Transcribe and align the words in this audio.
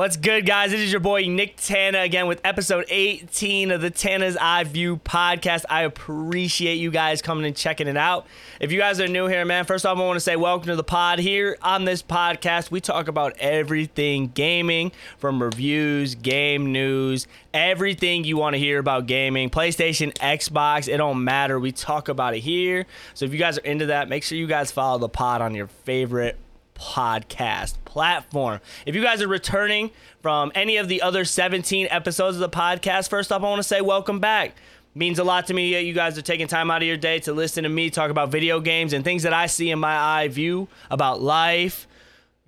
What's 0.00 0.16
good, 0.16 0.46
guys? 0.46 0.70
This 0.70 0.80
is 0.80 0.90
your 0.90 1.02
boy 1.02 1.26
Nick 1.26 1.56
Tana 1.58 2.00
again 2.00 2.26
with 2.26 2.40
episode 2.42 2.86
18 2.88 3.70
of 3.70 3.82
the 3.82 3.90
Tana's 3.90 4.34
Eye 4.34 4.64
View 4.64 4.96
podcast. 4.96 5.66
I 5.68 5.82
appreciate 5.82 6.76
you 6.76 6.90
guys 6.90 7.20
coming 7.20 7.44
and 7.44 7.54
checking 7.54 7.86
it 7.86 7.98
out. 7.98 8.26
If 8.60 8.72
you 8.72 8.78
guys 8.78 8.98
are 8.98 9.08
new 9.08 9.26
here, 9.26 9.44
man, 9.44 9.66
first 9.66 9.84
off, 9.84 9.98
I 9.98 10.00
want 10.00 10.16
to 10.16 10.20
say 10.20 10.36
welcome 10.36 10.68
to 10.68 10.76
the 10.76 10.82
pod. 10.82 11.18
Here 11.18 11.58
on 11.60 11.84
this 11.84 12.02
podcast, 12.02 12.70
we 12.70 12.80
talk 12.80 13.08
about 13.08 13.36
everything 13.40 14.28
gaming 14.28 14.90
from 15.18 15.42
reviews, 15.42 16.14
game 16.14 16.72
news, 16.72 17.26
everything 17.52 18.24
you 18.24 18.38
want 18.38 18.54
to 18.54 18.58
hear 18.58 18.78
about 18.78 19.04
gaming, 19.04 19.50
PlayStation, 19.50 20.14
Xbox, 20.14 20.88
it 20.88 20.96
don't 20.96 21.22
matter. 21.22 21.60
We 21.60 21.72
talk 21.72 22.08
about 22.08 22.34
it 22.34 22.40
here. 22.40 22.86
So 23.12 23.26
if 23.26 23.34
you 23.34 23.38
guys 23.38 23.58
are 23.58 23.64
into 23.64 23.84
that, 23.84 24.08
make 24.08 24.22
sure 24.22 24.38
you 24.38 24.46
guys 24.46 24.72
follow 24.72 24.98
the 24.98 25.10
pod 25.10 25.42
on 25.42 25.54
your 25.54 25.66
favorite 25.66 26.38
podcast 26.80 27.74
platform. 27.84 28.60
If 28.86 28.94
you 28.94 29.02
guys 29.02 29.20
are 29.20 29.28
returning 29.28 29.90
from 30.22 30.50
any 30.54 30.78
of 30.78 30.88
the 30.88 31.02
other 31.02 31.24
17 31.24 31.88
episodes 31.90 32.36
of 32.36 32.40
the 32.40 32.48
podcast, 32.48 33.10
first 33.10 33.30
off, 33.30 33.42
I 33.42 33.44
want 33.44 33.58
to 33.58 33.62
say 33.62 33.80
welcome 33.80 34.18
back. 34.18 34.54
Means 34.94 35.20
a 35.20 35.24
lot 35.24 35.46
to 35.48 35.54
me 35.54 35.74
that 35.74 35.84
you 35.84 35.92
guys 35.92 36.18
are 36.18 36.22
taking 36.22 36.48
time 36.48 36.70
out 36.70 36.82
of 36.82 36.88
your 36.88 36.96
day 36.96 37.20
to 37.20 37.32
listen 37.32 37.62
to 37.62 37.68
me 37.68 37.90
talk 37.90 38.10
about 38.10 38.30
video 38.30 38.58
games 38.58 38.92
and 38.92 39.04
things 39.04 39.22
that 39.22 39.32
I 39.32 39.46
see 39.46 39.70
in 39.70 39.78
my 39.78 39.96
eye 39.96 40.28
view 40.28 40.66
about 40.90 41.22
life, 41.22 41.86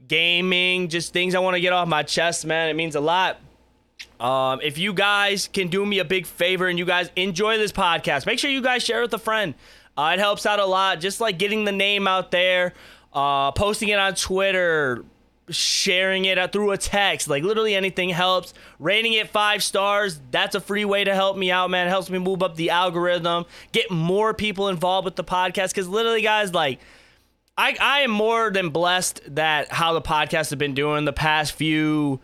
gaming, 0.08 0.88
just 0.88 1.12
things 1.12 1.36
I 1.36 1.38
want 1.38 1.54
to 1.54 1.60
get 1.60 1.72
off 1.72 1.86
my 1.86 2.02
chest, 2.02 2.44
man. 2.44 2.68
It 2.68 2.74
means 2.74 2.96
a 2.96 3.00
lot. 3.00 3.38
Um, 4.18 4.60
if 4.60 4.76
you 4.76 4.92
guys 4.92 5.48
can 5.52 5.68
do 5.68 5.86
me 5.86 6.00
a 6.00 6.04
big 6.04 6.26
favor 6.26 6.66
and 6.66 6.78
you 6.78 6.84
guys 6.84 7.10
enjoy 7.14 7.58
this 7.58 7.70
podcast, 7.70 8.26
make 8.26 8.40
sure 8.40 8.50
you 8.50 8.62
guys 8.62 8.82
share 8.82 8.98
it 8.98 9.02
with 9.02 9.14
a 9.14 9.18
friend. 9.18 9.54
Uh, 9.96 10.12
it 10.14 10.18
helps 10.18 10.46
out 10.46 10.58
a 10.58 10.64
lot, 10.66 10.98
just 10.98 11.20
like 11.20 11.38
getting 11.38 11.64
the 11.64 11.72
name 11.72 12.08
out 12.08 12.30
there 12.32 12.72
uh, 13.12 13.52
posting 13.52 13.88
it 13.88 13.98
on 13.98 14.14
Twitter, 14.14 15.04
sharing 15.50 16.24
it 16.24 16.52
through 16.52 16.70
a 16.70 16.78
text, 16.78 17.28
like 17.28 17.42
literally 17.42 17.74
anything 17.74 18.10
helps. 18.10 18.54
Rating 18.78 19.12
it 19.12 19.28
five 19.28 19.62
stars, 19.62 20.20
that's 20.30 20.54
a 20.54 20.60
free 20.60 20.84
way 20.84 21.04
to 21.04 21.14
help 21.14 21.36
me 21.36 21.50
out, 21.50 21.70
man. 21.70 21.86
It 21.86 21.90
helps 21.90 22.10
me 22.10 22.18
move 22.18 22.42
up 22.42 22.56
the 22.56 22.70
algorithm, 22.70 23.44
get 23.72 23.90
more 23.90 24.34
people 24.34 24.68
involved 24.68 25.04
with 25.04 25.16
the 25.16 25.24
podcast. 25.24 25.68
Because 25.68 25.88
literally, 25.88 26.22
guys, 26.22 26.54
like, 26.54 26.80
I, 27.56 27.76
I 27.80 28.00
am 28.00 28.10
more 28.10 28.50
than 28.50 28.70
blessed 28.70 29.34
that 29.34 29.70
how 29.70 29.92
the 29.92 30.00
podcast 30.00 30.50
have 30.50 30.58
been 30.58 30.74
doing 30.74 31.04
the 31.04 31.12
past 31.12 31.52
few 31.52 32.20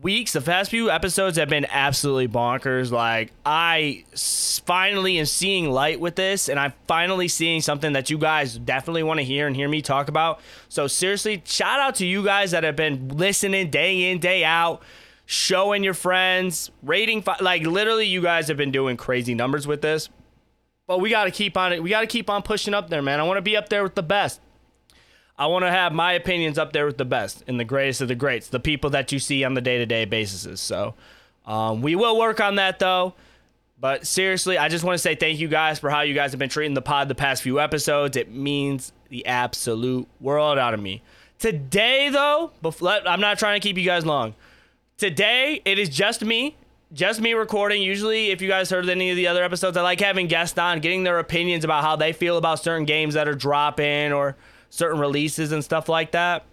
weeks, 0.00 0.32
the 0.32 0.40
past 0.40 0.70
few 0.70 0.90
episodes 0.90 1.36
have 1.36 1.48
been 1.48 1.66
absolutely 1.66 2.28
bonkers. 2.28 2.90
Like 2.90 3.32
I 3.44 4.04
finally 4.64 5.18
am 5.18 5.26
seeing 5.26 5.70
light 5.70 6.00
with 6.00 6.16
this, 6.16 6.48
and 6.48 6.58
I'm 6.58 6.72
finally 6.86 7.28
seeing 7.28 7.60
something 7.60 7.92
that 7.92 8.10
you 8.10 8.18
guys 8.18 8.56
definitely 8.58 9.02
want 9.02 9.18
to 9.20 9.24
hear 9.24 9.46
and 9.46 9.54
hear 9.54 9.68
me 9.68 9.82
talk 9.82 10.08
about. 10.08 10.40
So 10.68 10.86
seriously, 10.86 11.42
shout 11.44 11.80
out 11.80 11.96
to 11.96 12.06
you 12.06 12.24
guys 12.24 12.52
that 12.52 12.64
have 12.64 12.76
been 12.76 13.08
listening 13.08 13.70
day 13.70 14.10
in 14.10 14.18
day 14.18 14.44
out. 14.44 14.82
Showing 15.24 15.84
your 15.84 15.94
friends, 15.94 16.70
rating, 16.82 17.22
fi- 17.22 17.38
like 17.40 17.62
literally, 17.62 18.06
you 18.06 18.20
guys 18.20 18.48
have 18.48 18.56
been 18.56 18.72
doing 18.72 18.96
crazy 18.96 19.34
numbers 19.34 19.66
with 19.66 19.80
this. 19.80 20.08
But 20.86 21.00
we 21.00 21.10
got 21.10 21.24
to 21.24 21.30
keep 21.30 21.56
on 21.56 21.72
it. 21.72 21.82
We 21.82 21.90
got 21.90 22.00
to 22.00 22.06
keep 22.06 22.28
on 22.28 22.42
pushing 22.42 22.74
up 22.74 22.90
there, 22.90 23.00
man. 23.00 23.20
I 23.20 23.22
want 23.22 23.38
to 23.38 23.42
be 23.42 23.56
up 23.56 23.68
there 23.68 23.82
with 23.82 23.94
the 23.94 24.02
best. 24.02 24.40
I 25.38 25.46
want 25.46 25.64
to 25.64 25.70
have 25.70 25.92
my 25.92 26.12
opinions 26.12 26.58
up 26.58 26.72
there 26.72 26.86
with 26.86 26.98
the 26.98 27.04
best 27.04 27.42
and 27.46 27.58
the 27.58 27.64
greatest 27.64 28.00
of 28.00 28.08
the 28.08 28.14
greats, 28.14 28.48
the 28.48 28.60
people 28.60 28.90
that 28.90 29.12
you 29.12 29.18
see 29.18 29.44
on 29.44 29.54
the 29.54 29.60
day 29.60 29.78
to 29.78 29.86
day 29.86 30.04
basis. 30.04 30.60
So 30.60 30.94
um, 31.46 31.82
we 31.82 31.96
will 31.96 32.18
work 32.18 32.40
on 32.40 32.56
that 32.56 32.78
though. 32.78 33.14
But 33.80 34.06
seriously, 34.06 34.58
I 34.58 34.68
just 34.68 34.84
want 34.84 34.94
to 34.94 35.02
say 35.02 35.16
thank 35.16 35.40
you 35.40 35.48
guys 35.48 35.80
for 35.80 35.90
how 35.90 36.02
you 36.02 36.14
guys 36.14 36.30
have 36.30 36.38
been 36.38 36.48
treating 36.48 36.74
the 36.74 36.82
pod 36.82 37.08
the 37.08 37.16
past 37.16 37.42
few 37.42 37.58
episodes. 37.58 38.16
It 38.16 38.30
means 38.30 38.92
the 39.08 39.26
absolute 39.26 40.06
world 40.20 40.56
out 40.56 40.72
of 40.72 40.78
me. 40.80 41.02
Today, 41.40 42.08
though, 42.08 42.52
I'm 42.62 43.20
not 43.20 43.40
trying 43.40 43.60
to 43.60 43.66
keep 43.66 43.76
you 43.76 43.84
guys 43.84 44.06
long. 44.06 44.36
Today, 44.98 45.60
it 45.64 45.80
is 45.80 45.88
just 45.88 46.24
me, 46.24 46.54
just 46.92 47.20
me 47.20 47.32
recording. 47.32 47.82
Usually, 47.82 48.30
if 48.30 48.40
you 48.40 48.46
guys 48.46 48.70
heard 48.70 48.88
any 48.88 49.10
of 49.10 49.16
the 49.16 49.26
other 49.26 49.42
episodes, 49.42 49.76
I 49.76 49.82
like 49.82 49.98
having 49.98 50.28
guests 50.28 50.56
on, 50.56 50.78
getting 50.78 51.02
their 51.02 51.18
opinions 51.18 51.64
about 51.64 51.82
how 51.82 51.96
they 51.96 52.12
feel 52.12 52.38
about 52.38 52.60
certain 52.62 52.84
games 52.84 53.14
that 53.14 53.26
are 53.26 53.34
dropping 53.34 54.12
or 54.12 54.36
certain 54.72 54.98
releases 54.98 55.52
and 55.52 55.62
stuff 55.62 55.88
like 55.88 56.12
that. 56.12 56.44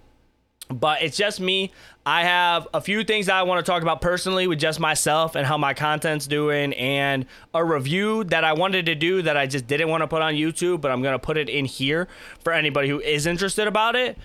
But 0.69 1.01
it's 1.01 1.17
just 1.17 1.39
me. 1.39 1.71
I 2.05 2.23
have 2.23 2.67
a 2.75 2.81
few 2.81 3.03
things 3.03 3.25
that 3.25 3.35
I 3.35 3.43
want 3.43 3.65
to 3.65 3.71
talk 3.71 3.81
about 3.81 4.01
personally 4.01 4.45
with 4.45 4.59
just 4.59 4.79
myself 4.79 5.35
and 5.35 5.47
how 5.47 5.57
my 5.57 5.73
content's 5.73 6.27
doing, 6.27 6.73
and 6.73 7.25
a 7.55 7.63
review 7.63 8.23
that 8.25 8.43
I 8.43 8.53
wanted 8.53 8.85
to 8.85 8.93
do 8.93 9.23
that 9.23 9.35
I 9.35 9.47
just 9.47 9.65
didn't 9.65 9.89
want 9.89 10.01
to 10.01 10.07
put 10.07 10.21
on 10.21 10.35
YouTube, 10.35 10.81
but 10.81 10.91
I'm 10.91 11.01
going 11.01 11.13
to 11.13 11.19
put 11.19 11.37
it 11.37 11.49
in 11.49 11.65
here 11.65 12.07
for 12.43 12.53
anybody 12.53 12.89
who 12.89 12.99
is 12.99 13.25
interested 13.25 13.67
about 13.67 13.95
it. 13.95 14.15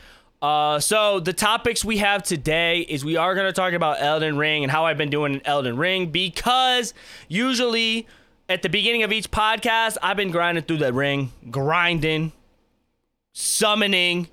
Uh, 0.43 0.79
so 0.81 1.21
the 1.21 1.33
topics 1.33 1.83
we 1.83 1.99
have 1.99 2.23
today 2.23 2.81
is 2.81 3.05
we 3.05 3.17
are 3.17 3.35
going 3.35 3.47
to 3.47 3.53
talk 3.53 3.73
about 3.73 4.03
Elden 4.03 4.37
Ring 4.37 4.65
and 4.65 4.71
how 4.71 4.85
I've 4.85 4.99
been 4.99 5.09
doing 5.09 5.35
in 5.35 5.47
Elden 5.47 5.79
Ring 5.79 6.11
because 6.11 6.93
usually 7.29 8.07
at 8.51 8.61
the 8.61 8.69
beginning 8.69 9.05
of 9.05 9.13
each 9.13 9.31
podcast, 9.31 9.97
I've 10.03 10.19
been 10.19 10.31
grinding 10.31 10.65
through 10.65 10.79
the 10.79 10.93
ring, 10.93 11.33
grinding, 11.51 12.33
summoning, 13.35 14.29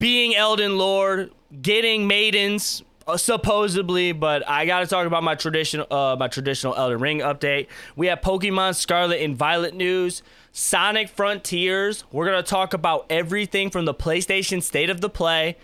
being 0.00 0.34
Elden 0.34 0.78
Lord, 0.78 1.32
getting 1.60 2.06
maidens, 2.06 2.82
uh, 3.06 3.16
supposedly, 3.16 4.12
but 4.12 4.48
I 4.48 4.64
got 4.64 4.80
to 4.80 4.86
talk 4.86 5.06
about 5.06 5.22
my 5.22 5.34
traditional 5.34 5.92
uh, 5.92 6.16
my 6.16 6.28
traditional 6.28 6.74
Elden 6.74 7.00
Ring 7.00 7.18
update. 7.18 7.66
We 7.96 8.06
have 8.06 8.20
Pokemon 8.20 8.76
Scarlet 8.76 9.20
and 9.20 9.36
Violet 9.36 9.74
news, 9.74 10.22
Sonic 10.52 11.08
Frontiers. 11.08 12.04
We're 12.12 12.26
gonna 12.26 12.42
talk 12.42 12.72
about 12.72 13.06
everything 13.10 13.70
from 13.70 13.84
the 13.84 13.94
PlayStation 13.94 14.62
State 14.62 14.88
of 14.88 15.00
the 15.00 15.10
Play, 15.10 15.56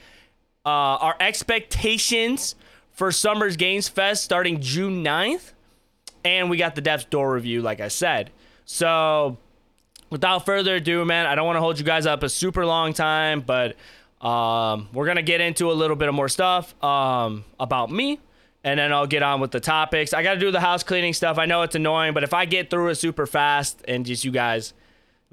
uh, 0.66 0.68
our 0.68 1.16
expectations 1.20 2.56
for 2.90 3.12
Summer's 3.12 3.56
Games 3.56 3.88
Fest 3.88 4.24
starting 4.24 4.60
June 4.60 5.04
9th, 5.04 5.52
and 6.24 6.50
we 6.50 6.56
got 6.56 6.74
the 6.74 6.80
Death's 6.80 7.04
Door 7.04 7.34
review, 7.34 7.62
like 7.62 7.80
I 7.80 7.88
said. 7.88 8.32
So 8.64 9.38
without 10.10 10.46
further 10.46 10.76
ado, 10.76 11.04
man, 11.04 11.26
I 11.26 11.34
don't 11.34 11.46
want 11.46 11.56
to 11.56 11.60
hold 11.60 11.78
you 11.78 11.84
guys 11.84 12.06
up 12.06 12.22
a 12.22 12.28
super 12.28 12.64
long 12.64 12.92
time, 12.92 13.40
but 13.40 13.76
um, 14.20 14.88
we're 14.92 15.06
gonna 15.06 15.22
get 15.22 15.40
into 15.40 15.70
a 15.70 15.74
little 15.74 15.96
bit 15.96 16.08
of 16.08 16.14
more 16.14 16.28
stuff 16.28 16.74
um, 16.82 17.44
about 17.60 17.90
me, 17.90 18.18
and 18.64 18.78
then 18.80 18.92
I'll 18.92 19.06
get 19.06 19.22
on 19.22 19.40
with 19.40 19.50
the 19.50 19.60
topics. 19.60 20.12
I 20.12 20.22
got 20.22 20.34
to 20.34 20.40
do 20.40 20.50
the 20.50 20.60
house 20.60 20.82
cleaning 20.82 21.12
stuff. 21.12 21.38
I 21.38 21.46
know 21.46 21.62
it's 21.62 21.74
annoying, 21.74 22.14
but 22.14 22.24
if 22.24 22.34
I 22.34 22.44
get 22.44 22.70
through 22.70 22.88
it 22.88 22.96
super 22.96 23.26
fast 23.26 23.82
and 23.86 24.04
just 24.04 24.24
you 24.24 24.30
guys 24.30 24.74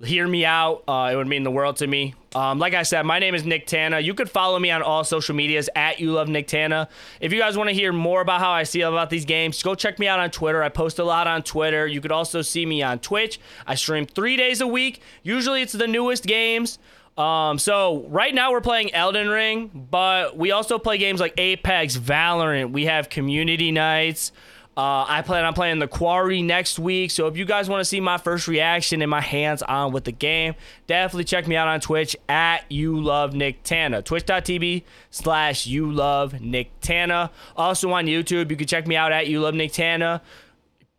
hear 0.04 0.28
me 0.28 0.44
out, 0.44 0.84
uh, 0.88 1.10
it 1.12 1.16
would 1.16 1.28
mean 1.28 1.44
the 1.44 1.52
world 1.52 1.78
to 1.78 1.88
me. 1.88 2.16
Um, 2.34 2.60
like 2.60 2.74
I 2.74 2.84
said, 2.84 3.06
my 3.06 3.20
name 3.20 3.34
is 3.34 3.46
Nick 3.46 3.66
Tana. 3.66 4.00
You 4.02 4.14
could 4.14 4.30
follow 4.30 4.60
me 4.60 4.70
on 4.70 4.82
all 4.82 5.06
social 5.06 5.36
medias 5.36 5.70
at 5.74 6.02
You 6.02 6.12
Love 6.12 6.28
Nick 6.28 6.48
Tana. 6.48 6.90
If 7.22 7.32
you 7.32 7.40
guys 7.40 7.58
want 7.58 7.70
to 7.70 7.74
hear 7.76 7.94
more 7.94 8.20
about 8.20 8.42
how 8.42 8.52
I 8.52 8.66
feel 8.66 8.90
about 8.90 9.10
these 9.10 9.24
games, 9.24 9.64
go 9.64 9.74
check 9.74 9.98
me 9.98 10.08
out 10.08 10.20
on 10.20 10.32
Twitter. 10.32 10.62
I 10.62 10.68
post 10.68 11.00
a 11.00 11.06
lot 11.06 11.28
on 11.28 11.44
Twitter. 11.44 11.88
You 11.88 12.02
could 12.02 12.12
also 12.12 12.42
see 12.42 12.66
me 12.66 12.84
on 12.84 13.00
Twitch. 13.00 13.40
I 13.66 13.76
stream 13.76 14.06
three 14.06 14.36
days 14.36 14.60
a 14.60 14.68
week. 14.68 15.02
Usually 15.24 15.62
it's 15.62 15.74
the 15.74 15.88
newest 15.88 16.26
games. 16.26 16.78
Um, 17.18 17.58
so 17.58 18.06
right 18.10 18.36
now 18.36 18.52
we're 18.52 18.60
playing 18.60 18.94
Elden 18.94 19.30
Ring, 19.30 19.88
but 19.90 20.36
we 20.36 20.52
also 20.52 20.78
play 20.78 20.98
games 20.98 21.22
like 21.22 21.34
Apex, 21.38 21.96
Valorant. 21.96 22.72
We 22.74 22.86
have 22.86 23.08
community 23.08 23.72
nights. 23.72 24.34
Uh, 24.78 25.06
I 25.08 25.22
plan 25.22 25.46
on 25.46 25.54
playing 25.54 25.80
the 25.80 25.88
Quarry 25.88 26.42
next 26.42 26.78
week. 26.78 27.10
So 27.12 27.28
if 27.28 27.38
you 27.38 27.46
guys 27.46 27.70
want 27.70 27.80
to 27.80 27.86
see 27.86 28.02
my 28.02 28.18
first 28.18 28.48
reaction 28.48 29.02
and 29.02 29.10
my 29.10 29.22
hands 29.22 29.62
on 29.62 29.94
with 29.94 30.04
the 30.04 30.12
game, 30.12 30.56
definitely 30.86 31.24
check 31.24 31.48
me 31.48 31.56
out 31.56 31.70
on 31.70 31.80
Twitch 31.80 32.16
at 32.28 32.70
You 32.70 33.00
Love 33.00 33.34
Nick 33.34 33.64
Tana. 33.64 34.02
Twitch.tv 34.02 34.84
slash 35.12 35.66
You 35.66 35.90
Love 35.90 36.42
Nick 36.42 36.78
Tana. 36.82 37.32
Also 37.56 37.90
on 37.92 38.06
YouTube, 38.06 38.50
you 38.50 38.58
can 38.58 38.68
check 38.68 38.86
me 38.86 38.98
out 38.98 39.14
at 39.14 39.28
You 39.28 39.40
Love 39.40 39.56
Nick 39.56 39.72
Tana. 39.72 40.22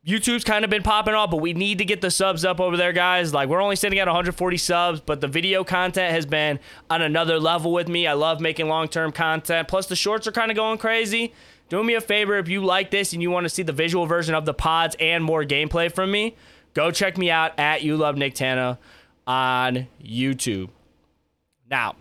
YouTube's 0.06 0.44
kind 0.44 0.64
of 0.64 0.70
been 0.70 0.84
popping 0.84 1.14
off, 1.14 1.32
but 1.32 1.38
we 1.38 1.52
need 1.52 1.79
to 1.79 1.84
get 1.84 2.00
the 2.00 2.12
subs 2.12 2.44
up 2.44 2.61
over 2.61 2.76
there, 2.76 2.93
guys. 2.93 3.34
Like, 3.34 3.49
we're 3.49 3.61
only 3.61 3.75
sitting 3.75 3.99
at 3.99 4.06
140 4.06 4.56
subs, 4.56 5.00
but 5.00 5.20
the 5.20 5.26
video 5.26 5.64
content 5.64 6.12
has 6.12 6.25
been 6.25 6.61
on 6.88 7.02
another 7.02 7.40
level 7.40 7.72
with 7.72 7.88
me. 7.88 8.06
I 8.06 8.12
love 8.12 8.40
making 8.40 8.69
long 8.69 8.87
term 8.87 9.11
content. 9.11 9.67
Plus, 9.67 9.87
the 9.87 9.96
shorts 9.96 10.29
are 10.29 10.32
kind 10.32 10.52
of 10.52 10.56
going 10.56 10.79
crazy. 10.79 11.34
Do 11.69 11.83
me 11.83 11.95
a 11.95 12.01
favor 12.01 12.37
if 12.37 12.49
you 12.49 12.65
like 12.65 12.91
this 12.91 13.13
and 13.13 13.21
you 13.21 13.31
want 13.31 13.45
to 13.45 13.49
see 13.49 13.63
the 13.63 13.73
visual 13.73 14.07
version 14.07 14.35
of 14.35 14.45
the 14.45 14.55
pods 14.55 14.97
and 15.01 15.25
more 15.25 15.45
gameplay 15.45 15.93
from 15.93 16.13
me, 16.13 16.37
go 16.75 16.91
check 16.93 17.19
me 17.19 17.31
out 17.31 17.59
at 17.59 17.83
You 17.83 17.97
Love 17.97 18.17
Nick 18.17 18.35
Tana 18.35 18.79
on 19.27 19.89
YouTube. 20.03 20.69
Now, 21.69 21.97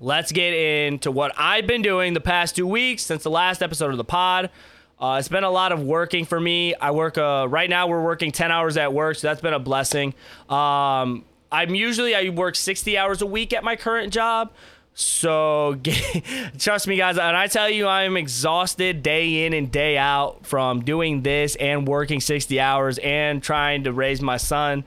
let's 0.00 0.32
get 0.32 0.52
into 0.54 1.12
what 1.12 1.32
I've 1.38 1.68
been 1.68 1.82
doing 1.82 2.14
the 2.14 2.20
past 2.20 2.56
two 2.56 2.66
weeks 2.66 3.02
since 3.02 3.22
the 3.22 3.30
last 3.30 3.62
episode 3.62 3.92
of 3.92 3.96
the 3.96 4.04
pod. 4.04 4.50
Uh, 4.98 5.16
it's 5.18 5.28
been 5.28 5.44
a 5.44 5.50
lot 5.50 5.70
of 5.70 5.82
working 5.82 6.24
for 6.24 6.38
me. 6.38 6.74
I 6.74 6.90
work 6.90 7.16
uh, 7.16 7.46
right 7.48 7.70
now. 7.70 7.86
We're 7.86 8.02
working 8.02 8.32
10 8.32 8.50
hours 8.50 8.76
at 8.76 8.92
work, 8.92 9.16
so 9.16 9.28
that's 9.28 9.40
been 9.40 9.54
a 9.54 9.60
blessing. 9.60 10.14
Um, 10.48 11.24
I'm 11.52 11.74
usually 11.74 12.14
I 12.14 12.28
work 12.28 12.56
60 12.56 12.98
hours 12.98 13.22
a 13.22 13.26
week 13.26 13.52
at 13.52 13.64
my 13.64 13.76
current 13.76 14.12
job. 14.12 14.52
So 15.00 15.78
get, 15.82 16.58
trust 16.58 16.86
me, 16.86 16.96
guys, 16.96 17.16
and 17.18 17.36
I 17.36 17.46
tell 17.46 17.70
you, 17.70 17.86
I'm 17.86 18.16
exhausted 18.16 19.02
day 19.02 19.46
in 19.46 19.52
and 19.52 19.70
day 19.70 19.96
out 19.96 20.46
from 20.46 20.82
doing 20.82 21.22
this 21.22 21.56
and 21.56 21.88
working 21.88 22.20
60 22.20 22.60
hours 22.60 22.98
and 22.98 23.42
trying 23.42 23.84
to 23.84 23.92
raise 23.92 24.20
my 24.20 24.36
son. 24.36 24.84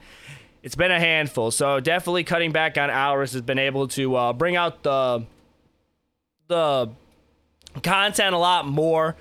It's 0.62 0.76
been 0.76 0.92
a 0.92 1.00
handful. 1.00 1.50
So 1.50 1.80
definitely 1.80 2.24
cutting 2.24 2.52
back 2.52 2.78
on 2.78 2.90
hours 2.90 3.32
has 3.32 3.42
been 3.42 3.58
able 3.58 3.88
to 3.88 4.14
uh, 4.16 4.32
bring 4.32 4.56
out 4.56 4.82
the 4.82 5.24
the 6.46 6.90
content 7.82 8.34
a 8.34 8.38
lot 8.38 8.66
more. 8.66 9.16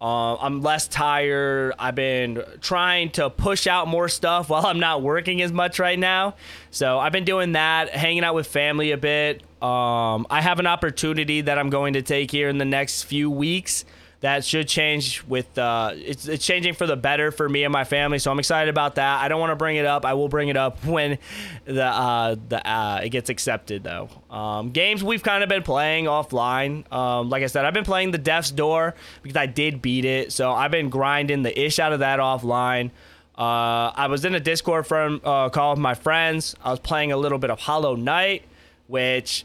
Uh, 0.00 0.36
I'm 0.36 0.60
less 0.60 0.86
tired. 0.86 1.72
I've 1.78 1.94
been 1.94 2.42
trying 2.60 3.10
to 3.12 3.30
push 3.30 3.66
out 3.66 3.88
more 3.88 4.08
stuff 4.08 4.50
while 4.50 4.66
I'm 4.66 4.78
not 4.78 5.02
working 5.02 5.40
as 5.40 5.50
much 5.50 5.78
right 5.78 5.98
now. 5.98 6.34
So 6.70 6.98
I've 6.98 7.12
been 7.12 7.24
doing 7.24 7.52
that, 7.52 7.90
hanging 7.90 8.22
out 8.22 8.34
with 8.34 8.46
family 8.46 8.90
a 8.90 8.98
bit. 8.98 9.42
Um, 9.64 10.26
I 10.28 10.42
have 10.42 10.58
an 10.58 10.66
opportunity 10.66 11.40
that 11.40 11.58
I'm 11.58 11.70
going 11.70 11.94
to 11.94 12.02
take 12.02 12.30
here 12.30 12.50
in 12.50 12.58
the 12.58 12.66
next 12.66 13.04
few 13.04 13.30
weeks 13.30 13.86
that 14.20 14.44
should 14.44 14.68
change 14.68 15.22
with 15.24 15.56
uh, 15.58 15.92
it's, 15.94 16.28
it's 16.28 16.44
changing 16.44 16.74
for 16.74 16.86
the 16.86 16.96
better 16.96 17.30
for 17.30 17.48
me 17.48 17.64
and 17.64 17.70
my 17.70 17.84
family 17.84 18.18
so 18.18 18.30
i'm 18.30 18.38
excited 18.38 18.70
about 18.70 18.94
that. 18.94 19.20
I 19.20 19.28
don't 19.28 19.38
want 19.38 19.52
to 19.52 19.56
bring 19.56 19.76
it 19.76 19.84
up. 19.84 20.06
I 20.06 20.14
will 20.14 20.28
bring 20.28 20.48
it 20.48 20.56
up 20.56 20.82
when 20.86 21.18
the 21.64 21.84
uh, 21.84 22.36
the 22.48 22.66
uh, 22.66 23.00
it 23.04 23.08
gets 23.10 23.30
accepted 23.30 23.84
though. 23.84 24.08
Um, 24.30 24.70
games 24.70 25.02
we've 25.02 25.22
kind 25.22 25.42
of 25.42 25.48
been 25.48 25.62
playing 25.62 26.06
offline. 26.06 26.90
Um, 26.92 27.30
like 27.30 27.42
i 27.42 27.46
said 27.46 27.64
i've 27.64 27.74
been 27.74 27.84
playing 27.84 28.10
the 28.10 28.18
death's 28.18 28.50
door 28.50 28.94
because 29.22 29.36
i 29.36 29.46
did 29.46 29.80
beat 29.80 30.04
it 30.04 30.32
so 30.32 30.52
i've 30.52 30.70
been 30.70 30.90
grinding 30.90 31.42
the 31.42 31.58
ish 31.58 31.78
out 31.78 31.92
of 31.94 32.00
that 32.00 32.18
offline. 32.18 32.90
Uh, 33.36 33.90
I 33.96 34.06
was 34.08 34.24
in 34.24 34.34
a 34.34 34.40
Discord 34.40 34.86
from 34.86 35.20
uh, 35.24 35.48
call 35.48 35.72
with 35.72 35.80
my 35.80 35.94
friends. 35.94 36.54
I 36.62 36.70
was 36.70 36.80
playing 36.80 37.12
a 37.12 37.16
little 37.16 37.38
bit 37.38 37.50
of 37.50 37.58
Hollow 37.58 37.96
Knight, 37.96 38.44
which 38.86 39.44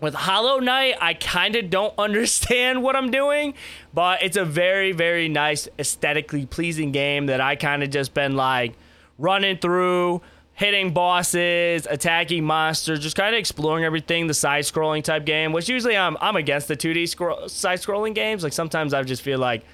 with 0.00 0.14
Hollow 0.14 0.60
Knight, 0.60 0.94
I 1.00 1.14
kind 1.14 1.56
of 1.56 1.70
don't 1.70 1.94
understand 1.98 2.82
what 2.82 2.96
I'm 2.96 3.10
doing, 3.10 3.54
but 3.92 4.22
it's 4.22 4.36
a 4.36 4.44
very, 4.44 4.92
very 4.92 5.28
nice, 5.28 5.68
aesthetically 5.78 6.46
pleasing 6.46 6.92
game 6.92 7.26
that 7.26 7.40
I 7.40 7.56
kind 7.56 7.82
of 7.82 7.90
just 7.90 8.14
been 8.14 8.36
like 8.36 8.74
running 9.18 9.58
through, 9.58 10.22
hitting 10.54 10.92
bosses, 10.92 11.86
attacking 11.90 12.44
monsters, 12.44 13.00
just 13.00 13.16
kind 13.16 13.34
of 13.34 13.38
exploring 13.38 13.84
everything. 13.84 14.26
The 14.26 14.34
side-scrolling 14.34 15.02
type 15.04 15.24
game, 15.24 15.52
which 15.52 15.68
usually 15.68 15.96
I'm 15.96 16.16
I'm 16.20 16.36
against 16.36 16.68
the 16.68 16.76
2D 16.76 17.08
scro- 17.08 17.46
side-scrolling 17.46 18.14
games. 18.14 18.42
Like 18.44 18.52
sometimes 18.52 18.94
I 18.94 19.02
just 19.02 19.22
feel 19.22 19.38
like 19.38 19.64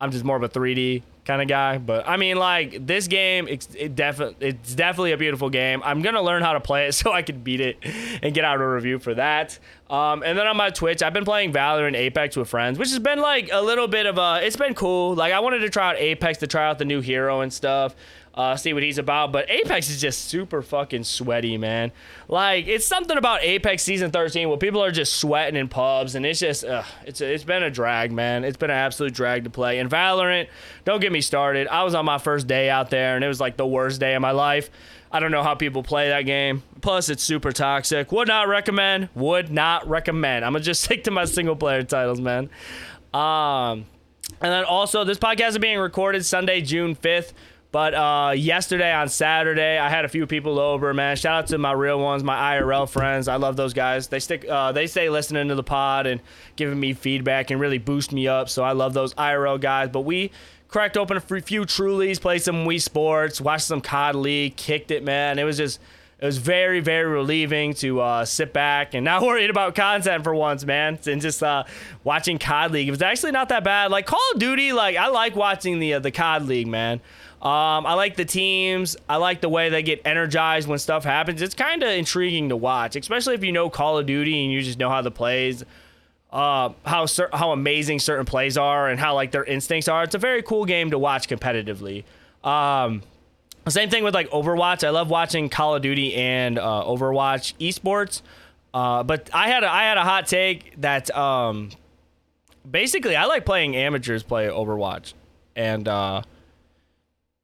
I'm 0.00 0.10
just 0.10 0.24
more 0.24 0.36
of 0.36 0.42
a 0.42 0.48
3D 0.48 1.02
kind 1.30 1.42
of 1.42 1.46
guy. 1.48 1.78
But 1.78 2.08
I 2.08 2.16
mean, 2.16 2.36
like 2.36 2.84
this 2.84 3.06
game, 3.06 3.46
it's 3.46 3.68
it 3.76 3.94
definitely 3.94 4.48
it's 4.48 4.74
definitely 4.74 5.12
a 5.12 5.16
beautiful 5.16 5.48
game. 5.48 5.80
I'm 5.84 6.02
gonna 6.02 6.22
learn 6.22 6.42
how 6.42 6.54
to 6.54 6.60
play 6.60 6.88
it 6.88 6.92
so 7.00 7.12
I 7.12 7.22
can 7.22 7.40
beat 7.40 7.60
it 7.60 7.78
and 8.22 8.34
get 8.34 8.44
out 8.44 8.60
a 8.60 8.66
review 8.66 8.98
for 8.98 9.14
that. 9.14 9.58
Um, 9.88 10.22
and 10.24 10.36
then 10.38 10.46
on 10.46 10.56
my 10.56 10.70
Twitch, 10.70 11.02
I've 11.02 11.12
been 11.12 11.24
playing 11.24 11.52
Valorant 11.52 11.88
and 11.88 11.96
Apex 11.96 12.36
with 12.36 12.48
friends, 12.48 12.78
which 12.78 12.90
has 12.90 12.98
been 12.98 13.20
like 13.20 13.48
a 13.52 13.62
little 13.62 13.86
bit 13.86 14.06
of 14.06 14.18
a. 14.18 14.40
It's 14.44 14.56
been 14.56 14.74
cool. 14.74 15.14
Like 15.14 15.32
I 15.32 15.40
wanted 15.40 15.60
to 15.60 15.70
try 15.70 15.90
out 15.90 15.96
Apex 15.98 16.38
to 16.38 16.48
try 16.48 16.68
out 16.68 16.78
the 16.78 16.84
new 16.84 17.00
hero 17.00 17.40
and 17.40 17.52
stuff 17.52 17.94
uh, 18.34 18.56
see 18.56 18.72
what 18.72 18.82
he's 18.82 18.98
about. 18.98 19.32
But 19.32 19.50
Apex 19.50 19.90
is 19.90 20.00
just 20.00 20.26
super 20.26 20.62
fucking 20.62 21.04
sweaty, 21.04 21.58
man. 21.58 21.92
Like 22.28 22.66
it's 22.66 22.86
something 22.86 23.18
about 23.18 23.42
Apex 23.42 23.82
season 23.82 24.10
13 24.10 24.48
where 24.48 24.58
people 24.58 24.82
are 24.82 24.90
just 24.90 25.16
sweating 25.16 25.58
in 25.58 25.68
pubs, 25.68 26.14
and 26.14 26.24
it's 26.24 26.40
just 26.40 26.64
uh, 26.64 26.84
it's 27.04 27.20
it's 27.20 27.44
been 27.44 27.62
a 27.62 27.70
drag, 27.70 28.12
man. 28.12 28.44
It's 28.44 28.56
been 28.56 28.70
an 28.70 28.76
absolute 28.76 29.14
drag 29.14 29.44
to 29.44 29.50
play. 29.50 29.78
And 29.78 29.90
Valorant, 29.90 30.48
don't 30.84 31.00
get 31.00 31.12
me 31.12 31.20
started. 31.20 31.68
I 31.68 31.82
was 31.82 31.94
on 31.94 32.04
my 32.04 32.18
first 32.18 32.46
day 32.46 32.70
out 32.70 32.90
there, 32.90 33.16
and 33.16 33.24
it 33.24 33.28
was 33.28 33.40
like 33.40 33.56
the 33.56 33.66
worst 33.66 34.00
day 34.00 34.14
of 34.14 34.22
my 34.22 34.32
life. 34.32 34.70
I 35.12 35.18
don't 35.18 35.32
know 35.32 35.42
how 35.42 35.56
people 35.56 35.82
play 35.82 36.10
that 36.10 36.22
game. 36.22 36.62
Plus, 36.82 37.08
it's 37.08 37.24
super 37.24 37.50
toxic. 37.50 38.12
Would 38.12 38.28
not 38.28 38.46
recommend. 38.46 39.08
Would 39.16 39.50
not 39.50 39.88
recommend. 39.88 40.44
I'm 40.44 40.52
gonna 40.52 40.64
just 40.64 40.84
stick 40.84 41.04
to 41.04 41.10
my 41.10 41.24
single 41.24 41.56
player 41.56 41.82
titles, 41.82 42.20
man. 42.20 42.48
Um, 43.12 43.86
and 44.40 44.52
then 44.52 44.64
also, 44.64 45.02
this 45.02 45.18
podcast 45.18 45.50
is 45.50 45.58
being 45.58 45.78
recorded 45.78 46.24
Sunday, 46.24 46.60
June 46.60 46.94
5th. 46.94 47.32
But 47.72 47.94
uh, 47.94 48.32
yesterday 48.36 48.92
on 48.92 49.08
Saturday, 49.08 49.78
I 49.78 49.88
had 49.88 50.04
a 50.04 50.08
few 50.08 50.26
people 50.26 50.58
over. 50.58 50.92
Man, 50.92 51.16
shout 51.16 51.44
out 51.44 51.46
to 51.48 51.58
my 51.58 51.72
real 51.72 52.00
ones, 52.00 52.24
my 52.24 52.58
IRL 52.58 52.88
friends. 52.88 53.28
I 53.28 53.36
love 53.36 53.56
those 53.56 53.74
guys. 53.74 54.08
They 54.08 54.18
stick, 54.18 54.44
uh, 54.48 54.72
they 54.72 54.88
stay 54.88 55.08
listening 55.08 55.48
to 55.48 55.54
the 55.54 55.62
pod 55.62 56.06
and 56.06 56.20
giving 56.56 56.80
me 56.80 56.94
feedback 56.94 57.50
and 57.50 57.60
really 57.60 57.78
boost 57.78 58.12
me 58.12 58.26
up. 58.26 58.48
So 58.48 58.64
I 58.64 58.72
love 58.72 58.92
those 58.92 59.14
IRL 59.14 59.60
guys. 59.60 59.88
But 59.88 60.00
we 60.00 60.32
cracked 60.66 60.96
open 60.96 61.16
a 61.16 61.20
few 61.20 61.62
Trulies, 61.62 62.20
played 62.20 62.42
some 62.42 62.64
Wii 62.64 62.82
Sports, 62.82 63.40
watched 63.40 63.66
some 63.66 63.80
COD 63.80 64.16
League, 64.16 64.56
kicked 64.56 64.90
it, 64.90 65.04
man. 65.04 65.38
It 65.38 65.44
was 65.44 65.56
just, 65.56 65.78
it 66.20 66.26
was 66.26 66.36
very, 66.36 66.80
very 66.80 67.10
relieving 67.10 67.72
to 67.74 68.00
uh, 68.00 68.24
sit 68.26 68.52
back 68.52 68.92
and 68.92 69.04
not 69.04 69.22
worried 69.26 69.48
about 69.48 69.74
content 69.74 70.22
for 70.22 70.34
once, 70.34 70.64
man. 70.66 70.98
And 71.06 71.20
just 71.20 71.42
uh, 71.42 71.64
watching 72.04 72.38
COD 72.38 72.72
League. 72.72 72.88
It 72.88 72.90
was 72.90 73.02
actually 73.02 73.32
not 73.32 73.48
that 73.48 73.64
bad. 73.64 73.90
Like 73.90 74.04
Call 74.06 74.20
of 74.34 74.38
Duty, 74.38 74.72
like 74.72 74.96
I 74.96 75.08
like 75.08 75.34
watching 75.34 75.78
the 75.78 75.94
uh, 75.94 75.98
the 75.98 76.10
COD 76.10 76.46
League, 76.46 76.66
man. 76.66 77.00
Um, 77.40 77.86
I 77.86 77.94
like 77.94 78.16
the 78.16 78.26
teams. 78.26 78.98
I 79.08 79.16
like 79.16 79.40
the 79.40 79.48
way 79.48 79.70
they 79.70 79.82
get 79.82 80.02
energized 80.04 80.68
when 80.68 80.78
stuff 80.78 81.04
happens. 81.04 81.40
It's 81.40 81.54
kind 81.54 81.82
of 81.82 81.88
intriguing 81.88 82.50
to 82.50 82.56
watch, 82.56 82.96
especially 82.96 83.34
if 83.34 83.42
you 83.42 83.50
know 83.50 83.70
Call 83.70 83.96
of 83.96 84.04
Duty 84.04 84.44
and 84.44 84.52
you 84.52 84.60
just 84.60 84.78
know 84.78 84.90
how 84.90 85.00
the 85.00 85.10
plays, 85.10 85.64
uh, 86.30 86.74
how 86.84 87.06
cer- 87.06 87.30
how 87.32 87.52
amazing 87.52 87.98
certain 87.98 88.26
plays 88.26 88.58
are 88.58 88.90
and 88.90 89.00
how 89.00 89.14
like 89.14 89.30
their 89.30 89.44
instincts 89.44 89.88
are. 89.88 90.02
It's 90.02 90.14
a 90.14 90.18
very 90.18 90.42
cool 90.42 90.66
game 90.66 90.90
to 90.90 90.98
watch 90.98 91.30
competitively. 91.30 92.04
Um, 92.44 93.02
same 93.68 93.90
thing 93.90 94.04
with 94.04 94.14
like 94.14 94.30
Overwatch. 94.30 94.86
I 94.86 94.90
love 94.90 95.10
watching 95.10 95.48
Call 95.48 95.74
of 95.74 95.82
Duty 95.82 96.14
and 96.14 96.58
uh, 96.58 96.84
Overwatch 96.86 97.54
esports. 97.58 98.22
Uh, 98.72 99.02
but 99.02 99.28
I 99.32 99.48
had 99.48 99.64
a, 99.64 99.70
I 99.70 99.82
had 99.82 99.98
a 99.98 100.04
hot 100.04 100.26
take 100.26 100.80
that 100.80 101.14
um, 101.16 101.70
basically 102.68 103.16
I 103.16 103.24
like 103.26 103.44
playing 103.44 103.76
amateurs 103.76 104.22
play 104.22 104.46
Overwatch 104.46 105.14
and 105.56 105.86
uh, 105.88 106.22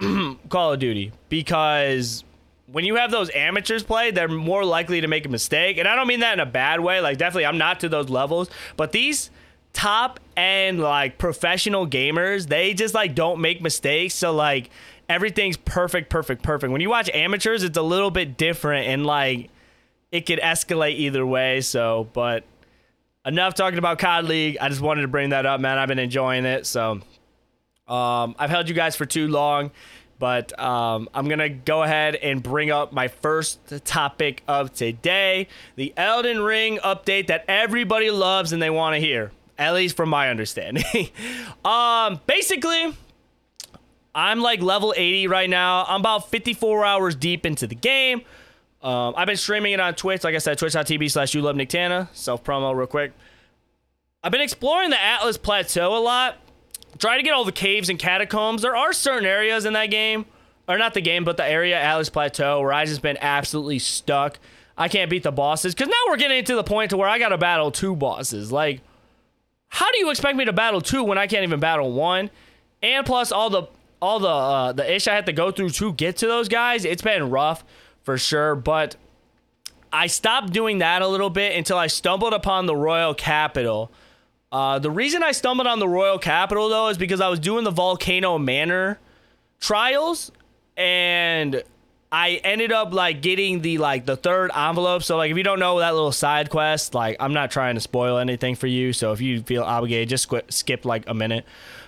Call 0.48 0.72
of 0.72 0.78
Duty 0.78 1.12
because 1.28 2.24
when 2.66 2.84
you 2.84 2.96
have 2.96 3.10
those 3.10 3.30
amateurs 3.30 3.82
play, 3.82 4.10
they're 4.10 4.28
more 4.28 4.64
likely 4.64 5.00
to 5.00 5.08
make 5.08 5.24
a 5.24 5.28
mistake. 5.28 5.78
And 5.78 5.86
I 5.86 5.94
don't 5.94 6.06
mean 6.06 6.20
that 6.20 6.34
in 6.34 6.40
a 6.40 6.46
bad 6.46 6.80
way. 6.80 7.00
Like, 7.00 7.18
definitely, 7.18 7.46
I'm 7.46 7.58
not 7.58 7.80
to 7.80 7.88
those 7.88 8.08
levels. 8.08 8.50
But 8.76 8.92
these 8.92 9.30
top 9.72 10.20
end, 10.36 10.80
like, 10.80 11.18
professional 11.18 11.86
gamers, 11.86 12.48
they 12.48 12.74
just, 12.74 12.92
like, 12.92 13.14
don't 13.14 13.40
make 13.40 13.62
mistakes. 13.62 14.14
So, 14.14 14.32
like, 14.32 14.70
everything's 15.08 15.56
perfect, 15.56 16.10
perfect, 16.10 16.42
perfect. 16.42 16.72
When 16.72 16.80
you 16.80 16.90
watch 16.90 17.10
amateurs, 17.12 17.62
it's 17.62 17.78
a 17.78 17.82
little 17.82 18.10
bit 18.10 18.36
different 18.36 18.88
and, 18.88 19.06
like, 19.06 19.50
it 20.12 20.26
could 20.26 20.38
escalate 20.40 20.96
either 20.96 21.24
way. 21.26 21.60
So, 21.60 22.08
but 22.12 22.44
enough 23.24 23.54
talking 23.54 23.78
about 23.78 23.98
COD 23.98 24.24
League. 24.24 24.58
I 24.60 24.68
just 24.68 24.80
wanted 24.80 25.02
to 25.02 25.08
bring 25.08 25.30
that 25.30 25.46
up, 25.46 25.60
man. 25.60 25.78
I've 25.78 25.88
been 25.88 25.98
enjoying 25.98 26.44
it. 26.44 26.66
So, 26.66 27.00
um, 27.88 28.34
I've 28.38 28.50
held 28.50 28.68
you 28.68 28.74
guys 28.74 28.96
for 28.96 29.06
too 29.06 29.28
long, 29.28 29.70
but 30.18 30.58
um, 30.58 31.08
I'm 31.14 31.28
going 31.28 31.38
to 31.38 31.48
go 31.48 31.82
ahead 31.82 32.16
and 32.16 32.42
bring 32.42 32.70
up 32.70 32.92
my 32.92 33.08
first 33.08 33.84
topic 33.84 34.42
of 34.48 34.72
today 34.72 35.48
the 35.76 35.92
Elden 35.96 36.40
Ring 36.40 36.78
update 36.78 37.28
that 37.28 37.44
everybody 37.48 38.10
loves 38.10 38.52
and 38.52 38.60
they 38.60 38.70
want 38.70 38.94
to 38.94 39.00
hear, 39.00 39.30
at 39.58 39.74
least 39.74 39.96
from 39.96 40.08
my 40.08 40.30
understanding. 40.30 41.10
um, 41.64 42.20
basically, 42.26 42.96
I'm 44.16 44.40
like 44.40 44.60
level 44.62 44.92
80 44.96 45.28
right 45.28 45.48
now. 45.48 45.84
I'm 45.86 46.00
about 46.00 46.30
54 46.30 46.84
hours 46.84 47.14
deep 47.14 47.46
into 47.46 47.68
the 47.68 47.76
game. 47.76 48.22
Um, 48.82 49.14
I've 49.16 49.26
been 49.26 49.36
streaming 49.36 49.72
it 49.72 49.80
on 49.80 49.94
Twitch. 49.94 50.24
Like 50.24 50.34
I 50.34 50.38
said, 50.38 50.58
twitch.tv 50.58 51.10
slash 51.10 51.34
you 51.34 51.42
love 51.42 51.54
Nick 51.54 51.68
Tana. 51.68 52.08
Self 52.12 52.42
promo, 52.42 52.74
real 52.74 52.88
quick. 52.88 53.12
I've 54.24 54.32
been 54.32 54.40
exploring 54.40 54.90
the 54.90 54.96
Altus 54.96 55.40
Plateau 55.40 55.96
a 55.96 56.00
lot 56.00 56.38
try 56.98 57.16
to 57.16 57.22
get 57.22 57.32
all 57.32 57.44
the 57.44 57.52
caves 57.52 57.88
and 57.88 57.98
catacombs. 57.98 58.62
There 58.62 58.76
are 58.76 58.92
certain 58.92 59.26
areas 59.26 59.64
in 59.64 59.72
that 59.74 59.86
game, 59.86 60.26
or 60.68 60.78
not 60.78 60.94
the 60.94 61.00
game, 61.00 61.24
but 61.24 61.36
the 61.36 61.44
area 61.44 61.80
Altus 61.80 62.12
Plateau 62.12 62.60
where 62.60 62.72
I 62.72 62.84
just 62.84 63.02
been 63.02 63.18
absolutely 63.20 63.78
stuck. 63.78 64.38
I 64.78 64.88
can't 64.88 65.10
beat 65.10 65.22
the 65.22 65.32
bosses 65.32 65.74
because 65.74 65.88
now 65.88 65.94
we're 66.08 66.18
getting 66.18 66.44
to 66.44 66.54
the 66.54 66.64
point 66.64 66.90
to 66.90 66.96
where 66.96 67.08
I 67.08 67.18
got 67.18 67.30
to 67.30 67.38
battle 67.38 67.70
two 67.70 67.96
bosses. 67.96 68.52
Like, 68.52 68.82
how 69.68 69.90
do 69.90 69.98
you 69.98 70.10
expect 70.10 70.36
me 70.36 70.44
to 70.44 70.52
battle 70.52 70.80
two 70.80 71.02
when 71.02 71.18
I 71.18 71.26
can't 71.26 71.44
even 71.44 71.60
battle 71.60 71.92
one? 71.92 72.30
And 72.82 73.06
plus 73.06 73.32
all 73.32 73.48
the 73.48 73.64
all 74.06 74.18
the 74.20 74.28
uh, 74.28 74.72
the 74.72 74.94
ish 74.94 75.08
I 75.08 75.14
had 75.14 75.26
to 75.26 75.32
go 75.32 75.50
through 75.50 75.70
to 75.70 75.92
get 75.92 76.18
to 76.18 76.26
those 76.26 76.48
guys. 76.48 76.84
It's 76.84 77.02
been 77.02 77.30
rough 77.30 77.64
for 78.02 78.18
sure, 78.18 78.54
but 78.54 78.96
I 79.92 80.06
stopped 80.06 80.52
doing 80.52 80.78
that 80.78 81.02
a 81.02 81.08
little 81.08 81.30
bit 81.30 81.56
until 81.56 81.78
I 81.78 81.88
stumbled 81.88 82.32
upon 82.32 82.66
the 82.66 82.76
Royal 82.76 83.14
Capital 83.14 83.90
uh, 84.52 84.78
the 84.78 84.90
reason 84.90 85.22
I 85.22 85.32
stumbled 85.32 85.66
on 85.66 85.80
the 85.80 85.88
Royal 85.88 86.18
Capital 86.18 86.68
though 86.68 86.88
is 86.88 86.98
because 86.98 87.20
I 87.20 87.28
was 87.28 87.40
doing 87.40 87.64
the 87.64 87.70
Volcano 87.70 88.38
Manor 88.38 88.98
trials 89.60 90.30
and 90.76 91.62
I 92.12 92.40
ended 92.44 92.70
up 92.70 92.94
like 92.94 93.22
getting 93.22 93.60
the 93.60 93.78
like 93.78 94.06
the 94.06 94.16
third 94.16 94.50
envelope. 94.54 95.02
So 95.02 95.16
like 95.16 95.30
if 95.30 95.36
you 95.36 95.42
don't 95.42 95.58
know 95.58 95.80
that 95.80 95.94
little 95.94 96.12
side 96.12 96.48
quest, 96.48 96.94
like 96.94 97.16
I'm 97.18 97.32
not 97.32 97.50
trying 97.50 97.74
to 97.74 97.80
spoil 97.80 98.18
anything 98.18 98.54
for 98.54 98.68
you. 98.68 98.92
So 98.92 99.12
if 99.12 99.20
you 99.20 99.42
feel 99.42 99.64
obligated, 99.64 100.08
just 100.08 100.22
skip, 100.24 100.52
skip 100.52 100.84
like 100.84 101.08
a 101.08 101.14
minute. 101.14 101.44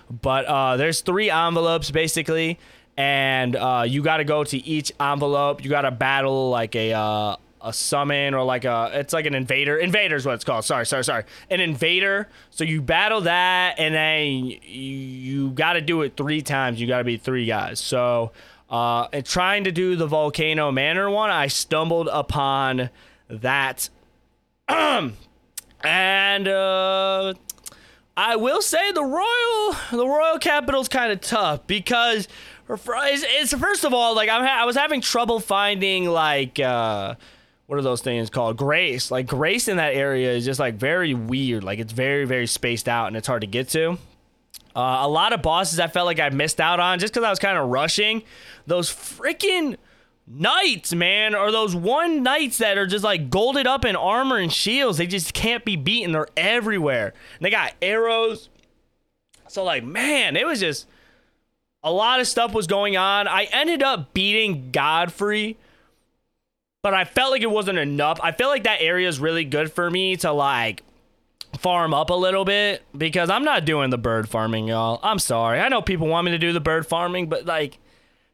But 0.09 0.45
uh, 0.45 0.77
there's 0.77 1.01
three 1.01 1.29
envelopes 1.29 1.91
basically, 1.91 2.59
and 2.97 3.55
uh, 3.55 3.85
you 3.87 4.01
got 4.01 4.17
to 4.17 4.23
go 4.23 4.43
to 4.43 4.57
each 4.57 4.91
envelope. 4.99 5.63
You 5.63 5.69
got 5.69 5.81
to 5.81 5.91
battle 5.91 6.49
like 6.49 6.75
a 6.75 6.93
uh, 6.93 7.35
a 7.61 7.73
summon 7.73 8.33
or 8.33 8.43
like 8.43 8.65
a 8.65 8.91
it's 8.93 9.13
like 9.13 9.25
an 9.25 9.35
invader. 9.35 9.77
Invader 9.77 10.15
is 10.15 10.25
what 10.25 10.35
it's 10.35 10.43
called. 10.43 10.65
Sorry, 10.65 10.85
sorry, 10.85 11.03
sorry. 11.03 11.23
An 11.49 11.59
invader. 11.59 12.27
So 12.49 12.63
you 12.63 12.81
battle 12.81 13.21
that, 13.21 13.75
and 13.77 13.93
then 13.93 14.59
you, 14.63 15.51
got 15.51 15.73
to 15.73 15.81
do 15.81 16.01
it 16.01 16.15
three 16.15 16.41
times. 16.41 16.79
You 16.79 16.87
got 16.87 16.99
to 16.99 17.03
be 17.03 17.17
three 17.17 17.45
guys. 17.45 17.79
So, 17.79 18.31
uh, 18.69 19.07
and 19.11 19.25
trying 19.25 19.63
to 19.65 19.71
do 19.71 19.95
the 19.95 20.07
volcano 20.07 20.71
manor 20.71 21.09
one, 21.09 21.29
I 21.29 21.47
stumbled 21.47 22.07
upon 22.11 22.89
that, 23.29 23.89
and 24.67 25.13
uh, 26.47 27.33
I 28.21 28.35
will 28.35 28.61
say 28.61 28.91
the 28.91 29.01
royal 29.01 29.75
the 29.91 30.05
royal 30.05 30.39
capital's 30.39 30.89
kind 30.89 31.13
of 31.13 31.21
tough 31.21 31.65
because 31.67 32.27
it's, 32.69 33.23
it's 33.25 33.53
first 33.53 33.85
of 33.85 33.93
all 33.93 34.13
like 34.13 34.27
I'm 34.27 34.43
ha- 34.43 34.59
I 34.61 34.65
was 34.65 34.75
having 34.75 34.99
trouble 34.99 35.39
finding 35.39 36.03
like 36.03 36.59
uh 36.59 37.15
what 37.67 37.79
are 37.79 37.81
those 37.81 38.01
things 38.01 38.29
called? 38.29 38.57
Grace. 38.57 39.09
Like 39.09 39.25
grace 39.25 39.69
in 39.69 39.77
that 39.77 39.93
area 39.93 40.33
is 40.33 40.43
just 40.43 40.59
like 40.59 40.75
very 40.75 41.13
weird. 41.13 41.63
Like 41.63 41.79
it's 41.79 41.93
very 41.93 42.25
very 42.25 42.45
spaced 42.45 42.89
out 42.89 43.07
and 43.07 43.15
it's 43.15 43.25
hard 43.25 43.39
to 43.39 43.47
get 43.47 43.69
to. 43.69 43.91
Uh, 44.75 44.97
a 44.99 45.07
lot 45.07 45.31
of 45.31 45.41
bosses 45.41 45.79
I 45.79 45.87
felt 45.87 46.05
like 46.05 46.19
I 46.19 46.27
missed 46.27 46.59
out 46.59 46.81
on 46.81 46.99
just 46.99 47.13
because 47.13 47.25
I 47.25 47.29
was 47.29 47.39
kind 47.39 47.57
of 47.57 47.69
rushing. 47.69 48.23
Those 48.67 48.89
freaking 48.89 49.77
knights, 50.29 50.93
man, 50.93 51.33
are 51.33 51.51
those 51.51 51.75
one 51.75 52.21
knights 52.21 52.59
that 52.59 52.77
are 52.77 52.85
just 52.85 53.03
like 53.03 53.29
golded 53.29 53.65
up 53.65 53.83
in 53.83 53.95
armor 53.95 54.37
and 54.37 54.53
shields. 54.53 54.99
They 54.99 55.07
just 55.07 55.33
can't 55.33 55.65
be 55.65 55.75
beaten. 55.75 56.11
They're 56.11 56.27
everywhere. 56.37 57.13
And 57.37 57.45
they 57.45 57.49
got 57.49 57.73
arrows. 57.81 58.49
So 59.47 59.63
like, 59.63 59.83
man, 59.83 60.35
it 60.35 60.45
was 60.45 60.59
just 60.59 60.87
a 61.83 61.91
lot 61.91 62.19
of 62.19 62.27
stuff 62.27 62.53
was 62.53 62.67
going 62.67 62.95
on. 62.95 63.27
I 63.27 63.45
ended 63.51 63.81
up 63.81 64.13
beating 64.13 64.69
Godfrey, 64.71 65.57
but 66.83 66.93
I 66.93 67.05
felt 67.05 67.31
like 67.31 67.41
it 67.41 67.49
wasn't 67.49 67.79
enough. 67.79 68.19
I 68.21 68.31
feel 68.31 68.49
like 68.49 68.63
that 68.63 68.81
area 68.81 69.07
is 69.07 69.19
really 69.19 69.45
good 69.45 69.73
for 69.73 69.89
me 69.89 70.15
to 70.17 70.31
like 70.31 70.83
farm 71.57 71.93
up 71.93 72.11
a 72.11 72.15
little 72.15 72.45
bit 72.45 72.83
because 72.95 73.31
I'm 73.31 73.43
not 73.43 73.65
doing 73.65 73.89
the 73.89 73.97
bird 73.97 74.29
farming, 74.29 74.67
y'all. 74.67 74.99
I'm 75.01 75.17
sorry. 75.17 75.59
I 75.59 75.69
know 75.69 75.81
people 75.81 76.07
want 76.07 76.25
me 76.25 76.31
to 76.31 76.37
do 76.37 76.53
the 76.53 76.59
bird 76.59 76.85
farming, 76.85 77.27
but 77.27 77.45
like 77.45 77.79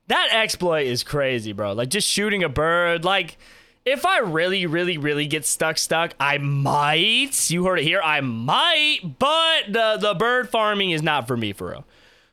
that 0.07 0.29
exploit 0.31 0.85
is 0.85 1.03
crazy, 1.03 1.51
bro. 1.53 1.73
Like 1.73 1.89
just 1.89 2.07
shooting 2.07 2.43
a 2.43 2.49
bird. 2.49 3.03
Like 3.03 3.37
if 3.85 4.05
I 4.05 4.19
really, 4.19 4.65
really, 4.65 4.97
really 4.97 5.27
get 5.27 5.45
stuck, 5.45 5.77
stuck, 5.77 6.13
I 6.19 6.39
might. 6.39 7.49
You 7.49 7.65
heard 7.65 7.79
it 7.79 7.83
here. 7.83 8.01
I 8.03 8.21
might, 8.21 8.99
but 9.19 9.71
the 9.71 9.97
the 9.99 10.15
bird 10.15 10.49
farming 10.49 10.91
is 10.91 11.03
not 11.03 11.27
for 11.27 11.37
me, 11.37 11.53
for 11.53 11.69
real. 11.69 11.85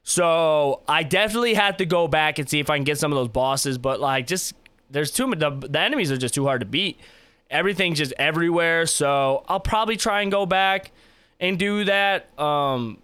So 0.02 0.83
I 0.88 1.02
definitely 1.02 1.55
have 1.55 1.76
to 1.76 1.87
go 1.87 2.09
back 2.09 2.38
and 2.38 2.49
see 2.49 2.59
if 2.59 2.71
I 2.71 2.76
can 2.76 2.85
get 2.85 2.99
some 2.99 3.12
of 3.12 3.17
those 3.17 3.29
bosses. 3.29 3.79
But 3.79 4.00
like, 4.00 4.26
just 4.26 4.55
there's 4.91 5.11
too 5.11 5.26
many. 5.26 5.41
The, 5.41 5.69
the 5.69 5.81
enemies 5.81 6.11
are 6.11 6.17
just 6.17 6.35
too 6.35 6.45
hard 6.47 6.61
to 6.61 6.67
beat. 6.67 6.99
Everything's 7.50 7.99
just 7.99 8.14
everywhere. 8.17 8.87
So 8.87 9.45
I'll 9.47 9.61
probably 9.61 9.97
try 9.97 10.23
and 10.23 10.31
go 10.31 10.47
back 10.47 10.91
and 11.38 11.59
do 11.59 11.85
that. 11.85 12.38
Um, 12.38 12.99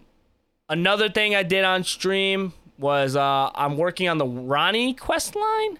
another 0.67 1.07
thing 1.07 1.35
I 1.35 1.43
did 1.43 1.63
on 1.63 1.83
stream 1.83 2.53
was 2.79 3.15
uh, 3.15 3.51
I'm 3.53 3.77
working 3.77 4.07
on 4.09 4.17
the 4.17 4.25
Ranni 4.25 4.97
quest 4.97 5.35
line. 5.35 5.77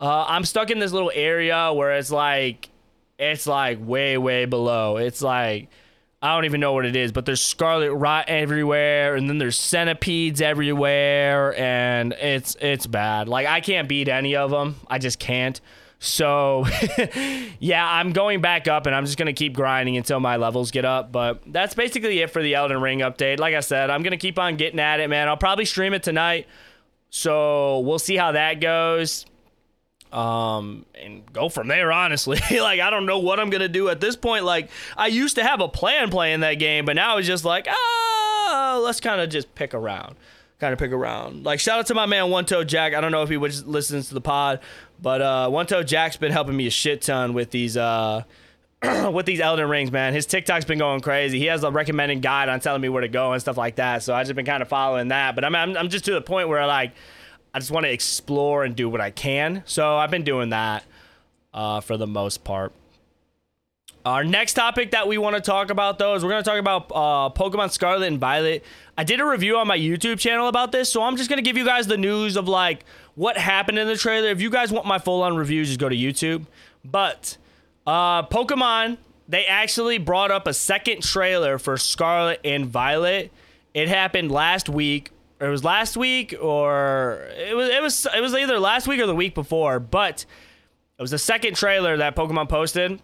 Uh, 0.00 0.26
I'm 0.28 0.44
stuck 0.44 0.70
in 0.70 0.78
this 0.78 0.92
little 0.92 1.12
area 1.14 1.72
where 1.72 1.92
it's 1.92 2.10
like, 2.10 2.68
it's 3.18 3.46
like 3.46 3.78
way, 3.80 4.18
way 4.18 4.44
below. 4.44 4.98
It's 4.98 5.22
like, 5.22 5.68
I 6.22 6.34
don't 6.34 6.44
even 6.46 6.60
know 6.60 6.72
what 6.72 6.86
it 6.86 6.96
is, 6.96 7.12
but 7.12 7.26
there's 7.26 7.42
scarlet 7.42 7.92
rot 7.92 8.24
everywhere, 8.28 9.16
and 9.16 9.28
then 9.28 9.38
there's 9.38 9.58
centipedes 9.58 10.40
everywhere, 10.40 11.54
and 11.58 12.14
it's 12.14 12.56
it's 12.60 12.86
bad. 12.86 13.28
Like 13.28 13.46
I 13.46 13.60
can't 13.60 13.86
beat 13.86 14.08
any 14.08 14.34
of 14.34 14.50
them. 14.50 14.76
I 14.88 14.98
just 14.98 15.18
can't. 15.18 15.60
So, 15.98 16.66
yeah, 17.58 17.88
I'm 17.88 18.12
going 18.12 18.40
back 18.40 18.68
up 18.68 18.86
and 18.86 18.94
I'm 18.94 19.06
just 19.06 19.16
going 19.16 19.26
to 19.26 19.32
keep 19.32 19.54
grinding 19.54 19.96
until 19.96 20.20
my 20.20 20.36
levels 20.36 20.70
get 20.70 20.84
up. 20.84 21.10
But 21.10 21.42
that's 21.46 21.74
basically 21.74 22.20
it 22.20 22.30
for 22.30 22.42
the 22.42 22.54
Elden 22.54 22.80
Ring 22.80 23.00
update. 23.00 23.38
Like 23.38 23.54
I 23.54 23.60
said, 23.60 23.90
I'm 23.90 24.02
going 24.02 24.10
to 24.12 24.18
keep 24.18 24.38
on 24.38 24.56
getting 24.56 24.78
at 24.78 25.00
it, 25.00 25.08
man. 25.08 25.28
I'll 25.28 25.36
probably 25.36 25.64
stream 25.64 25.94
it 25.94 26.02
tonight. 26.02 26.46
So, 27.08 27.80
we'll 27.80 27.98
see 27.98 28.16
how 28.16 28.32
that 28.32 28.60
goes. 28.60 29.24
Um, 30.12 30.84
and 30.94 31.30
go 31.32 31.48
from 31.48 31.68
there, 31.68 31.90
honestly. 31.90 32.38
like, 32.50 32.80
I 32.80 32.90
don't 32.90 33.06
know 33.06 33.18
what 33.18 33.40
I'm 33.40 33.48
going 33.48 33.62
to 33.62 33.68
do 33.68 33.88
at 33.88 34.00
this 34.00 34.16
point. 34.16 34.44
Like, 34.44 34.70
I 34.96 35.06
used 35.06 35.36
to 35.36 35.44
have 35.44 35.60
a 35.60 35.68
plan 35.68 36.10
playing 36.10 36.40
that 36.40 36.54
game, 36.54 36.84
but 36.84 36.96
now 36.96 37.16
it's 37.16 37.26
just 37.26 37.44
like, 37.44 37.66
ah, 37.68 38.80
let's 38.82 39.00
kind 39.00 39.20
of 39.20 39.30
just 39.30 39.54
pick 39.54 39.72
around 39.72 40.16
kind 40.58 40.72
of 40.72 40.78
pick 40.78 40.92
around. 40.92 41.44
Like 41.44 41.60
shout 41.60 41.78
out 41.78 41.86
to 41.86 41.94
my 41.94 42.06
man 42.06 42.30
One 42.30 42.44
Toe 42.44 42.64
Jack. 42.64 42.94
I 42.94 43.00
don't 43.00 43.12
know 43.12 43.22
if 43.22 43.28
he 43.28 43.36
listens 43.36 44.08
to 44.08 44.14
the 44.14 44.20
pod, 44.20 44.60
but 45.00 45.22
uh, 45.22 45.48
One 45.48 45.66
Toe 45.66 45.82
Jack's 45.82 46.16
been 46.16 46.32
helping 46.32 46.56
me 46.56 46.66
a 46.66 46.70
shit 46.70 47.02
ton 47.02 47.34
with 47.34 47.50
these 47.50 47.76
uh, 47.76 48.24
with 49.12 49.26
these 49.26 49.40
Elden 49.40 49.68
Rings, 49.68 49.90
man. 49.90 50.12
His 50.12 50.26
TikTok's 50.26 50.64
been 50.64 50.78
going 50.78 51.00
crazy. 51.00 51.38
He 51.38 51.46
has 51.46 51.64
a 51.64 51.70
recommending 51.70 52.20
guide 52.20 52.48
on 52.48 52.60
telling 52.60 52.82
me 52.82 52.88
where 52.88 53.02
to 53.02 53.08
go 53.08 53.32
and 53.32 53.40
stuff 53.40 53.56
like 53.56 53.76
that. 53.76 54.02
So 54.02 54.14
I've 54.14 54.26
just 54.26 54.36
been 54.36 54.46
kind 54.46 54.62
of 54.62 54.68
following 54.68 55.08
that. 55.08 55.34
But 55.34 55.44
I'm 55.44 55.54
I'm, 55.54 55.76
I'm 55.76 55.88
just 55.88 56.04
to 56.06 56.12
the 56.12 56.20
point 56.20 56.48
where 56.48 56.66
like 56.66 56.92
I 57.54 57.58
just 57.58 57.70
want 57.70 57.84
to 57.84 57.92
explore 57.92 58.64
and 58.64 58.76
do 58.76 58.88
what 58.88 59.00
I 59.00 59.10
can. 59.10 59.62
So 59.66 59.96
I've 59.96 60.10
been 60.10 60.24
doing 60.24 60.50
that 60.50 60.84
uh, 61.54 61.80
for 61.80 61.96
the 61.96 62.06
most 62.06 62.44
part. 62.44 62.72
Our 64.04 64.22
next 64.22 64.52
topic 64.52 64.92
that 64.92 65.08
we 65.08 65.18
want 65.18 65.34
to 65.34 65.42
talk 65.42 65.70
about, 65.70 65.98
though, 65.98 66.14
is 66.14 66.22
we're 66.22 66.30
going 66.30 66.44
to 66.44 66.48
talk 66.48 66.60
about 66.60 66.92
uh, 66.94 67.34
Pokemon 67.34 67.72
Scarlet 67.72 68.06
and 68.06 68.20
Violet. 68.20 68.62
I 68.96 69.02
did 69.02 69.18
a 69.18 69.24
review 69.24 69.56
on 69.56 69.66
my 69.66 69.76
YouTube 69.76 70.20
channel 70.20 70.46
about 70.46 70.70
this, 70.70 70.92
so 70.92 71.02
I'm 71.02 71.16
just 71.16 71.28
going 71.28 71.38
to 71.38 71.42
give 71.42 71.56
you 71.56 71.64
guys 71.64 71.88
the 71.88 71.96
news 71.96 72.36
of 72.36 72.46
like 72.46 72.84
what 73.16 73.36
happened 73.36 73.78
in 73.78 73.88
the 73.88 73.96
trailer. 73.96 74.28
If 74.28 74.40
you 74.40 74.50
guys 74.50 74.70
want 74.70 74.86
my 74.86 74.98
full 74.98 75.22
on 75.22 75.36
reviews, 75.36 75.68
just 75.68 75.80
go 75.80 75.88
to 75.88 75.96
YouTube. 75.96 76.46
But 76.84 77.36
uh, 77.86 78.22
Pokemon, 78.28 78.98
they 79.28 79.46
actually 79.46 79.98
brought 79.98 80.30
up 80.30 80.46
a 80.46 80.54
second 80.54 81.02
trailer 81.02 81.58
for 81.58 81.76
Scarlet 81.76 82.40
and 82.44 82.66
Violet. 82.66 83.32
It 83.74 83.88
happened 83.88 84.30
last 84.30 84.68
week. 84.68 85.10
Or 85.40 85.48
it 85.48 85.50
was 85.50 85.64
last 85.64 85.98
week, 85.98 86.34
or 86.40 87.28
it 87.36 87.54
was 87.54 87.68
it 87.68 87.82
was 87.82 88.06
it 88.16 88.22
was 88.22 88.34
either 88.34 88.58
last 88.58 88.88
week 88.88 89.02
or 89.02 89.06
the 89.06 89.14
week 89.14 89.34
before. 89.34 89.78
But 89.78 90.24
it 90.98 91.02
was 91.02 91.10
the 91.10 91.18
second 91.18 91.56
trailer 91.56 91.98
that 91.98 92.16
Pokemon 92.16 92.48
posted 92.48 93.02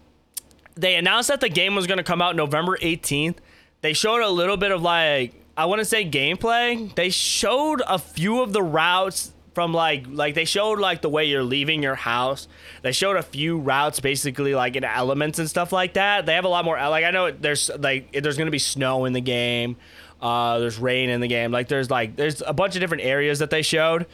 they 0.74 0.94
announced 0.94 1.28
that 1.28 1.40
the 1.40 1.48
game 1.48 1.74
was 1.74 1.86
going 1.86 1.98
to 1.98 2.04
come 2.04 2.22
out 2.22 2.36
November 2.36 2.76
18th. 2.78 3.36
They 3.80 3.92
showed 3.92 4.22
a 4.22 4.28
little 4.28 4.56
bit 4.56 4.70
of 4.70 4.82
like 4.82 5.34
I 5.56 5.66
want 5.66 5.80
to 5.80 5.84
say 5.84 6.08
gameplay. 6.08 6.94
They 6.94 7.10
showed 7.10 7.82
a 7.86 7.98
few 7.98 8.40
of 8.40 8.52
the 8.52 8.62
routes 8.62 9.32
from 9.54 9.72
like 9.72 10.04
like 10.08 10.34
they 10.34 10.44
showed 10.44 10.78
like 10.78 11.02
the 11.02 11.08
way 11.08 11.24
you're 11.24 11.42
leaving 11.42 11.82
your 11.82 11.94
house. 11.94 12.48
They 12.82 12.92
showed 12.92 13.16
a 13.16 13.22
few 13.22 13.58
routes 13.58 14.00
basically 14.00 14.54
like 14.54 14.76
in 14.76 14.84
elements 14.84 15.38
and 15.38 15.48
stuff 15.48 15.72
like 15.72 15.94
that. 15.94 16.26
They 16.26 16.34
have 16.34 16.44
a 16.44 16.48
lot 16.48 16.64
more 16.64 16.76
like 16.76 17.04
I 17.04 17.10
know 17.10 17.30
there's 17.30 17.70
like 17.78 18.12
there's 18.12 18.36
going 18.36 18.46
to 18.46 18.52
be 18.52 18.58
snow 18.58 19.04
in 19.04 19.12
the 19.12 19.20
game. 19.20 19.76
Uh 20.20 20.58
there's 20.58 20.78
rain 20.78 21.10
in 21.10 21.20
the 21.20 21.28
game. 21.28 21.52
Like 21.52 21.68
there's 21.68 21.90
like 21.90 22.16
there's 22.16 22.42
a 22.46 22.52
bunch 22.52 22.76
of 22.76 22.80
different 22.80 23.02
areas 23.04 23.38
that 23.40 23.50
they 23.50 23.62
showed. 23.62 24.06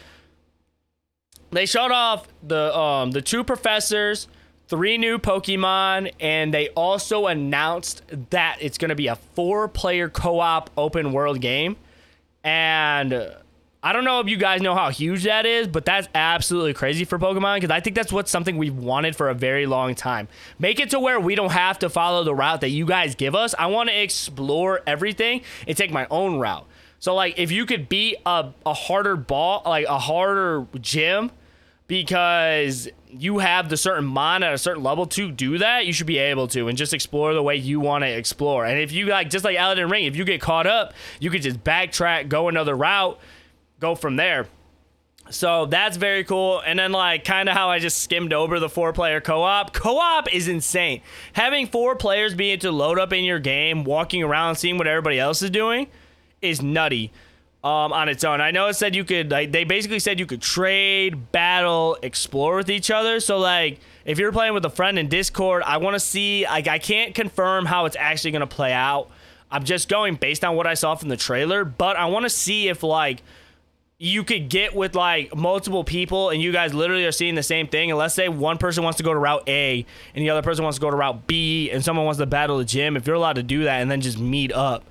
They 1.51 1.67
showed 1.67 1.93
off 1.93 2.29
the 2.43 2.77
um 2.77 3.13
the 3.13 3.23
two 3.23 3.45
professors 3.45 4.29
three 4.69 4.99
new 4.99 5.19
Pokemon, 5.19 6.13
and 6.21 6.53
they 6.53 6.69
also 6.71 7.27
announced 7.27 8.03
that 8.31 8.59
it's 8.61 8.79
going 8.79 8.91
to 8.91 8.95
be 8.95 9.07
a 9.07 9.17
four 9.17 9.67
player 9.67 10.09
co 10.09 10.41
op 10.41 10.71
open 10.77 11.13
world 11.13 11.41
game. 11.41 11.77
And 12.45 13.35
I 13.81 13.93
don't 13.93 14.05
know 14.05 14.19
if 14.19 14.29
you 14.29 14.37
guys 14.37 14.61
know 14.61 14.75
how 14.75 14.91
huge 14.91 15.23
that 15.25 15.47
is, 15.47 15.69
but 15.69 15.85
that's 15.85 16.09
absolutely 16.13 16.75
crazy 16.75 17.05
for 17.05 17.17
Pokemon 17.17 17.57
because 17.57 17.71
I 17.71 17.79
think 17.79 17.95
that's 17.95 18.13
what's 18.13 18.31
something 18.31 18.57
we've 18.57 18.77
wanted 18.77 19.15
for 19.15 19.29
a 19.29 19.35
very 19.35 19.67
long 19.67 19.95
time. 19.95 20.27
Make 20.59 20.81
it 20.81 20.91
to 20.91 20.99
where 20.99 21.21
we 21.21 21.37
don't 21.37 21.53
have 21.53 21.79
to 21.81 21.89
follow 21.89 22.25
the 22.25 22.35
route 22.35 22.61
that 22.63 22.71
you 22.71 22.87
guys 22.87 23.15
give 23.15 23.37
us. 23.37 23.55
I 23.57 23.67
want 23.67 23.89
to 23.89 24.03
explore 24.03 24.81
everything 24.85 25.43
and 25.69 25.77
take 25.77 25.93
my 25.93 26.09
own 26.11 26.41
route. 26.41 26.67
So, 26.99 27.15
like, 27.15 27.39
if 27.39 27.53
you 27.53 27.67
could 27.67 27.89
beat 27.89 28.17
a, 28.27 28.53
a 28.67 28.75
harder 28.75 29.15
ball, 29.15 29.63
like 29.65 29.87
a 29.87 30.01
harder 30.01 30.67
gym, 30.81 31.31
because 31.87 32.89
you 33.09 33.39
have 33.39 33.69
the 33.69 33.77
certain 33.77 34.05
mon 34.05 34.43
at 34.43 34.53
a 34.53 34.59
certain 34.59 34.83
level 34.83 35.07
to 35.07 35.31
do 35.31 35.59
that, 35.59 35.87
you 35.87 35.93
should 35.93 36.07
be 36.07 36.19
able 36.19 36.49
to 36.49 36.69
and 36.69 36.77
just 36.77 36.93
explore 36.93 37.33
the 37.33 37.43
way 37.43 37.55
you 37.55 37.79
want 37.79 38.03
to 38.03 38.09
explore. 38.09 38.67
And 38.67 38.81
if 38.81 38.91
you 38.91 39.07
like, 39.07 39.31
just 39.31 39.45
like 39.45 39.57
Elden 39.57 39.89
Ring, 39.89 40.05
if 40.05 40.17
you 40.17 40.25
get 40.25 40.41
caught 40.41 40.67
up, 40.67 40.93
you 41.21 41.31
could 41.31 41.43
just 41.43 41.63
backtrack, 41.63 42.29
go 42.29 42.49
another 42.49 42.75
route, 42.75 43.19
go 43.81 43.95
from 43.95 44.17
there. 44.17 44.47
So 45.31 45.67
that's 45.67 45.97
very 45.97 46.25
cool. 46.25 46.61
And 46.61 46.79
then, 46.79 46.93
like, 46.93 47.25
kind 47.25 47.49
of 47.49 47.55
how 47.55 47.69
I 47.69 47.81
just 47.81 47.99
skimmed 47.99 48.33
over 48.33 48.59
the 48.59 48.69
four 48.69 48.93
player 48.93 49.21
co 49.21 49.43
op. 49.43 49.75
Co 49.75 49.99
op 49.99 50.33
is 50.33 50.49
insane. 50.49 51.03
Having 51.35 51.67
four 51.67 51.97
players 51.97 52.35
being 52.35 52.53
able 52.53 52.63
to 52.63 52.71
load 52.73 52.99
up 52.99 53.13
in 53.13 53.25
your 53.25 53.39
game, 53.39 53.85
walking 53.85 54.23
around, 54.23 54.57
seeing 54.57 54.79
what 54.79 54.87
everybody 54.87 55.19
else 55.19 55.43
is 55.43 55.51
doing 55.51 55.89
is 56.41 56.63
nutty 56.63 57.13
um, 57.65 57.93
on 57.93 58.09
its 58.09 58.25
own. 58.25 58.41
I 58.41 58.51
know 58.53 58.69
it 58.69 58.75
said 58.75 58.95
you 58.95 59.05
could 59.05 59.31
like 59.31 59.51
they 59.53 59.65
basically 59.65 59.99
said 59.99 60.21
you 60.21 60.27
could 60.27 60.41
trade, 60.41 61.33
battle, 61.33 61.99
explore 62.03 62.57
with 62.57 62.71
each 62.71 62.91
other. 62.91 63.21
So 63.21 63.39
like 63.39 63.81
if 64.05 64.19
you're 64.19 64.33
playing 64.33 64.55
with 64.55 64.65
a 64.65 64.71
friend 64.71 64.99
in 64.99 65.09
Discord, 65.09 65.63
I 65.65 65.79
want 65.79 65.95
to 65.95 66.01
see 66.01 66.45
like 66.45 66.69
I 66.69 66.79
can't 66.79 67.15
confirm 67.15 67.67
how 67.67 67.87
it's 67.87 67.97
actually 67.99 68.31
going 68.31 68.41
to 68.41 68.47
play 68.47 68.73
out. 68.73 69.11
I'm 69.51 69.65
just 69.65 69.89
going 69.89 70.15
based 70.15 70.45
on 70.45 70.57
what 70.57 70.67
I 70.67 70.75
saw 70.75 70.95
from 70.95 71.09
the 71.09 71.17
trailer, 71.17 71.65
but 71.65 71.97
I 71.97 72.07
want 72.07 72.25
to 72.25 72.31
see 72.31 72.69
if 72.69 72.83
like 72.83 73.23
you 73.99 74.23
could 74.23 74.49
get 74.49 74.75
with 74.75 74.95
like 74.95 75.35
multiple 75.35 75.83
people 75.83 76.31
and 76.31 76.41
you 76.41 76.53
guys 76.53 76.73
literally 76.73 77.05
are 77.05 77.13
seeing 77.13 77.35
the 77.35 77.43
same 77.43 77.67
thing. 77.67 77.91
And 77.91 77.99
let's 77.99 78.15
say 78.15 78.29
one 78.29 78.57
person 78.57 78.85
wants 78.85 78.97
to 78.99 79.03
go 79.03 79.13
to 79.13 79.19
route 79.19 79.49
A 79.49 79.85
and 80.15 80.25
the 80.25 80.31
other 80.31 80.43
person 80.43 80.63
wants 80.63 80.79
to 80.79 80.81
go 80.81 80.91
to 80.91 80.97
route 80.97 81.27
B 81.27 81.71
and 81.71 81.85
someone 81.85 82.05
wants 82.05 82.19
to 82.19 82.27
battle 82.27 82.59
the 82.59 82.65
gym. 82.65 82.97
If 82.97 83.07
you're 83.07 83.17
allowed 83.17 83.35
to 83.35 83.43
do 83.43 83.65
that 83.65 83.83
and 83.83 83.91
then 83.91 84.01
just 84.01 84.19
meet 84.19 84.53
up 84.53 84.85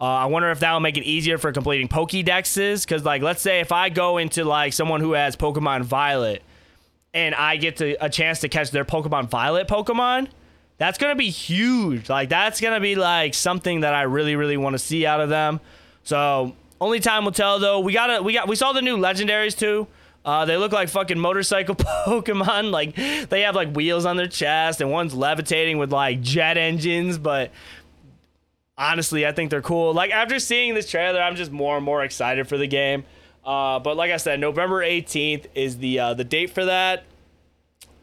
uh, 0.00 0.04
I 0.04 0.26
wonder 0.26 0.50
if 0.50 0.60
that 0.60 0.72
will 0.72 0.80
make 0.80 0.96
it 0.96 1.04
easier 1.04 1.36
for 1.36 1.52
completing 1.52 1.86
Pokédexes. 1.86 2.86
Because, 2.86 3.04
like, 3.04 3.20
let's 3.20 3.42
say 3.42 3.60
if 3.60 3.70
I 3.70 3.90
go 3.90 4.16
into, 4.16 4.44
like, 4.44 4.72
someone 4.72 5.02
who 5.02 5.12
has 5.12 5.36
Pokemon 5.36 5.82
Violet 5.82 6.42
and 7.12 7.34
I 7.34 7.56
get 7.56 7.76
to, 7.76 8.02
a 8.02 8.08
chance 8.08 8.40
to 8.40 8.48
catch 8.48 8.70
their 8.70 8.86
Pokemon 8.86 9.28
Violet 9.28 9.68
Pokemon, 9.68 10.28
That's 10.80 10.96
gonna 10.96 11.14
be 11.14 11.28
huge. 11.28 12.08
Like 12.08 12.30
that's 12.30 12.58
gonna 12.58 12.80
be 12.80 12.94
like 12.94 13.34
something 13.34 13.80
that 13.80 13.94
I 13.94 14.02
really, 14.02 14.34
really 14.34 14.56
want 14.56 14.72
to 14.72 14.78
see 14.78 15.04
out 15.04 15.20
of 15.20 15.28
them. 15.28 15.60
So 16.04 16.56
only 16.80 17.00
time 17.00 17.24
will 17.24 17.32
tell 17.32 17.58
though. 17.58 17.80
We 17.80 17.92
got 17.92 18.24
we 18.24 18.32
got 18.32 18.48
we 18.48 18.56
saw 18.56 18.72
the 18.72 18.82
new 18.82 18.96
legendaries 18.96 19.56
too. 19.56 19.86
Uh, 20.24 20.44
they 20.44 20.56
look 20.56 20.72
like 20.72 20.88
fucking 20.88 21.18
motorcycle 21.18 21.74
Pokemon. 22.06 22.70
Like 22.70 22.94
they 23.28 23.42
have 23.42 23.54
like 23.54 23.74
wheels 23.74 24.04
on 24.04 24.16
their 24.16 24.28
chest, 24.28 24.80
and 24.80 24.90
one's 24.90 25.14
levitating 25.14 25.78
with 25.78 25.92
like 25.92 26.20
jet 26.20 26.56
engines. 26.56 27.18
But 27.18 27.50
honestly, 28.76 29.26
I 29.26 29.32
think 29.32 29.50
they're 29.50 29.62
cool. 29.62 29.94
Like 29.94 30.10
after 30.10 30.38
seeing 30.38 30.74
this 30.74 30.90
trailer, 30.90 31.20
I'm 31.20 31.36
just 31.36 31.50
more 31.52 31.76
and 31.76 31.84
more 31.84 32.02
excited 32.02 32.48
for 32.48 32.56
the 32.56 32.66
game. 32.66 33.04
Uh, 33.44 33.78
but 33.78 33.96
like 33.96 34.10
I 34.10 34.18
said, 34.18 34.38
November 34.40 34.82
18th 34.82 35.46
is 35.54 35.78
the 35.78 35.98
uh, 35.98 36.14
the 36.14 36.24
date 36.24 36.50
for 36.50 36.64
that. 36.64 37.04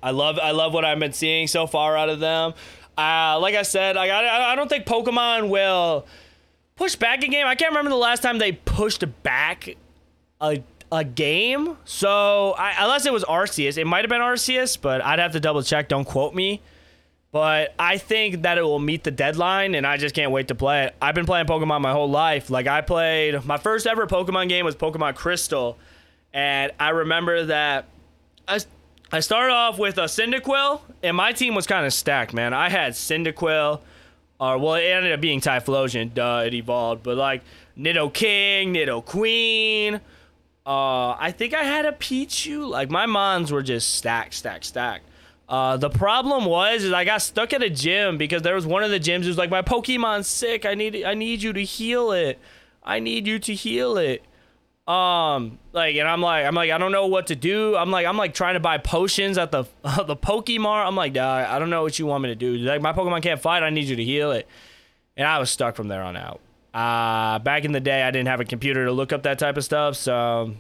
I 0.01 0.11
love 0.11 0.39
I 0.39 0.51
love 0.51 0.73
what 0.73 0.85
I've 0.85 0.99
been 0.99 1.13
seeing 1.13 1.47
so 1.47 1.67
far 1.67 1.97
out 1.97 2.09
of 2.09 2.19
them. 2.19 2.53
Uh, 2.97 3.39
like 3.39 3.55
I 3.55 3.61
said, 3.61 3.97
I 3.97 4.07
got 4.07 4.23
I 4.25 4.55
don't 4.55 4.69
think 4.69 4.85
Pokemon 4.85 5.49
will 5.49 6.07
push 6.77 6.95
back 6.95 7.23
a 7.23 7.27
game. 7.27 7.45
I 7.45 7.55
can't 7.55 7.71
remember 7.71 7.89
the 7.89 7.95
last 7.97 8.23
time 8.23 8.37
they 8.37 8.53
pushed 8.53 9.03
back 9.23 9.75
a 10.39 10.63
a 10.91 11.03
game. 11.03 11.77
So 11.83 12.55
I, 12.57 12.75
unless 12.79 13.05
it 13.05 13.11
was 13.11 13.25
Arceus, 13.25 13.77
it 13.77 13.85
might 13.85 14.05
have 14.05 14.09
been 14.09 14.21
Arceus, 14.21 14.79
but 14.79 15.03
I'd 15.03 15.19
have 15.19 15.33
to 15.33 15.39
double 15.39 15.61
check. 15.61 15.89
Don't 15.89 16.05
quote 16.05 16.33
me. 16.33 16.61
But 17.31 17.73
I 17.77 17.97
think 17.97 18.43
that 18.43 18.57
it 18.57 18.61
will 18.61 18.79
meet 18.79 19.03
the 19.03 19.11
deadline, 19.11 19.75
and 19.75 19.85
I 19.85 19.97
just 19.97 20.15
can't 20.15 20.31
wait 20.31 20.47
to 20.47 20.55
play 20.55 20.85
it. 20.85 20.95
I've 21.01 21.13
been 21.13 21.25
playing 21.25 21.45
Pokemon 21.45 21.81
my 21.81 21.91
whole 21.91 22.09
life. 22.09 22.49
Like 22.49 22.67
I 22.67 22.81
played 22.81 23.43
my 23.43 23.57
first 23.57 23.85
ever 23.85 24.07
Pokemon 24.07 24.47
game 24.47 24.63
was 24.63 24.75
Pokemon 24.75 25.15
Crystal, 25.15 25.77
and 26.33 26.71
I 26.79 26.89
remember 26.89 27.45
that 27.45 27.85
I 28.47 28.59
I 29.11 29.19
started 29.19 29.53
off 29.53 29.77
with 29.77 29.97
a 29.97 30.05
Cyndaquil, 30.05 30.81
and 31.03 31.17
my 31.17 31.33
team 31.33 31.53
was 31.53 31.67
kind 31.67 31.85
of 31.85 31.93
stacked, 31.93 32.33
man. 32.33 32.53
I 32.53 32.69
had 32.69 32.93
Cyndaquil, 32.93 33.81
or 34.39 34.57
well, 34.57 34.75
it 34.75 34.83
ended 34.83 35.13
up 35.13 35.21
being 35.21 35.41
Typhlosion. 35.41 36.13
Duh, 36.13 36.43
it 36.45 36.53
evolved, 36.53 37.03
but 37.03 37.17
like 37.17 37.43
Nidoking, 37.77 38.69
Nido 38.69 39.01
Queen. 39.01 39.95
Uh, 40.65 41.15
I 41.17 41.33
think 41.35 41.53
I 41.53 41.63
had 41.63 41.85
a 41.85 41.91
Pichu. 41.93 42.67
Like 42.67 42.89
my 42.89 43.05
mons 43.05 43.51
were 43.51 43.63
just 43.63 43.95
stacked, 43.95 44.33
stacked, 44.33 44.65
stacked. 44.65 45.05
Uh, 45.47 45.77
the 45.77 45.89
problem 45.89 46.43
was 46.45 46.83
is 46.83 46.91
I 46.91 47.05
got 47.05 47.21
stuck 47.21 47.53
at 47.53 47.63
a 47.63 47.69
gym 47.69 48.17
because 48.17 48.41
there 48.41 48.53
was 48.53 48.65
one 48.65 48.83
of 48.83 48.91
the 48.91 48.99
gyms 48.99 49.21
who 49.21 49.29
was 49.29 49.37
like 49.37 49.49
my 49.49 49.61
Pokemon's 49.61 50.27
sick. 50.27 50.65
I 50.65 50.75
need 50.75 51.03
I 51.03 51.13
need 51.13 51.41
you 51.41 51.53
to 51.53 51.63
heal 51.63 52.11
it. 52.11 52.37
I 52.83 52.99
need 52.99 53.27
you 53.27 53.39
to 53.39 53.53
heal 53.53 53.97
it. 53.97 54.23
Um, 54.87 55.59
like, 55.73 55.97
and 55.97 56.07
I'm 56.07 56.21
like, 56.21 56.45
I'm 56.45 56.55
like, 56.55 56.71
I 56.71 56.77
don't 56.77 56.93
know 56.93 57.07
what 57.07 57.27
to 57.27 57.35
do. 57.35 57.75
I'm 57.75 57.91
like, 57.91 58.05
I'm 58.05 58.17
like 58.17 58.33
trying 58.33 58.53
to 58.53 58.61
buy 58.61 58.77
potions 58.77 59.37
at 59.37 59.51
the 59.51 59.65
uh, 59.83 60.03
the 60.03 60.15
Pokemon. 60.15 60.85
I'm 60.87 60.95
like, 60.95 61.17
I 61.17 61.59
don't 61.59 61.69
know 61.69 61.83
what 61.83 61.99
you 61.99 62.05
want 62.05 62.23
me 62.23 62.29
to 62.29 62.35
do. 62.35 62.55
Like, 62.57 62.81
my 62.81 62.93
Pokemon 62.93 63.21
can't 63.21 63.41
fight. 63.41 63.63
I 63.63 63.69
need 63.69 63.85
you 63.85 63.97
to 63.97 64.03
heal 64.03 64.31
it. 64.31 64.47
And 65.17 65.27
I 65.27 65.39
was 65.39 65.49
stuck 65.49 65.75
from 65.75 65.87
there 65.87 66.03
on 66.03 66.15
out. 66.15 66.39
Uh, 66.73 67.39
back 67.39 67.65
in 67.65 67.71
the 67.71 67.79
day, 67.79 68.03
I 68.03 68.11
didn't 68.11 68.27
have 68.27 68.39
a 68.39 68.45
computer 68.45 68.85
to 68.85 68.91
look 68.91 69.11
up 69.11 69.23
that 69.23 69.39
type 69.39 69.57
of 69.57 69.63
stuff, 69.63 69.95
so 69.95 70.53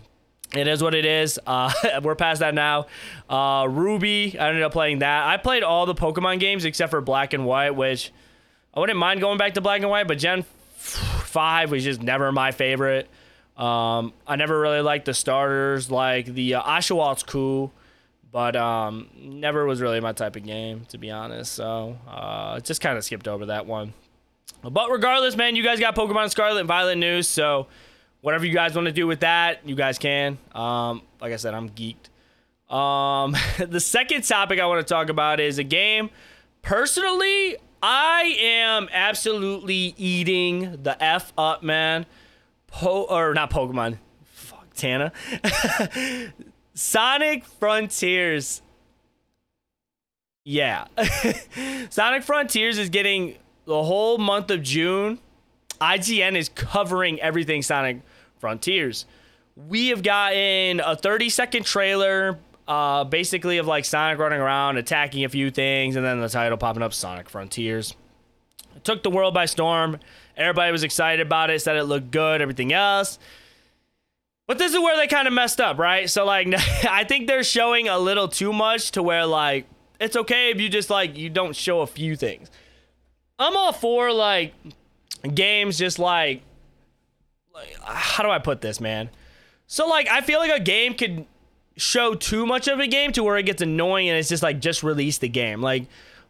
it 0.55 0.67
is 0.67 0.81
what 0.81 0.95
it 0.95 1.05
is. 1.05 1.39
Uh, 1.47 1.71
we're 2.01 2.15
past 2.15 2.39
that 2.39 2.53
now. 2.53 2.87
Uh, 3.29 3.67
Ruby, 3.69 4.37
I 4.37 4.49
ended 4.49 4.63
up 4.63 4.71
playing 4.71 4.99
that. 4.99 5.27
I 5.27 5.37
played 5.37 5.63
all 5.63 5.85
the 5.85 5.95
Pokemon 5.95 6.39
games 6.39 6.65
except 6.65 6.89
for 6.89 7.01
Black 7.01 7.33
and 7.33 7.45
White, 7.45 7.71
which 7.71 8.11
I 8.73 8.79
wouldn't 8.79 8.99
mind 8.99 9.21
going 9.21 9.37
back 9.37 9.53
to 9.53 9.61
Black 9.61 9.81
and 9.81 9.89
White, 9.89 10.07
but 10.07 10.17
Gen 10.17 10.43
5 10.77 11.71
was 11.71 11.83
just 11.83 12.01
never 12.01 12.31
my 12.31 12.51
favorite. 12.51 13.07
Um, 13.57 14.13
I 14.27 14.35
never 14.35 14.59
really 14.59 14.81
liked 14.81 15.05
the 15.05 15.13
starters. 15.13 15.89
Like 15.89 16.25
the 16.25 16.55
uh, 16.55 16.61
Oshawott's 16.63 17.23
cool, 17.23 17.73
but 18.31 18.55
um, 18.55 19.09
never 19.17 19.65
was 19.65 19.81
really 19.81 19.99
my 19.99 20.13
type 20.13 20.35
of 20.35 20.43
game, 20.43 20.85
to 20.89 20.97
be 20.97 21.09
honest. 21.09 21.53
So 21.53 21.97
uh, 22.07 22.59
just 22.59 22.81
kind 22.81 22.97
of 22.97 23.03
skipped 23.03 23.27
over 23.27 23.47
that 23.47 23.65
one. 23.65 23.93
But 24.63 24.91
regardless, 24.91 25.35
man, 25.35 25.55
you 25.55 25.63
guys 25.63 25.79
got 25.79 25.95
Pokemon 25.95 26.29
Scarlet 26.29 26.59
and 26.59 26.67
Violet 26.67 26.97
news, 26.97 27.27
so 27.27 27.67
whatever 28.21 28.45
you 28.45 28.53
guys 28.53 28.75
want 28.75 28.85
to 28.85 28.91
do 28.91 29.07
with 29.07 29.21
that, 29.21 29.67
you 29.67 29.75
guys 29.75 29.97
can. 29.97 30.37
Um, 30.53 31.01
like 31.21 31.33
I 31.33 31.37
said, 31.37 31.53
I'm 31.53 31.69
geeked. 31.69 32.09
Um, 32.73 33.35
the 33.69 33.79
second 33.79 34.23
topic 34.23 34.59
I 34.59 34.65
want 34.65 34.85
to 34.85 34.93
talk 34.93 35.09
about 35.09 35.39
is 35.39 35.57
a 35.59 35.63
game. 35.63 36.09
Personally, 36.61 37.57
I 37.81 38.35
am 38.39 38.89
absolutely 38.91 39.93
eating 39.97 40.83
the 40.83 41.01
F 41.01 41.31
up, 41.37 41.63
man. 41.63 42.05
Po 42.77 43.07
or 43.09 43.33
not 43.33 43.49
Pokemon. 43.49 43.97
Fuck 44.23 44.71
Tana. 44.75 45.11
Sonic 46.75 47.43
Frontiers. 47.43 48.61
Yeah. 50.43 50.85
Sonic 51.89 52.21
Frontiers 52.21 52.77
is 52.77 52.89
getting 52.89 53.35
the 53.65 53.83
whole 53.83 54.19
month 54.19 54.51
of 54.51 54.61
June. 54.61 55.17
IGN 55.81 56.35
is 56.35 56.49
covering 56.49 57.19
everything 57.19 57.63
Sonic 57.63 58.01
Frontiers. 58.37 59.07
We 59.55 59.87
have 59.87 60.03
gotten 60.03 60.79
a 60.79 60.95
30 60.95 61.29
second 61.29 61.65
trailer, 61.65 62.37
uh, 62.67 63.05
basically 63.05 63.57
of 63.57 63.65
like 63.65 63.85
Sonic 63.85 64.19
running 64.19 64.39
around, 64.39 64.77
attacking 64.77 65.25
a 65.25 65.29
few 65.29 65.49
things, 65.49 65.95
and 65.95 66.05
then 66.05 66.21
the 66.21 66.29
title 66.29 66.59
popping 66.59 66.83
up 66.83 66.93
Sonic 66.93 67.27
Frontiers. 67.27 67.95
It 68.75 68.83
took 68.83 69.01
the 69.01 69.09
world 69.09 69.33
by 69.33 69.47
storm. 69.47 69.97
Everybody 70.37 70.71
was 70.71 70.83
excited 70.83 71.25
about 71.25 71.49
it, 71.49 71.61
said 71.61 71.75
it 71.77 71.83
looked 71.83 72.11
good, 72.11 72.41
everything 72.41 72.71
else. 72.71 73.17
But 74.47 74.59
this 74.59 74.73
is 74.73 74.79
where 74.79 74.95
they 74.95 75.07
kind 75.07 75.27
of 75.27 75.33
messed 75.33 75.59
up, 75.59 75.77
right? 75.77 76.09
So 76.09 76.25
like 76.25 76.47
I 76.89 77.03
think 77.03 77.27
they're 77.27 77.43
showing 77.43 77.87
a 77.89 77.97
little 77.99 78.27
too 78.27 78.53
much 78.53 78.91
to 78.91 79.03
where 79.03 79.25
like 79.25 79.65
it's 79.99 80.15
okay 80.15 80.51
if 80.51 80.61
you 80.61 80.69
just 80.69 80.89
like 80.89 81.17
you 81.17 81.29
don't 81.29 81.55
show 81.55 81.81
a 81.81 81.87
few 81.87 82.15
things. 82.15 82.49
I'm 83.39 83.57
all 83.57 83.73
for 83.73 84.13
like 84.13 84.53
games 85.33 85.77
just 85.77 85.99
like 85.99 86.43
like 87.53 87.75
how 87.83 88.23
do 88.23 88.29
I 88.29 88.39
put 88.39 88.61
this, 88.61 88.79
man? 88.79 89.09
So 89.65 89.87
like 89.87 90.07
I 90.07 90.21
feel 90.21 90.39
like 90.39 90.51
a 90.51 90.63
game 90.63 90.93
could 90.93 91.25
show 91.75 92.13
too 92.15 92.45
much 92.45 92.67
of 92.67 92.79
a 92.79 92.87
game 92.87 93.11
to 93.13 93.23
where 93.23 93.37
it 93.37 93.43
gets 93.43 93.61
annoying 93.61 94.09
and 94.09 94.17
it's 94.17 94.29
just 94.29 94.43
like 94.43 94.59
just 94.59 94.81
release 94.83 95.17
the 95.17 95.27
game. 95.27 95.61
Like 95.61 95.87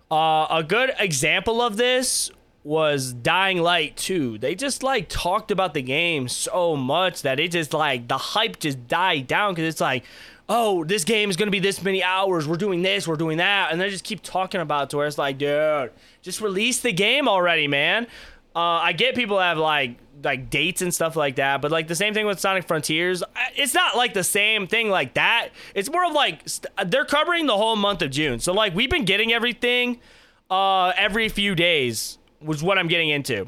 uh, 0.10 0.48
a 0.50 0.64
good 0.64 0.94
example 1.00 1.62
of 1.62 1.78
this 1.78 2.32
was 2.68 3.14
Dying 3.14 3.60
Light 3.60 3.96
2. 3.96 4.40
They 4.40 4.54
just 4.54 4.84
like 4.84 5.08
talked 5.08 5.52
about 5.52 5.74
the 5.74 5.82
game 5.82 6.28
so 6.28 6.76
much 6.76 7.22
that 7.22 7.40
it 7.40 7.52
just 7.52 7.74
like 7.74 8.10
the 8.10 8.18
hype 8.18 8.60
just 8.60 8.90
died 8.90 9.26
down 9.26 9.54
because 9.54 9.70
it's 9.70 9.80
like, 9.80 10.04
oh, 10.50 10.84
this 10.84 11.06
game 11.06 11.30
is 11.30 11.38
gonna 11.38 11.50
be 11.50 11.60
this 11.60 11.82
many 11.82 12.04
hours. 12.04 12.46
We're 12.46 12.58
doing 12.58 12.82
this, 12.82 13.08
we're 13.08 13.16
doing 13.16 13.38
that, 13.38 13.72
and 13.72 13.80
they 13.80 13.90
just 13.90 14.04
keep 14.04 14.22
talking 14.22 14.60
about 14.60 14.84
it 14.84 14.90
to 14.90 14.98
where 14.98 15.08
it's 15.08 15.18
like, 15.18 15.38
dude, 15.38 15.92
just 16.22 16.42
release 16.42 16.82
the 16.82 16.92
game 16.92 17.30
already, 17.30 17.70
man. 17.70 18.06
Uh, 18.54 18.60
I 18.60 18.92
get 18.92 19.16
people 19.16 19.40
have 19.40 19.58
like 19.58 19.98
like 20.22 20.50
dates 20.50 20.82
and 20.82 20.94
stuff 20.94 21.16
like 21.16 21.38
that, 21.38 21.62
but 21.62 21.72
like 21.72 21.88
the 21.88 21.96
same 21.96 22.14
thing 22.14 22.26
with 22.26 22.38
Sonic 22.38 22.68
Frontiers, 22.68 23.24
it's 23.56 23.74
not 23.74 23.96
like 23.96 24.14
the 24.14 24.26
same 24.26 24.68
thing 24.68 24.90
like 24.90 25.14
that. 25.14 25.50
It's 25.74 25.90
more 25.90 26.06
of 26.06 26.12
like 26.12 26.42
st- 26.50 26.74
they're 26.88 27.06
covering 27.06 27.46
the 27.46 27.56
whole 27.56 27.78
month 27.78 28.02
of 28.02 28.12
June, 28.12 28.42
so 28.42 28.52
like 28.52 28.76
we've 28.76 28.90
been 28.90 29.06
getting 29.06 29.32
everything 29.32 30.02
uh, 30.50 30.92
every 30.98 31.30
few 31.30 31.56
days 31.56 32.17
was 32.42 32.64
what 32.64 32.78
I'm 32.78 32.88
getting 32.88 33.10
into. 33.10 33.48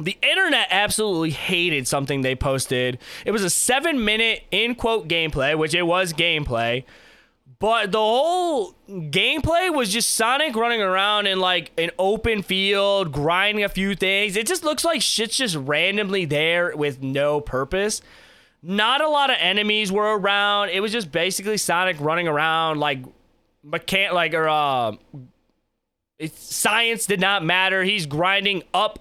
The 0.00 0.16
internet 0.22 0.68
absolutely 0.70 1.30
hated 1.30 1.88
something 1.88 2.22
they 2.22 2.36
posted. 2.36 2.98
It 3.24 3.32
was 3.32 3.42
a 3.42 3.50
seven 3.50 4.04
minute 4.04 4.44
in 4.50 4.74
quote 4.74 5.08
gameplay, 5.08 5.58
which 5.58 5.74
it 5.74 5.82
was 5.82 6.12
gameplay. 6.12 6.84
But 7.58 7.90
the 7.90 7.98
whole 7.98 8.74
gameplay 8.88 9.74
was 9.74 9.92
just 9.92 10.10
Sonic 10.10 10.54
running 10.54 10.80
around 10.80 11.26
in 11.26 11.40
like 11.40 11.72
an 11.76 11.90
open 11.98 12.42
field, 12.42 13.10
grinding 13.10 13.64
a 13.64 13.68
few 13.68 13.96
things. 13.96 14.36
It 14.36 14.46
just 14.46 14.62
looks 14.62 14.84
like 14.84 15.02
shit's 15.02 15.36
just 15.36 15.56
randomly 15.56 16.24
there 16.24 16.76
with 16.76 17.02
no 17.02 17.40
purpose. 17.40 18.00
Not 18.62 19.00
a 19.00 19.08
lot 19.08 19.30
of 19.30 19.36
enemies 19.40 19.90
were 19.90 20.16
around. 20.16 20.68
It 20.68 20.80
was 20.80 20.92
just 20.92 21.10
basically 21.10 21.56
Sonic 21.56 21.96
running 21.98 22.28
around 22.28 22.78
like 22.78 23.00
mechan 23.66 24.12
like 24.12 24.34
or 24.34 24.48
uh 24.48 24.92
it's, 26.18 26.54
science 26.54 27.06
did 27.06 27.20
not 27.20 27.44
matter. 27.44 27.84
He's 27.84 28.06
grinding 28.06 28.62
up 28.74 28.98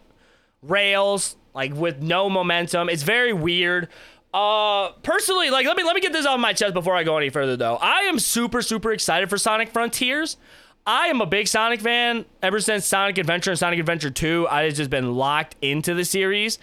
rails 0.62 1.36
like 1.54 1.74
with 1.74 2.02
no 2.02 2.30
momentum. 2.30 2.90
It's 2.90 3.04
very 3.04 3.34
weird. 3.34 3.90
Uh, 4.34 4.92
personally, 5.04 5.50
like 5.50 5.66
let 5.66 5.78
me 5.78 5.84
let 5.84 5.96
me 5.96 6.02
get 6.02 6.14
this 6.14 6.26
off 6.26 6.40
my 6.40 6.54
chest 6.54 6.74
before 6.74 6.96
I 6.96 7.04
go 7.04 7.18
any 7.18 7.30
further 7.30 7.56
though. 7.56 7.78
I 7.78 8.02
am 8.02 8.20
super 8.20 8.62
super 8.62 8.92
excited 8.92 9.30
for 9.30 9.38
Sonic 9.38 9.70
Frontiers. 9.70 10.38
I 10.86 11.08
am 11.08 11.20
a 11.20 11.26
big 11.26 11.48
Sonic 11.48 11.82
fan 11.82 12.26
ever 12.42 12.60
since 12.60 12.86
Sonic 12.86 13.18
Adventure 13.18 13.52
and 13.52 13.60
Sonic 13.60 13.80
Adventure 13.80 14.10
2. 14.10 14.48
I 14.50 14.64
have 14.64 14.74
just 14.74 14.90
been 14.90 15.16
locked 15.16 15.56
into 15.62 15.94
the 15.94 16.06
series. 16.06 16.60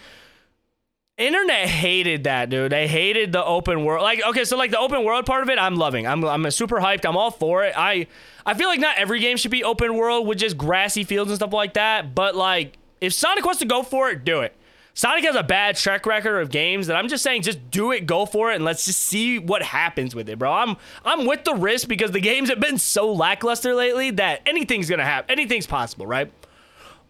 Internet 1.17 1.69
hated 1.69 2.25
that, 2.25 2.51
dude. 2.51 2.73
They 2.73 2.89
hated 2.89 3.31
the 3.31 3.45
open 3.45 3.85
world. 3.85 4.03
Like, 4.03 4.21
okay, 4.27 4.45
so 4.45 4.57
like 4.57 4.73
the 4.73 4.81
open 4.81 5.05
world 5.05 5.25
part 5.27 5.45
of 5.45 5.49
it, 5.49 5.61
I'm 5.61 5.77
loving. 5.77 6.09
I'm 6.09 6.25
I'm 6.25 6.51
super 6.51 6.81
hyped. 6.81 7.09
I'm 7.09 7.17
all 7.17 7.31
for 7.31 7.65
it. 7.65 7.73
I 7.77 8.09
I 8.45 8.55
feel 8.55 8.67
like 8.67 8.81
not 8.81 8.99
every 8.99 9.21
game 9.21 9.37
should 9.37 9.53
be 9.53 9.63
open 9.63 9.95
world 9.95 10.27
with 10.27 10.39
just 10.39 10.59
grassy 10.59 11.05
fields 11.05 11.31
and 11.31 11.37
stuff 11.37 11.53
like 11.53 11.75
that. 11.75 12.17
But 12.17 12.35
like, 12.35 12.79
if 13.01 13.13
Sonic 13.13 13.45
wants 13.45 13.61
to 13.61 13.67
go 13.67 13.85
for 13.85 14.11
it, 14.11 14.25
do 14.25 14.41
it. 14.41 14.57
Sonic 14.95 15.25
has 15.25 15.37
a 15.37 15.45
bad 15.45 15.77
track 15.77 16.05
record 16.05 16.41
of 16.41 16.51
games 16.51 16.89
that 16.89 16.97
I'm 16.97 17.07
just 17.07 17.23
saying 17.23 17.43
just 17.43 17.71
do 17.71 17.93
it, 17.93 18.07
go 18.07 18.27
for 18.27 18.51
it, 18.51 18.57
and 18.57 18.65
let's 18.65 18.85
just 18.85 19.01
see 19.01 19.39
what 19.39 19.63
happens 19.63 20.17
with 20.17 20.29
it, 20.29 20.37
bro. 20.41 20.53
I'm 20.53 20.77
I'm 21.05 21.27
with 21.27 21.45
the 21.45 21.55
risk 21.55 21.87
because 21.87 22.11
the 22.11 22.21
games 22.21 22.49
have 22.49 22.59
been 22.59 22.79
so 22.79 23.13
lackluster 23.13 23.73
lately 23.73 24.11
that 24.13 24.41
anything's 24.47 24.91
gonna 24.91 25.05
happen. 25.05 25.31
Anything's 25.31 25.69
possible, 25.69 26.09
right? 26.09 26.33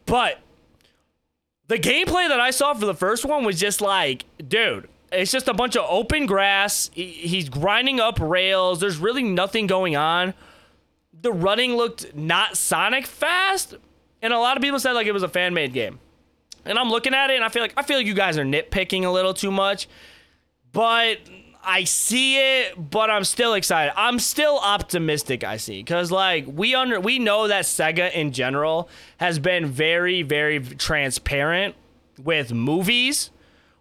But 0.04 0.40
the 1.68 1.79
gameplay 1.79 2.29
that 2.29 2.40
I 2.40 2.50
saw 2.50 2.74
for 2.74 2.87
the 2.87 2.94
first 2.94 3.24
one 3.24 3.44
was 3.44 3.59
just 3.59 3.81
like, 3.81 4.24
dude, 4.46 4.88
it's 5.12 5.31
just 5.31 5.48
a 5.48 5.55
bunch 5.55 5.77
of 5.77 5.87
open 5.88 6.27
grass. 6.27 6.90
He's 6.94 7.48
grinding 7.48 8.00
up 8.00 8.18
rails. 8.20 8.81
There's 8.81 8.98
really 8.98 9.22
nothing 9.22 9.66
going 9.66 9.96
on. 9.96 10.35
The 11.22 11.33
running 11.33 11.74
looked 11.74 12.14
not 12.14 12.57
Sonic 12.59 13.07
fast, 13.07 13.74
and 14.20 14.33
a 14.33 14.38
lot 14.38 14.57
of 14.57 14.62
people 14.62 14.79
said 14.79 14.92
like 14.92 15.07
it 15.07 15.12
was 15.12 15.22
a 15.22 15.29
fan 15.29 15.55
made 15.55 15.72
game. 15.72 16.00
And 16.66 16.79
I'm 16.79 16.90
looking 16.90 17.14
at 17.14 17.31
it 17.31 17.37
and 17.37 17.44
I 17.44 17.48
feel 17.48 17.62
like 17.62 17.74
I 17.77 17.83
feel 17.83 17.96
like 17.96 18.07
you 18.07 18.14
guys 18.14 18.38
are 18.38 18.44
nitpicking 18.44 19.05
a 19.05 19.11
little 19.11 19.35
too 19.35 19.50
much. 19.50 19.88
But 20.72 21.18
I 21.64 21.85
see 21.85 22.37
it, 22.37 22.90
but 22.90 23.11
I'm 23.11 23.24
still 23.24 23.55
excited. 23.55 23.92
I'm 23.96 24.18
still 24.18 24.59
optimistic, 24.59 25.44
I 25.44 25.57
see. 25.57 25.83
Cause 25.83 26.11
like 26.11 26.46
we 26.46 26.74
under 26.74 27.00
we 27.00 27.18
know 27.18 27.48
that 27.48 27.64
Sega 27.64 28.12
in 28.12 28.33
general 28.33 28.88
has 29.18 29.38
been 29.38 29.66
very, 29.66 30.22
very 30.22 30.61
transparent 30.61 31.74
with 32.22 32.53
movies, 32.53 33.31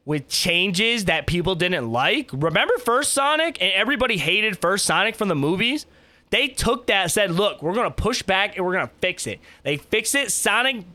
with 0.05 0.27
changes 0.27 1.05
that 1.05 1.27
people 1.27 1.55
didn't 1.55 1.91
like. 1.91 2.29
Remember 2.33 2.73
first 2.77 3.13
Sonic 3.13 3.61
and 3.61 3.71
everybody 3.73 4.17
hated 4.17 4.57
first 4.57 4.85
Sonic 4.85 5.15
from 5.15 5.27
the 5.27 5.35
movies? 5.35 5.85
They 6.29 6.47
took 6.47 6.87
that, 6.87 7.11
said, 7.11 7.31
look, 7.31 7.61
we're 7.61 7.75
gonna 7.75 7.91
push 7.91 8.23
back 8.23 8.57
and 8.57 8.65
we're 8.65 8.73
gonna 8.73 8.91
fix 9.01 9.27
it. 9.27 9.39
They 9.63 9.77
fix 9.77 10.15
it. 10.15 10.31
Sonic 10.31 10.85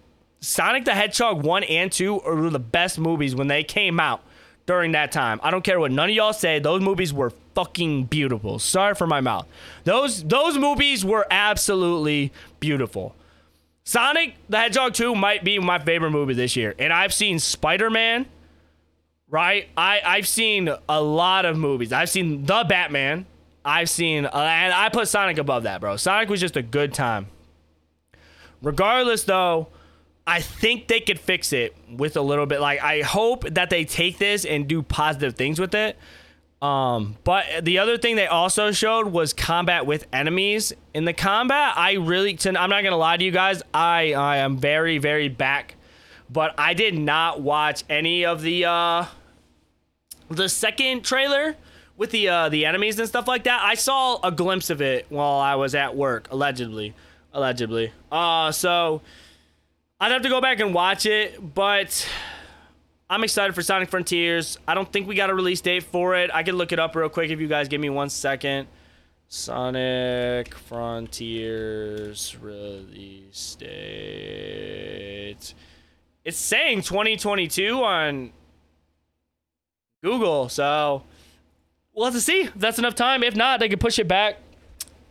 Sonic 0.41 0.85
the 0.85 0.95
Hedgehog 0.95 1.43
1 1.43 1.65
and 1.65 1.91
2 1.91 2.15
were 2.25 2.51
the 2.51 2.59
best 2.59 2.99
movies 2.99 3.35
when 3.35 3.49
they 3.49 3.65
came 3.65 3.99
out 3.99 4.23
during 4.69 4.93
that 4.93 5.11
time. 5.11 5.41
I 5.43 5.51
don't 5.51 5.65
care 5.65 5.81
what 5.81 5.91
none 5.91 6.11
of 6.11 6.15
y'all 6.15 6.35
say. 6.35 6.59
Those 6.59 6.83
movies 6.83 7.11
were 7.11 7.31
fucking 7.55 8.05
beautiful. 8.05 8.59
Sorry 8.59 8.95
for 8.95 9.07
my 9.07 9.23
mouth. 9.23 9.47
Those 9.85 10.23
those 10.23 10.59
movies 10.59 11.07
were 11.07 11.27
absolutely 11.31 12.33
beautiful. 12.61 13.17
Sonic 13.85 14.35
the 14.51 14.59
Hedgehog 14.59 14.93
2 14.93 15.15
might 15.15 15.43
be 15.43 15.59
my 15.59 15.79
favorite 15.79 16.11
movie 16.11 16.35
this 16.35 16.55
year. 16.55 16.75
And 16.79 16.93
I've 16.93 17.15
seen 17.15 17.39
Spider-Man, 17.39 18.27
right? 19.31 19.69
I 19.75 20.03
I've 20.05 20.29
seen 20.29 20.69
a 20.87 21.03
lot 21.03 21.47
of 21.47 21.57
movies. 21.57 21.91
I've 21.91 22.11
seen 22.11 22.45
The 22.45 22.65
Batman. 22.69 23.25
I've 23.65 23.89
seen 23.89 24.27
uh, 24.27 24.31
and 24.35 24.75
I 24.75 24.91
put 24.91 25.09
Sonic 25.09 25.39
above 25.39 25.63
that, 25.63 25.81
bro. 25.81 25.97
Sonic 25.97 26.29
was 26.29 26.41
just 26.41 26.59
a 26.59 26.63
good 26.63 26.93
time. 26.93 27.29
Regardless 28.61 29.25
though, 29.25 29.69
I 30.29 30.43
think 30.43 30.89
they 30.89 31.01
could 31.01 31.19
fix 31.19 31.55
it 31.55 31.75
with 31.91 32.19
a 32.19 32.21
little 32.21 32.45
bit. 32.45 32.61
Like 32.61 32.83
I 32.83 33.01
hope 33.01 33.49
that 33.49 33.71
they 33.71 33.87
take 33.87 34.19
this 34.19 34.45
and 34.45 34.69
do 34.69 34.83
positive 34.83 35.37
things 35.37 35.59
with 35.59 35.75
it. 35.75 35.97
Um, 36.61 37.17
but 37.25 37.47
the 37.63 37.79
other 37.79 37.97
thing 37.97 38.17
they 38.17 38.27
also 38.27 38.71
showed 38.71 39.07
was 39.07 39.33
combat 39.33 39.87
with 39.87 40.07
enemies. 40.13 40.75
In 40.93 41.07
the 41.07 41.15
combat, 41.15 41.73
I 41.79 41.93
really, 41.95 42.39
I'm 42.45 42.69
not 42.69 42.85
gonna 42.85 42.99
lie 42.99 43.17
to 43.17 43.25
you 43.25 43.31
guys, 43.31 43.63
I 43.73 44.13
I 44.13 44.37
am 44.39 44.59
very 44.59 44.99
very 44.99 45.31
back, 45.31 45.77
but 46.29 46.55
I 46.59 46.75
did 46.75 46.99
not 46.99 47.41
watch 47.41 47.85
any 47.89 48.27
of 48.27 48.43
the 48.43 48.67
uh 48.67 49.07
the 50.29 50.51
second 50.51 51.07
trailer 51.07 51.57
with 51.97 52.11
the 52.11 52.29
uh 52.29 52.49
the 52.51 52.67
enemies 52.67 52.99
and 52.99 53.09
stuff 53.09 53.29
like 53.29 53.45
that. 53.45 53.63
I 53.63 53.75
saw 53.75 54.19
a 54.23 54.31
glimpse 54.31 54.69
of 54.69 54.83
it 54.83 55.07
while 55.09 55.41
I 55.41 55.55
was 55.55 55.75
at 55.75 55.97
work, 55.97 56.29
allegedly, 56.31 56.93
allegedly. 57.33 57.93
Uh, 58.13 58.53
so 58.53 59.01
I'd 60.01 60.13
have 60.13 60.23
to 60.23 60.29
go 60.29 60.41
back 60.41 60.61
and 60.61 60.73
watch 60.73 61.07
it, 61.07 61.55
but 61.55 62.09
I'm 63.11 63.25
excited 63.25 63.53
for 63.53 63.63
Sonic 63.63 63.89
Frontiers. 63.89 64.57
I 64.69 64.75
don't 64.75 64.93
think 64.93 65.09
we 65.09 65.17
got 65.17 65.29
a 65.29 65.35
release 65.35 65.61
date 65.61 65.83
for 65.83 66.15
it. 66.15 66.31
I 66.33 66.45
can 66.45 66.55
look 66.55 66.71
it 66.71 66.79
up 66.79 66.95
real 66.95 67.09
quick 67.09 67.33
if 67.33 67.41
you 67.41 67.49
guys 67.49 67.67
give 67.67 67.81
me 67.81 67.91
one 67.91 68.09
second. 68.09 68.69
Sonic 69.27 70.55
Frontiers 70.55 72.37
release 72.41 73.57
date. 73.57 75.55
It's 76.25 76.39
saying 76.39 76.83
2022 76.83 77.83
on 77.83 78.33
Google, 80.01 80.49
so 80.49 81.03
we'll 81.93 82.05
have 82.05 82.15
to 82.15 82.21
see 82.21 82.43
if 82.43 82.55
that's 82.55 82.79
enough 82.79 82.95
time. 82.95 83.25
If 83.25 83.35
not, 83.35 83.59
they 83.59 83.69
could 83.69 83.81
push 83.81 83.99
it 83.99 84.07
back 84.07 84.37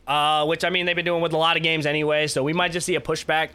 uh, 0.08 0.46
which 0.46 0.64
I 0.64 0.70
mean 0.70 0.86
they've 0.86 0.96
been 0.96 1.06
doing 1.06 1.22
with 1.22 1.34
a 1.34 1.38
lot 1.38 1.58
of 1.58 1.64
games 1.64 1.86
anyway. 1.86 2.28
So 2.28 2.42
we 2.42 2.54
might 2.54 2.72
just 2.72 2.86
see 2.86 2.96
a 2.96 3.02
pushback. 3.02 3.50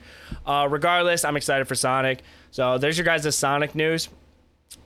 Uh, 0.46 0.66
regardless, 0.70 1.24
I'm 1.24 1.36
excited 1.36 1.68
for 1.68 1.74
Sonic. 1.74 2.22
So 2.50 2.78
there's 2.78 2.98
your 2.98 3.04
guys' 3.04 3.34
Sonic 3.36 3.74
news. 3.74 4.08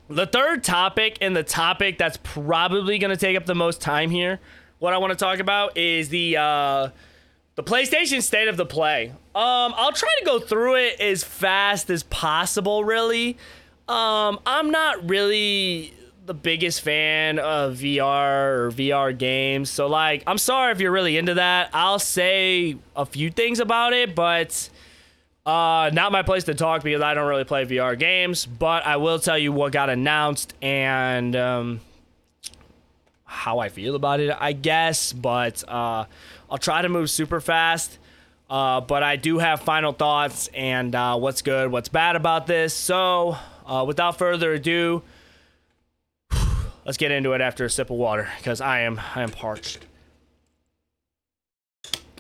The 0.08 0.26
third 0.26 0.62
topic 0.62 1.18
and 1.20 1.34
the 1.34 1.42
topic 1.42 1.98
that's 1.98 2.18
probably 2.22 2.98
going 2.98 3.10
to 3.10 3.16
take 3.16 3.36
up 3.36 3.46
the 3.46 3.54
most 3.54 3.80
time 3.80 4.10
here, 4.10 4.40
what 4.78 4.92
I 4.92 4.98
want 4.98 5.12
to 5.12 5.16
talk 5.16 5.40
about 5.40 5.76
is 5.76 6.10
the 6.10 6.36
uh, 6.36 6.88
the 7.56 7.62
PlayStation 7.62 8.22
State 8.22 8.48
of 8.48 8.56
the 8.56 8.66
Play. 8.66 9.08
Um, 9.34 9.74
I'll 9.76 9.92
try 9.92 10.14
to 10.20 10.24
go 10.24 10.38
through 10.38 10.76
it 10.76 11.00
as 11.00 11.24
fast 11.24 11.90
as 11.90 12.02
possible. 12.04 12.84
Really, 12.84 13.36
um, 13.88 14.38
I'm 14.46 14.70
not 14.70 15.08
really 15.08 15.92
the 16.26 16.34
biggest 16.34 16.82
fan 16.82 17.38
of 17.38 17.76
VR 17.76 18.58
or 18.58 18.70
VR 18.72 19.16
games. 19.16 19.70
So 19.70 19.86
like, 19.86 20.24
I'm 20.26 20.38
sorry 20.38 20.72
if 20.72 20.80
you're 20.80 20.92
really 20.92 21.16
into 21.16 21.34
that. 21.34 21.70
I'll 21.72 22.00
say 22.00 22.76
a 22.94 23.06
few 23.06 23.30
things 23.30 23.60
about 23.60 23.92
it, 23.92 24.14
but 24.14 24.68
uh, 25.46 25.90
not 25.92 26.10
my 26.10 26.22
place 26.22 26.44
to 26.44 26.54
talk 26.54 26.82
because 26.82 27.00
I 27.00 27.14
don't 27.14 27.28
really 27.28 27.44
play 27.44 27.64
VR 27.64 27.96
games. 27.96 28.44
But 28.44 28.84
I 28.84 28.96
will 28.96 29.20
tell 29.20 29.38
you 29.38 29.52
what 29.52 29.72
got 29.72 29.88
announced 29.88 30.54
and 30.60 31.36
um, 31.36 31.80
how 33.24 33.60
I 33.60 33.68
feel 33.68 33.94
about 33.94 34.18
it, 34.18 34.36
I 34.38 34.52
guess. 34.52 35.12
But 35.12 35.62
uh, 35.68 36.06
I'll 36.50 36.58
try 36.58 36.82
to 36.82 36.88
move 36.88 37.08
super 37.10 37.40
fast. 37.40 37.98
Uh, 38.50 38.80
but 38.80 39.02
I 39.02 39.16
do 39.16 39.38
have 39.38 39.60
final 39.60 39.92
thoughts 39.92 40.48
and 40.54 40.94
uh, 40.94 41.16
what's 41.16 41.42
good, 41.42 41.70
what's 41.70 41.88
bad 41.88 42.14
about 42.14 42.46
this. 42.46 42.74
So, 42.74 43.36
uh, 43.66 43.84
without 43.86 44.18
further 44.18 44.52
ado, 44.52 45.02
let's 46.84 46.96
get 46.96 47.10
into 47.10 47.32
it 47.32 47.40
after 47.40 47.64
a 47.64 47.70
sip 47.70 47.90
of 47.90 47.96
water 47.96 48.28
because 48.38 48.60
I 48.60 48.80
am 48.80 49.00
I 49.16 49.22
am 49.22 49.30
parched. 49.30 49.84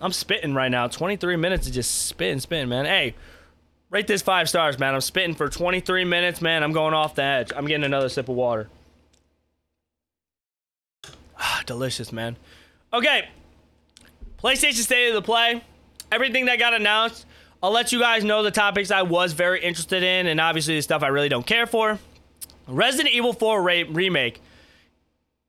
I'm 0.00 0.12
spitting 0.12 0.54
right 0.54 0.70
now. 0.70 0.88
23 0.88 1.36
minutes 1.36 1.66
of 1.66 1.72
just 1.72 2.06
spitting, 2.06 2.40
spitting, 2.40 2.68
man. 2.68 2.84
Hey, 2.84 3.14
rate 3.90 4.06
this 4.06 4.22
five 4.22 4.48
stars, 4.48 4.78
man. 4.78 4.94
I'm 4.94 5.00
spitting 5.00 5.34
for 5.34 5.48
23 5.48 6.04
minutes, 6.04 6.42
man. 6.42 6.62
I'm 6.62 6.72
going 6.72 6.94
off 6.94 7.14
the 7.14 7.22
edge. 7.22 7.52
I'm 7.56 7.66
getting 7.66 7.84
another 7.84 8.08
sip 8.08 8.28
of 8.28 8.34
water. 8.36 8.68
Ah, 11.38 11.62
delicious, 11.66 12.12
man. 12.12 12.36
Okay. 12.92 13.28
PlayStation 14.42 14.74
State 14.74 15.08
of 15.08 15.14
the 15.14 15.22
Play. 15.22 15.62
Everything 16.12 16.46
that 16.46 16.58
got 16.58 16.74
announced. 16.74 17.26
I'll 17.62 17.72
let 17.72 17.90
you 17.90 17.98
guys 17.98 18.22
know 18.22 18.42
the 18.42 18.50
topics 18.50 18.90
I 18.90 19.02
was 19.02 19.32
very 19.32 19.62
interested 19.62 20.02
in, 20.02 20.26
and 20.26 20.40
obviously 20.40 20.76
the 20.76 20.82
stuff 20.82 21.02
I 21.02 21.08
really 21.08 21.28
don't 21.28 21.46
care 21.46 21.66
for. 21.66 21.98
Resident 22.68 23.14
Evil 23.14 23.32
4 23.32 23.62
re- 23.62 23.82
Remake 23.84 24.40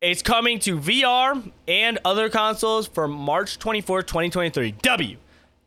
it's 0.01 0.21
coming 0.21 0.59
to 0.59 0.77
VR 0.77 1.51
and 1.67 1.99
other 2.05 2.29
consoles 2.29 2.87
for 2.87 3.07
March 3.07 3.57
24th, 3.57 4.05
2023. 4.07 4.73
W. 4.73 5.17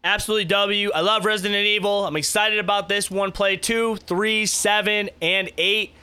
Absolutely 0.04 0.44
W. 0.46 0.90
I 0.94 1.00
love 1.00 1.24
Resident 1.24 1.66
Evil. 1.66 2.06
I'm 2.06 2.16
excited 2.16 2.58
about 2.58 2.88
this 2.88 3.10
one. 3.10 3.32
Play 3.32 3.56
2, 3.56 3.96
3, 3.96 4.46
7, 4.46 5.10
and 5.20 5.50
8. 5.58 5.94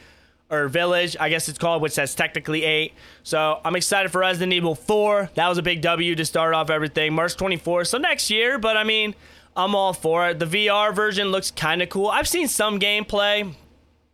Or 0.49 0.69
Village, 0.69 1.17
I 1.19 1.27
guess 1.27 1.49
it's 1.49 1.57
called, 1.57 1.81
which 1.81 1.91
says 1.91 2.15
technically 2.15 2.63
8. 2.63 2.93
So 3.23 3.59
I'm 3.65 3.75
excited 3.75 4.13
for 4.13 4.19
Resident 4.19 4.53
Evil 4.53 4.75
4. 4.75 5.31
That 5.35 5.49
was 5.49 5.57
a 5.57 5.61
big 5.61 5.81
W 5.81 6.15
to 6.15 6.23
start 6.23 6.53
off 6.53 6.69
everything. 6.69 7.13
March 7.13 7.35
24th. 7.35 7.87
So 7.87 7.97
next 7.97 8.29
year, 8.29 8.57
but 8.57 8.77
I 8.77 8.85
mean, 8.85 9.13
I'm 9.57 9.75
all 9.75 9.91
for 9.91 10.29
it. 10.29 10.39
The 10.39 10.45
VR 10.45 10.95
version 10.95 11.31
looks 11.31 11.51
kind 11.51 11.81
of 11.81 11.89
cool. 11.89 12.07
I've 12.07 12.29
seen 12.29 12.47
some 12.47 12.79
gameplay. 12.79 13.55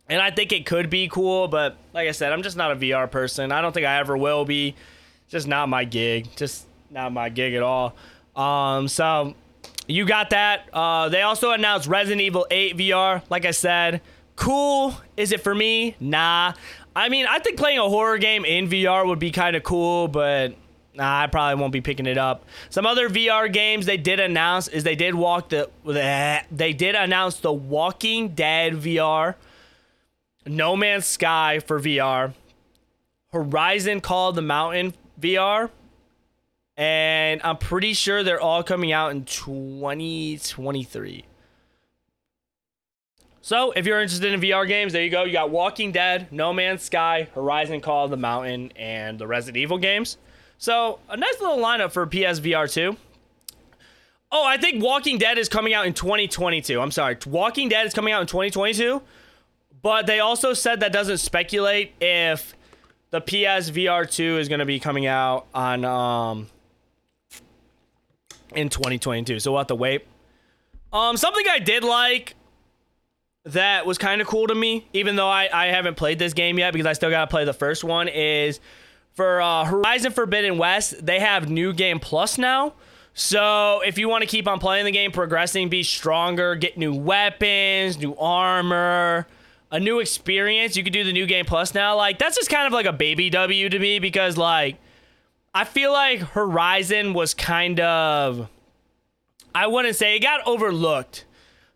And 0.08 0.20
I 0.20 0.30
think 0.30 0.52
it 0.52 0.66
could 0.66 0.90
be 0.90 1.08
cool, 1.08 1.48
but 1.48 1.76
like 1.94 2.08
I 2.08 2.12
said, 2.12 2.32
I'm 2.32 2.42
just 2.42 2.56
not 2.56 2.72
a 2.72 2.76
VR 2.76 3.10
person. 3.10 3.52
I 3.52 3.62
don't 3.62 3.72
think 3.72 3.86
I 3.86 3.98
ever 3.98 4.16
will 4.16 4.44
be. 4.44 4.74
Just 5.28 5.46
not 5.48 5.68
my 5.68 5.84
gig. 5.84 6.28
Just 6.36 6.66
not 6.90 7.12
my 7.12 7.30
gig 7.30 7.54
at 7.54 7.62
all. 7.62 7.94
Um, 8.36 8.86
so 8.88 9.34
you 9.86 10.04
got 10.04 10.30
that. 10.30 10.68
Uh, 10.72 11.08
they 11.08 11.22
also 11.22 11.52
announced 11.52 11.88
Resident 11.88 12.20
Evil 12.20 12.46
8 12.50 12.76
VR. 12.76 13.22
Like 13.30 13.46
I 13.46 13.50
said, 13.52 14.02
cool. 14.36 14.94
Is 15.16 15.32
it 15.32 15.40
for 15.40 15.54
me? 15.54 15.96
Nah. 16.00 16.52
I 16.94 17.08
mean, 17.08 17.26
I 17.26 17.38
think 17.38 17.56
playing 17.56 17.78
a 17.78 17.88
horror 17.88 18.18
game 18.18 18.44
in 18.44 18.68
VR 18.68 19.06
would 19.06 19.18
be 19.18 19.30
kind 19.30 19.56
of 19.56 19.62
cool, 19.62 20.06
but 20.06 20.54
nah, 20.94 21.22
I 21.22 21.26
probably 21.26 21.60
won't 21.60 21.72
be 21.72 21.80
picking 21.80 22.06
it 22.06 22.18
up. 22.18 22.44
Some 22.70 22.86
other 22.86 23.08
VR 23.08 23.52
games 23.52 23.86
they 23.86 23.96
did 23.96 24.20
announce 24.20 24.68
is 24.68 24.84
they 24.84 24.94
did 24.94 25.14
walk 25.14 25.48
the 25.48 25.68
they 26.52 26.72
did 26.72 26.94
announce 26.94 27.40
the 27.40 27.52
Walking 27.52 28.28
Dead 28.28 28.74
VR. 28.74 29.34
No 30.46 30.76
Man's 30.76 31.06
Sky 31.06 31.58
for 31.58 31.80
VR, 31.80 32.34
Horizon 33.32 34.00
Call 34.00 34.30
of 34.30 34.36
the 34.36 34.42
Mountain 34.42 34.94
VR, 35.20 35.70
and 36.76 37.40
I'm 37.42 37.56
pretty 37.56 37.94
sure 37.94 38.22
they're 38.22 38.40
all 38.40 38.62
coming 38.62 38.92
out 38.92 39.12
in 39.12 39.24
2023. 39.24 41.24
So, 43.40 43.72
if 43.72 43.84
you're 43.84 44.00
interested 44.00 44.32
in 44.32 44.40
VR 44.40 44.66
games, 44.66 44.94
there 44.94 45.02
you 45.02 45.10
go. 45.10 45.24
You 45.24 45.32
got 45.32 45.50
Walking 45.50 45.92
Dead, 45.92 46.32
No 46.32 46.54
Man's 46.54 46.82
Sky, 46.82 47.28
Horizon 47.34 47.82
Call 47.82 48.06
of 48.06 48.10
the 48.10 48.16
Mountain, 48.16 48.72
and 48.74 49.18
the 49.18 49.26
Resident 49.26 49.58
Evil 49.58 49.76
games. 49.76 50.16
So, 50.56 50.98
a 51.10 51.16
nice 51.16 51.40
little 51.40 51.58
lineup 51.58 51.92
for 51.92 52.06
PSVR 52.06 52.72
2. 52.72 52.96
Oh, 54.32 54.46
I 54.46 54.56
think 54.56 54.82
Walking 54.82 55.18
Dead 55.18 55.36
is 55.36 55.48
coming 55.48 55.74
out 55.74 55.86
in 55.86 55.92
2022. 55.92 56.80
I'm 56.80 56.90
sorry. 56.90 57.18
Walking 57.26 57.68
Dead 57.68 57.86
is 57.86 57.92
coming 57.92 58.14
out 58.14 58.22
in 58.22 58.26
2022. 58.26 59.02
But 59.84 60.06
they 60.06 60.18
also 60.18 60.54
said 60.54 60.80
that 60.80 60.92
doesn't 60.92 61.18
speculate 61.18 61.92
if 62.00 62.54
the 63.10 63.20
PSVR 63.20 64.10
2 64.10 64.38
is 64.38 64.48
going 64.48 64.60
to 64.60 64.64
be 64.64 64.80
coming 64.80 65.04
out 65.04 65.46
on 65.54 65.84
um 65.84 66.46
in 68.54 68.70
2022. 68.70 69.40
So 69.40 69.52
we'll 69.52 69.60
have 69.60 69.66
to 69.66 69.74
wait. 69.74 70.06
Um 70.90 71.18
something 71.18 71.44
I 71.50 71.58
did 71.58 71.84
like 71.84 72.34
that 73.44 73.84
was 73.84 73.98
kind 73.98 74.22
of 74.22 74.26
cool 74.26 74.46
to 74.46 74.54
me, 74.54 74.88
even 74.94 75.16
though 75.16 75.28
I, 75.28 75.50
I 75.52 75.66
haven't 75.66 75.98
played 75.98 76.18
this 76.18 76.32
game 76.32 76.58
yet 76.58 76.72
because 76.72 76.86
I 76.86 76.94
still 76.94 77.10
got 77.10 77.26
to 77.26 77.30
play 77.30 77.44
the 77.44 77.52
first 77.52 77.84
one, 77.84 78.08
is 78.08 78.60
for 79.12 79.42
uh, 79.42 79.66
Horizon 79.66 80.12
Forbidden 80.12 80.56
West, 80.56 81.04
they 81.04 81.20
have 81.20 81.50
New 81.50 81.74
Game 81.74 82.00
Plus 82.00 82.38
now. 82.38 82.72
So 83.12 83.82
if 83.84 83.98
you 83.98 84.08
want 84.08 84.22
to 84.22 84.26
keep 84.26 84.48
on 84.48 84.60
playing 84.60 84.86
the 84.86 84.92
game, 84.92 85.12
progressing, 85.12 85.68
be 85.68 85.82
stronger, 85.82 86.54
get 86.54 86.78
new 86.78 86.94
weapons, 86.94 87.98
new 87.98 88.16
armor, 88.16 89.26
a 89.74 89.80
new 89.80 89.98
experience, 89.98 90.76
you 90.76 90.84
could 90.84 90.92
do 90.92 91.02
the 91.02 91.12
New 91.12 91.26
Game 91.26 91.44
Plus 91.44 91.74
now. 91.74 91.96
Like, 91.96 92.20
that's 92.20 92.36
just 92.36 92.48
kind 92.48 92.64
of 92.64 92.72
like 92.72 92.86
a 92.86 92.92
baby 92.92 93.28
W 93.28 93.68
to 93.68 93.78
me 93.80 93.98
because, 93.98 94.36
like, 94.36 94.76
I 95.52 95.64
feel 95.64 95.92
like 95.92 96.20
Horizon 96.20 97.12
was 97.12 97.34
kind 97.34 97.80
of, 97.80 98.48
I 99.52 99.66
wouldn't 99.66 99.96
say 99.96 100.14
it 100.14 100.20
got 100.20 100.46
overlooked 100.46 101.24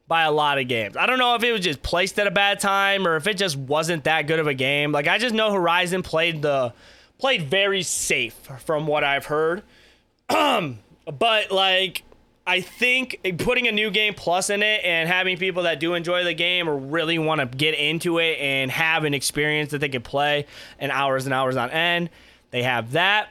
by 0.06 0.22
a 0.22 0.30
lot 0.30 0.58
of 0.58 0.68
games. 0.68 0.96
I 0.96 1.06
don't 1.06 1.18
know 1.18 1.34
if 1.34 1.42
it 1.42 1.50
was 1.50 1.61
just 1.61 1.82
placed 1.82 2.20
at 2.20 2.28
a 2.28 2.30
bad 2.30 2.61
time 2.61 3.04
or 3.04 3.16
if 3.16 3.26
it 3.26 3.37
just 3.37 3.56
wasn't 3.56 4.04
that 4.04 4.28
good 4.28 4.38
of 4.38 4.46
a 4.46 4.54
game. 4.54 4.92
Like 4.92 5.08
I 5.08 5.18
just 5.18 5.34
know 5.34 5.52
Horizon 5.52 6.02
played 6.02 6.40
the 6.40 6.72
played 7.18 7.50
very 7.50 7.82
safe 7.82 8.34
from 8.64 8.87
what 8.87 9.02
I've 9.02 9.26
heard. 9.26 9.64
but 10.28 11.50
like 11.50 12.04
I 12.48 12.62
think 12.62 13.20
putting 13.40 13.68
a 13.68 13.72
new 13.72 13.90
game 13.90 14.14
plus 14.14 14.48
in 14.48 14.62
it 14.62 14.82
and 14.82 15.06
having 15.06 15.37
people 15.37 15.64
that 15.64 15.80
do 15.80 15.92
enjoy 15.92 16.24
the 16.24 16.32
game 16.32 16.66
or 16.66 16.78
really 16.78 17.18
want 17.18 17.42
to 17.42 17.46
get 17.46 17.74
into 17.74 18.16
it 18.18 18.38
and 18.38 18.70
have 18.70 19.04
an 19.04 19.12
experience 19.12 19.72
that 19.72 19.80
they 19.80 19.90
can 19.90 20.00
play 20.00 20.46
and 20.78 20.90
hours 20.90 21.26
and 21.26 21.34
hours 21.34 21.56
on 21.56 21.70
end, 21.70 22.08
they 22.50 22.62
have 22.62 22.92
that. 22.92 23.28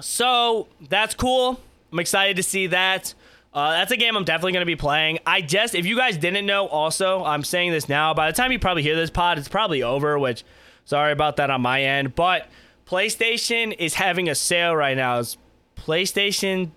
So 0.00 0.66
that's 0.88 1.14
cool. 1.14 1.60
I'm 1.92 2.00
excited 2.00 2.34
to 2.34 2.42
see 2.42 2.66
that. 2.66 3.14
Uh, 3.54 3.70
that's 3.70 3.92
a 3.92 3.96
game 3.96 4.16
I'm 4.16 4.24
definitely 4.24 4.52
going 4.52 4.62
to 4.62 4.66
be 4.66 4.74
playing. 4.74 5.20
I 5.24 5.40
just, 5.40 5.76
if 5.76 5.86
you 5.86 5.96
guys 5.96 6.16
didn't 6.16 6.44
know, 6.44 6.66
also, 6.66 7.22
I'm 7.22 7.44
saying 7.44 7.70
this 7.70 7.88
now. 7.88 8.12
By 8.12 8.28
the 8.28 8.36
time 8.36 8.50
you 8.50 8.58
probably 8.58 8.82
hear 8.82 8.96
this 8.96 9.10
pod, 9.10 9.38
it's 9.38 9.46
probably 9.46 9.84
over, 9.84 10.18
which, 10.18 10.42
sorry 10.84 11.12
about 11.12 11.36
that 11.36 11.48
on 11.48 11.60
my 11.60 11.82
end. 11.82 12.16
But 12.16 12.48
PlayStation 12.86 13.72
is 13.78 13.94
having 13.94 14.28
a 14.28 14.34
sale 14.34 14.74
right 14.74 14.96
now. 14.96 15.20
It's 15.20 15.36
PlayStation 15.76 16.72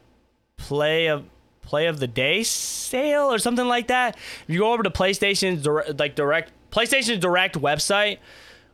Play 0.57 1.07
of 1.07 1.25
Play 1.65 1.87
of 1.87 1.99
the 1.99 2.07
Day 2.07 2.43
sale 2.43 3.31
or 3.31 3.39
something 3.39 3.67
like 3.67 3.87
that. 3.87 4.15
If 4.15 4.45
you 4.47 4.59
go 4.59 4.73
over 4.73 4.83
to 4.83 4.89
PlayStation's 4.89 5.67
like 5.99 6.15
direct 6.15 6.51
PlayStation 6.71 7.19
Direct 7.19 7.55
website, 7.59 8.19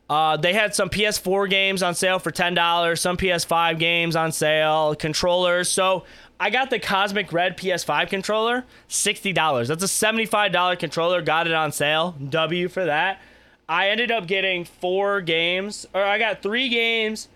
uh, 0.09 0.35
they 0.37 0.53
had 0.53 0.75
some 0.75 0.89
PS4 0.89 1.49
games 1.49 1.81
on 1.81 1.95
sale 1.95 2.19
for 2.19 2.31
ten 2.31 2.53
dollars, 2.53 3.01
some 3.01 3.17
PS5 3.17 3.79
games 3.79 4.15
on 4.15 4.31
sale, 4.31 4.93
controllers. 4.95 5.69
So 5.69 6.03
I 6.39 6.49
got 6.49 6.69
the 6.69 6.79
Cosmic 6.79 7.31
Red 7.31 7.55
PS5 7.55 8.09
controller, 8.09 8.65
$60. 8.89 9.67
That's 9.67 9.83
a 9.83 9.85
$75 9.85 10.79
controller. 10.79 11.21
Got 11.21 11.45
it 11.45 11.53
on 11.53 11.71
sale. 11.71 12.15
W 12.29 12.67
for 12.67 12.83
that. 12.83 13.21
I 13.69 13.89
ended 13.89 14.09
up 14.09 14.25
getting 14.25 14.65
four 14.65 15.21
games, 15.21 15.85
or 15.93 16.03
I 16.03 16.17
got 16.17 16.41
three 16.41 16.67
games 16.67 17.29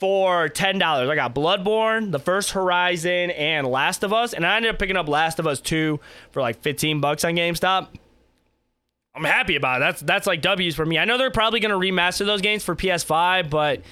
for 0.00 0.48
$10. 0.48 0.82
I 0.82 1.14
got 1.14 1.34
Bloodborne, 1.34 2.10
the 2.10 2.18
first 2.18 2.52
Horizon, 2.52 3.30
and 3.30 3.66
Last 3.66 4.02
of 4.02 4.12
Us. 4.12 4.32
And 4.32 4.46
I 4.46 4.56
ended 4.56 4.72
up 4.72 4.78
picking 4.78 4.96
up 4.96 5.08
Last 5.08 5.38
of 5.38 5.46
Us 5.46 5.60
2 5.60 6.00
for 6.32 6.40
like 6.40 6.60
15 6.62 7.00
bucks 7.00 7.24
on 7.24 7.34
GameStop. 7.34 7.88
I'm 9.14 9.24
happy 9.24 9.56
about 9.56 9.82
it. 9.82 9.84
That's 9.84 10.00
that's 10.02 10.26
like 10.26 10.40
W's 10.40 10.74
for 10.74 10.86
me. 10.86 10.96
I 10.96 11.04
know 11.04 11.18
they're 11.18 11.30
probably 11.30 11.60
to 11.72 11.78
remaster 11.78 12.24
those 12.24 12.40
games 12.40 12.64
for 12.64 12.76
PS5, 12.76 13.50
but 13.50 13.82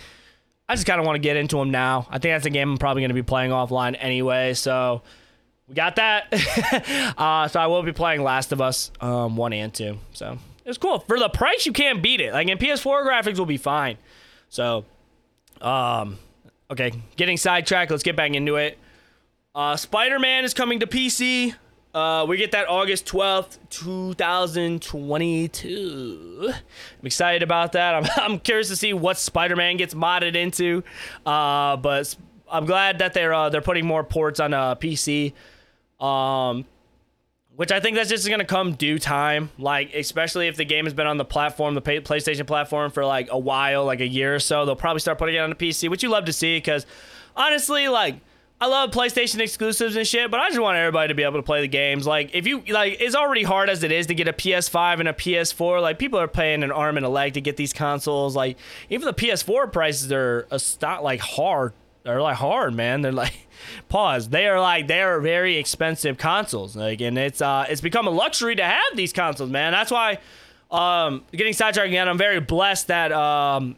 I 0.68 0.74
just 0.74 0.86
kind 0.86 1.00
of 1.00 1.06
want 1.06 1.16
to 1.16 1.20
get 1.20 1.36
into 1.36 1.56
them 1.56 1.70
now. 1.70 2.06
I 2.08 2.18
think 2.18 2.34
that's 2.34 2.46
a 2.46 2.50
game 2.50 2.70
I'm 2.70 2.78
probably 2.78 3.02
to 3.08 3.14
be 3.14 3.22
playing 3.22 3.50
offline 3.50 3.96
anyway. 3.98 4.54
So 4.54 5.02
we 5.66 5.74
got 5.74 5.96
that. 5.96 6.32
uh, 7.18 7.48
so 7.48 7.60
I 7.60 7.66
will 7.66 7.82
be 7.82 7.92
playing 7.92 8.22
Last 8.22 8.52
of 8.52 8.60
Us 8.60 8.92
um, 9.00 9.36
1 9.36 9.52
and 9.52 9.74
2. 9.74 9.98
So 10.12 10.38
it's 10.64 10.78
cool. 10.78 11.00
For 11.00 11.18
the 11.18 11.28
price, 11.28 11.66
you 11.66 11.72
can't 11.72 12.00
beat 12.00 12.20
it. 12.20 12.32
Like 12.32 12.48
in 12.48 12.56
PS4 12.56 13.04
graphics 13.04 13.38
will 13.38 13.46
be 13.46 13.56
fine. 13.56 13.98
So, 14.50 14.84
um, 15.60 16.18
okay, 16.70 16.92
getting 17.16 17.36
sidetracked. 17.36 17.90
Let's 17.90 18.02
get 18.02 18.16
back 18.16 18.32
into 18.32 18.56
it. 18.56 18.78
Uh, 19.54 19.76
Spider 19.76 20.18
Man 20.18 20.44
is 20.44 20.54
coming 20.54 20.80
to 20.80 20.86
PC. 20.86 21.54
Uh, 21.94 22.26
we 22.28 22.36
get 22.36 22.50
that 22.52 22.68
August 22.68 23.06
12th, 23.06 23.56
2022. 23.70 26.52
I'm 26.52 27.06
excited 27.06 27.42
about 27.42 27.72
that. 27.72 27.94
I'm, 27.94 28.04
I'm 28.16 28.38
curious 28.38 28.68
to 28.68 28.76
see 28.76 28.92
what 28.92 29.18
Spider-Man 29.18 29.78
gets 29.78 29.94
modded 29.94 30.36
into. 30.36 30.84
Uh, 31.24 31.76
but 31.76 32.14
I'm 32.50 32.66
glad 32.66 32.98
that 32.98 33.14
they're 33.14 33.32
uh, 33.34 33.48
they're 33.48 33.62
putting 33.62 33.86
more 33.86 34.04
ports 34.04 34.38
on 34.38 34.54
uh, 34.54 34.76
PC. 34.76 35.32
Um, 35.98 36.66
which 37.58 37.72
I 37.72 37.80
think 37.80 37.96
that's 37.96 38.08
just 38.08 38.28
gonna 38.28 38.44
come 38.44 38.74
due 38.74 39.00
time. 39.00 39.50
Like, 39.58 39.92
especially 39.92 40.46
if 40.46 40.56
the 40.56 40.64
game 40.64 40.84
has 40.84 40.94
been 40.94 41.08
on 41.08 41.16
the 41.16 41.24
platform, 41.24 41.74
the 41.74 41.82
PlayStation 41.82 42.46
platform, 42.46 42.92
for 42.92 43.04
like 43.04 43.26
a 43.32 43.38
while, 43.38 43.84
like 43.84 43.98
a 43.98 44.06
year 44.06 44.36
or 44.36 44.38
so, 44.38 44.64
they'll 44.64 44.76
probably 44.76 45.00
start 45.00 45.18
putting 45.18 45.34
it 45.34 45.38
on 45.38 45.50
the 45.50 45.56
PC, 45.56 45.90
which 45.90 46.04
you 46.04 46.08
love 46.08 46.26
to 46.26 46.32
see. 46.32 46.56
Because 46.56 46.86
honestly, 47.34 47.88
like 47.88 48.20
I 48.60 48.68
love 48.68 48.92
PlayStation 48.92 49.40
exclusives 49.40 49.96
and 49.96 50.06
shit, 50.06 50.30
but 50.30 50.38
I 50.38 50.50
just 50.50 50.60
want 50.60 50.78
everybody 50.78 51.08
to 51.08 51.14
be 51.14 51.24
able 51.24 51.40
to 51.40 51.42
play 51.42 51.60
the 51.60 51.68
games. 51.68 52.06
Like, 52.06 52.30
if 52.32 52.46
you 52.46 52.62
like, 52.68 52.98
it's 53.00 53.16
already 53.16 53.42
hard 53.42 53.68
as 53.68 53.82
it 53.82 53.90
is 53.90 54.06
to 54.06 54.14
get 54.14 54.28
a 54.28 54.32
PS5 54.32 55.00
and 55.00 55.08
a 55.08 55.12
PS4. 55.12 55.82
Like, 55.82 55.98
people 55.98 56.20
are 56.20 56.28
paying 56.28 56.62
an 56.62 56.70
arm 56.70 56.96
and 56.96 57.04
a 57.04 57.08
leg 57.08 57.34
to 57.34 57.40
get 57.40 57.56
these 57.56 57.72
consoles. 57.72 58.36
Like, 58.36 58.56
even 58.88 59.04
the 59.04 59.14
PS4 59.14 59.72
prices 59.72 60.12
are 60.12 60.46
a 60.52 60.60
st- 60.60 61.02
like 61.02 61.18
hard. 61.18 61.72
They're 62.08 62.22
like 62.22 62.36
hard, 62.36 62.74
man. 62.74 63.02
They're 63.02 63.12
like, 63.12 63.46
pause. 63.88 64.30
They 64.30 64.46
are 64.46 64.58
like 64.60 64.86
they 64.86 65.02
are 65.02 65.20
very 65.20 65.56
expensive 65.56 66.16
consoles. 66.16 66.74
Like, 66.74 67.02
and 67.02 67.18
it's 67.18 67.42
uh, 67.42 67.66
it's 67.68 67.82
become 67.82 68.06
a 68.06 68.10
luxury 68.10 68.56
to 68.56 68.64
have 68.64 68.96
these 68.96 69.12
consoles, 69.12 69.50
man. 69.50 69.72
That's 69.72 69.90
why, 69.90 70.18
um, 70.70 71.22
getting 71.32 71.52
sidetracked 71.52 71.88
again. 71.88 72.08
I'm 72.08 72.18
very 72.18 72.40
blessed 72.40 72.86
that 72.86 73.12
um 73.12 73.76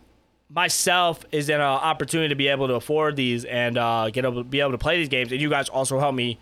myself 0.48 1.24
is 1.32 1.48
in 1.48 1.56
an 1.56 1.60
opportunity 1.62 2.28
to 2.28 2.34
be 2.34 2.48
able 2.48 2.68
to 2.68 2.74
afford 2.74 3.16
these 3.16 3.44
and 3.44 3.76
uh, 3.76 4.10
get 4.10 4.24
able 4.24 4.44
be 4.44 4.60
able 4.60 4.72
to 4.72 4.78
play 4.78 4.96
these 4.96 5.08
games, 5.08 5.32
and 5.32 5.40
you 5.40 5.50
guys 5.50 5.68
also 5.68 5.98
help 5.98 6.14
me 6.14 6.38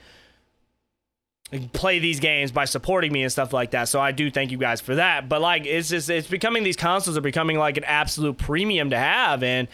play 1.72 1.98
these 1.98 2.20
games 2.20 2.52
by 2.52 2.66
supporting 2.66 3.10
me 3.10 3.22
and 3.22 3.32
stuff 3.32 3.54
like 3.54 3.70
that. 3.70 3.88
So 3.88 3.98
I 3.98 4.12
do 4.12 4.30
thank 4.30 4.50
you 4.50 4.58
guys 4.58 4.82
for 4.82 4.96
that. 4.96 5.30
But 5.30 5.40
like, 5.40 5.64
it's 5.64 5.88
just 5.88 6.10
it's 6.10 6.28
becoming 6.28 6.64
these 6.64 6.76
consoles 6.76 7.16
are 7.16 7.22
becoming 7.22 7.56
like 7.56 7.78
an 7.78 7.84
absolute 7.84 8.36
premium 8.36 8.90
to 8.90 8.98
have, 8.98 9.42
and 9.42 9.68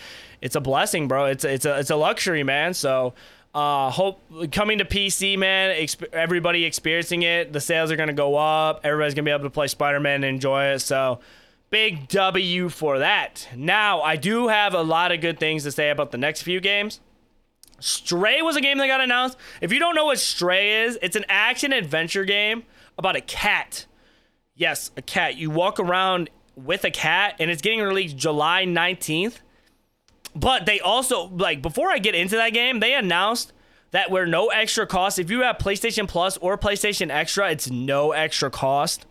it's 0.44 0.54
a 0.54 0.60
blessing, 0.60 1.08
bro. 1.08 1.24
It's 1.24 1.44
it's 1.44 1.64
a 1.64 1.78
it's 1.80 1.90
a 1.90 1.96
luxury, 1.96 2.44
man. 2.44 2.74
So. 2.74 3.14
Uh, 3.56 3.88
hope 3.88 4.20
coming 4.50 4.78
to 4.78 4.84
PC, 4.84 5.38
man. 5.38 5.76
Exp- 5.76 6.12
everybody 6.12 6.64
experiencing 6.64 7.22
it. 7.22 7.52
The 7.52 7.60
sales 7.60 7.92
are 7.92 7.94
gonna 7.94 8.12
go 8.12 8.34
up. 8.34 8.80
Everybody's 8.82 9.14
gonna 9.14 9.26
be 9.26 9.30
able 9.30 9.44
to 9.44 9.50
play 9.50 9.68
Spider 9.68 10.00
Man 10.00 10.24
and 10.24 10.24
enjoy 10.24 10.64
it. 10.72 10.80
So, 10.80 11.20
Big 11.70 12.08
W 12.08 12.68
for 12.68 12.98
that. 12.98 13.48
Now, 13.54 14.02
I 14.02 14.16
do 14.16 14.48
have 14.48 14.74
a 14.74 14.82
lot 14.82 15.12
of 15.12 15.20
good 15.20 15.38
things 15.38 15.62
to 15.62 15.70
say 15.70 15.90
about 15.90 16.10
the 16.10 16.18
next 16.18 16.42
few 16.42 16.60
games. 16.60 17.00
Stray 17.78 18.42
was 18.42 18.56
a 18.56 18.60
game 18.60 18.78
that 18.78 18.88
got 18.88 19.00
announced. 19.00 19.36
If 19.60 19.72
you 19.72 19.78
don't 19.78 19.94
know 19.94 20.06
what 20.06 20.18
Stray 20.18 20.82
is, 20.84 20.98
it's 21.00 21.14
an 21.14 21.24
action 21.28 21.72
adventure 21.72 22.24
game 22.24 22.64
about 22.98 23.14
a 23.14 23.20
cat. 23.20 23.86
Yes, 24.56 24.90
a 24.96 25.02
cat. 25.02 25.36
You 25.36 25.50
walk 25.50 25.78
around 25.78 26.28
with 26.56 26.84
a 26.84 26.90
cat, 26.90 27.36
and 27.38 27.50
it's 27.50 27.62
getting 27.62 27.82
released 27.82 28.16
July 28.16 28.64
19th. 28.66 29.40
But 30.34 30.66
they 30.66 30.80
also, 30.80 31.28
like, 31.28 31.62
before 31.62 31.90
I 31.90 31.98
get 31.98 32.14
into 32.14 32.36
that 32.36 32.50
game, 32.50 32.80
they 32.80 32.94
announced 32.94 33.52
that 33.92 34.10
we're 34.10 34.26
no 34.26 34.48
extra 34.48 34.86
cost. 34.86 35.18
If 35.18 35.30
you 35.30 35.42
have 35.42 35.58
PlayStation 35.58 36.08
Plus 36.08 36.36
or 36.38 36.58
PlayStation 36.58 37.10
Extra, 37.10 37.50
it's 37.50 37.70
no 37.70 38.10
extra 38.10 38.50
cost. 38.50 39.06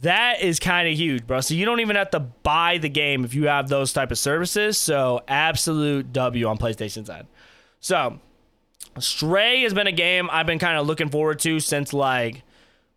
That 0.00 0.42
is 0.42 0.58
kind 0.58 0.88
of 0.88 0.94
huge, 0.94 1.26
bro. 1.26 1.40
So 1.40 1.54
you 1.54 1.64
don't 1.64 1.80
even 1.80 1.96
have 1.96 2.10
to 2.10 2.20
buy 2.20 2.78
the 2.78 2.88
game 2.88 3.24
if 3.24 3.34
you 3.34 3.46
have 3.46 3.68
those 3.68 3.92
type 3.92 4.10
of 4.10 4.18
services. 4.18 4.76
So 4.76 5.22
absolute 5.28 6.12
W 6.12 6.46
on 6.48 6.58
PlayStation 6.58 7.06
side. 7.06 7.26
So 7.80 8.18
Stray 8.98 9.62
has 9.62 9.72
been 9.72 9.86
a 9.86 9.92
game 9.92 10.28
I've 10.30 10.46
been 10.46 10.58
kind 10.58 10.76
of 10.76 10.86
looking 10.86 11.08
forward 11.08 11.38
to 11.40 11.60
since 11.60 11.92
like 11.94 12.42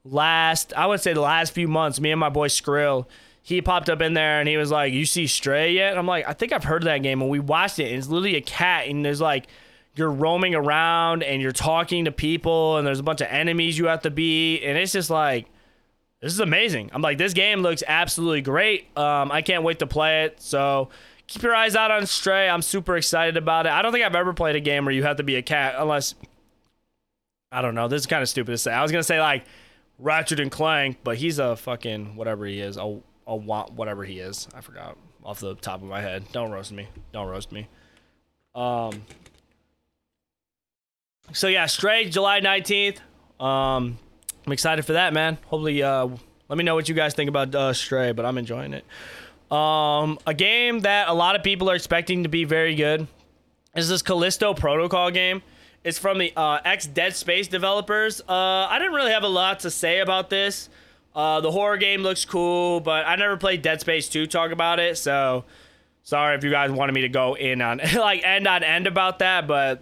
last, 0.03 0.73
I 0.73 0.87
would 0.87 0.99
say 0.99 1.13
the 1.13 1.21
last 1.21 1.53
few 1.53 1.67
months. 1.67 2.01
Me 2.01 2.11
and 2.11 2.19
my 2.19 2.29
boy 2.29 2.47
Skrill, 2.47 3.05
he 3.49 3.63
popped 3.63 3.89
up 3.89 3.99
in 3.99 4.13
there 4.13 4.39
and 4.39 4.47
he 4.47 4.57
was 4.57 4.69
like, 4.69 4.93
"You 4.93 5.07
see 5.07 5.25
Stray 5.25 5.73
yet?" 5.73 5.97
I'm 5.97 6.05
like, 6.05 6.27
"I 6.27 6.33
think 6.33 6.53
I've 6.53 6.63
heard 6.63 6.83
of 6.83 6.85
that 6.85 6.99
game." 6.99 7.19
And 7.19 7.31
we 7.31 7.39
watched 7.39 7.79
it. 7.79 7.87
And 7.87 7.95
it's 7.95 8.07
literally 8.07 8.35
a 8.35 8.41
cat, 8.41 8.85
and 8.87 9.03
there's 9.03 9.19
like 9.19 9.47
you're 9.95 10.11
roaming 10.11 10.53
around 10.53 11.23
and 11.23 11.41
you're 11.41 11.51
talking 11.51 12.05
to 12.05 12.11
people, 12.11 12.77
and 12.77 12.85
there's 12.85 12.99
a 12.99 13.03
bunch 13.03 13.21
of 13.21 13.27
enemies 13.27 13.75
you 13.75 13.87
have 13.87 14.03
to 14.03 14.11
beat, 14.11 14.61
and 14.63 14.77
it's 14.77 14.91
just 14.91 15.09
like 15.09 15.47
this 16.21 16.31
is 16.31 16.39
amazing. 16.39 16.91
I'm 16.93 17.01
like, 17.01 17.17
this 17.17 17.33
game 17.33 17.61
looks 17.61 17.83
absolutely 17.87 18.41
great. 18.41 18.95
Um, 18.95 19.31
I 19.31 19.41
can't 19.41 19.63
wait 19.63 19.79
to 19.79 19.87
play 19.87 20.25
it. 20.25 20.39
So 20.39 20.89
keep 21.25 21.41
your 21.41 21.55
eyes 21.55 21.75
out 21.75 21.89
on 21.89 22.05
Stray. 22.05 22.47
I'm 22.47 22.61
super 22.61 22.97
excited 22.97 23.35
about 23.35 23.65
it. 23.65 23.71
I 23.71 23.81
don't 23.81 23.91
think 23.91 24.05
I've 24.05 24.15
ever 24.15 24.33
played 24.33 24.57
a 24.57 24.59
game 24.59 24.85
where 24.85 24.93
you 24.93 25.01
have 25.03 25.17
to 25.17 25.23
be 25.23 25.37
a 25.37 25.41
cat 25.41 25.73
unless 25.75 26.13
I 27.51 27.63
don't 27.63 27.73
know. 27.73 27.87
This 27.87 28.01
is 28.01 28.05
kind 28.05 28.21
of 28.21 28.29
stupid 28.29 28.51
to 28.51 28.59
say. 28.59 28.71
I 28.71 28.83
was 28.83 28.91
gonna 28.91 29.01
say 29.01 29.19
like 29.19 29.45
Ratchet 29.97 30.39
and 30.39 30.51
Clank, 30.51 30.99
but 31.03 31.17
he's 31.17 31.39
a 31.39 31.55
fucking 31.55 32.15
whatever 32.15 32.45
he 32.45 32.59
is. 32.59 32.77
A, 32.77 32.99
a 33.29 33.35
want 33.35 33.73
whatever 33.73 34.03
he 34.03 34.19
is. 34.19 34.47
I 34.53 34.61
forgot 34.61 34.97
off 35.23 35.39
the 35.39 35.55
top 35.55 35.81
of 35.81 35.87
my 35.87 36.01
head. 36.01 36.25
Don't 36.31 36.51
roast 36.51 36.71
me. 36.71 36.87
Don't 37.13 37.29
roast 37.29 37.51
me. 37.51 37.67
Um. 38.53 39.03
So 41.31 41.47
yeah, 41.47 41.67
Stray, 41.67 42.09
July 42.09 42.41
19th. 42.41 42.97
Um, 43.39 43.99
I'm 44.45 44.51
excited 44.51 44.83
for 44.83 44.93
that, 44.93 45.13
man. 45.13 45.37
Hopefully, 45.45 45.83
uh, 45.83 46.07
let 46.47 46.57
me 46.57 46.63
know 46.63 46.73
what 46.73 46.89
you 46.89 46.95
guys 46.95 47.13
think 47.13 47.29
about 47.29 47.53
uh, 47.53 47.71
Stray, 47.71 48.11
but 48.13 48.25
I'm 48.25 48.39
enjoying 48.39 48.73
it. 48.73 48.83
Um, 49.55 50.17
a 50.25 50.33
game 50.33 50.79
that 50.79 51.07
a 51.07 51.13
lot 51.13 51.35
of 51.35 51.43
people 51.43 51.69
are 51.69 51.75
expecting 51.75 52.23
to 52.23 52.29
be 52.29 52.45
very 52.45 52.73
good 52.73 53.07
is 53.75 53.89
this 53.89 54.01
Callisto 54.01 54.55
Protocol 54.55 55.11
game. 55.11 55.43
It's 55.83 55.99
from 55.99 56.17
the 56.17 56.33
uh, 56.35 56.59
ex 56.65 56.87
Dead 56.87 57.15
Space 57.15 57.47
developers. 57.47 58.21
Uh, 58.21 58.67
I 58.69 58.79
didn't 58.79 58.93
really 58.93 59.11
have 59.11 59.23
a 59.23 59.29
lot 59.29 59.61
to 59.61 59.71
say 59.71 59.99
about 59.99 60.29
this. 60.31 60.69
Uh, 61.15 61.41
the 61.41 61.51
horror 61.51 61.77
game 61.77 62.01
looks 62.01 62.23
cool, 62.23 62.79
but 62.79 63.05
I 63.07 63.15
never 63.15 63.35
played 63.35 63.61
Dead 63.61 63.81
Space 63.81 64.07
2 64.09 64.27
talk 64.27 64.51
about 64.51 64.79
it, 64.79 64.97
so 64.97 65.43
sorry 66.03 66.35
if 66.35 66.43
you 66.43 66.49
guys 66.49 66.71
wanted 66.71 66.93
me 66.93 67.01
to 67.01 67.09
go 67.09 67.35
in 67.35 67.61
on 67.61 67.79
like 67.95 68.23
end 68.23 68.47
on 68.47 68.63
end 68.63 68.87
about 68.87 69.19
that, 69.19 69.47
but 69.47 69.81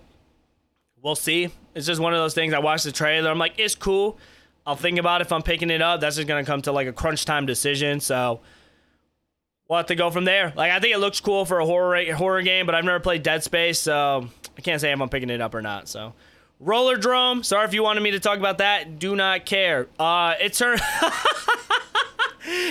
we'll 1.01 1.15
see. 1.15 1.49
It's 1.75 1.85
just 1.85 2.01
one 2.01 2.13
of 2.13 2.19
those 2.19 2.33
things. 2.33 2.53
I 2.53 2.59
watched 2.59 2.85
the 2.85 2.91
trailer. 2.91 3.29
I'm 3.29 3.37
like, 3.37 3.53
it's 3.57 3.75
cool. 3.75 4.17
I'll 4.65 4.75
think 4.75 4.99
about 4.99 5.21
if 5.21 5.31
I'm 5.31 5.43
picking 5.43 5.69
it 5.69 5.81
up. 5.81 6.01
That's 6.01 6.15
just 6.15 6.27
gonna 6.27 6.43
come 6.43 6.61
to 6.63 6.71
like 6.71 6.87
a 6.87 6.93
crunch 6.93 7.23
time 7.25 7.45
decision. 7.45 7.99
So 7.99 8.41
we'll 9.69 9.77
have 9.77 9.85
to 9.87 9.95
go 9.95 10.09
from 10.09 10.25
there. 10.25 10.53
Like 10.55 10.71
I 10.71 10.79
think 10.79 10.93
it 10.95 10.99
looks 10.99 11.19
cool 11.19 11.45
for 11.45 11.59
a 11.59 11.65
horror 11.65 12.13
horror 12.13 12.41
game, 12.41 12.65
but 12.65 12.75
I've 12.75 12.83
never 12.83 12.99
played 12.99 13.23
Dead 13.23 13.43
Space, 13.43 13.79
so 13.79 14.27
I 14.57 14.61
can't 14.61 14.81
say 14.81 14.91
if 14.91 14.99
I'm 14.99 15.09
picking 15.09 15.29
it 15.29 15.41
up 15.41 15.55
or 15.55 15.61
not. 15.61 15.87
So 15.87 16.13
Rollerdrome. 16.63 17.45
Sorry 17.45 17.65
if 17.65 17.73
you 17.73 17.83
wanted 17.83 18.01
me 18.01 18.11
to 18.11 18.19
talk 18.19 18.39
about 18.39 18.57
that. 18.59 18.99
Do 18.99 19.15
not 19.15 19.45
care. 19.45 19.87
Uh, 19.99 20.33
her. 20.59 20.73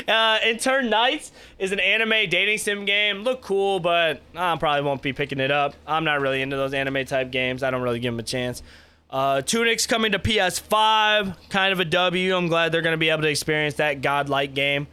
uh, 0.09 0.39
Eternights 0.41 1.31
is 1.59 1.73
an 1.73 1.81
anime 1.81 2.29
dating 2.29 2.59
sim 2.59 2.85
game. 2.85 3.23
Look 3.23 3.43
cool, 3.43 3.79
but 3.79 4.21
I 4.35 4.57
probably 4.57 4.83
won't 4.83 5.03
be 5.03 5.13
picking 5.13 5.39
it 5.39 5.51
up. 5.51 5.75
I'm 5.87 6.05
not 6.05 6.21
really 6.21 6.43
into 6.43 6.57
those 6.57 6.75
anime 6.75 7.05
type 7.05 7.31
games. 7.31 7.63
I 7.63 7.71
don't 7.71 7.83
really 7.83 8.01
give 8.01 8.13
them 8.13 8.21
a 8.21 8.25
chance. 8.25 8.63
Uh, 9.09 9.41
Tunic's 9.41 9.87
coming 9.87 10.13
to 10.13 10.19
PS5, 10.19 11.49
kind 11.49 11.73
of 11.73 11.79
a 11.79 11.85
W. 11.85 12.37
I'm 12.37 12.49
glad 12.49 12.73
they're 12.73 12.83
going 12.83 12.95
to 12.95 12.99
be 12.99 13.11
able 13.11 13.23
to 13.23 13.29
experience 13.29 13.75
that 13.75 14.03
godlike 14.03 14.53
game. 14.53 14.89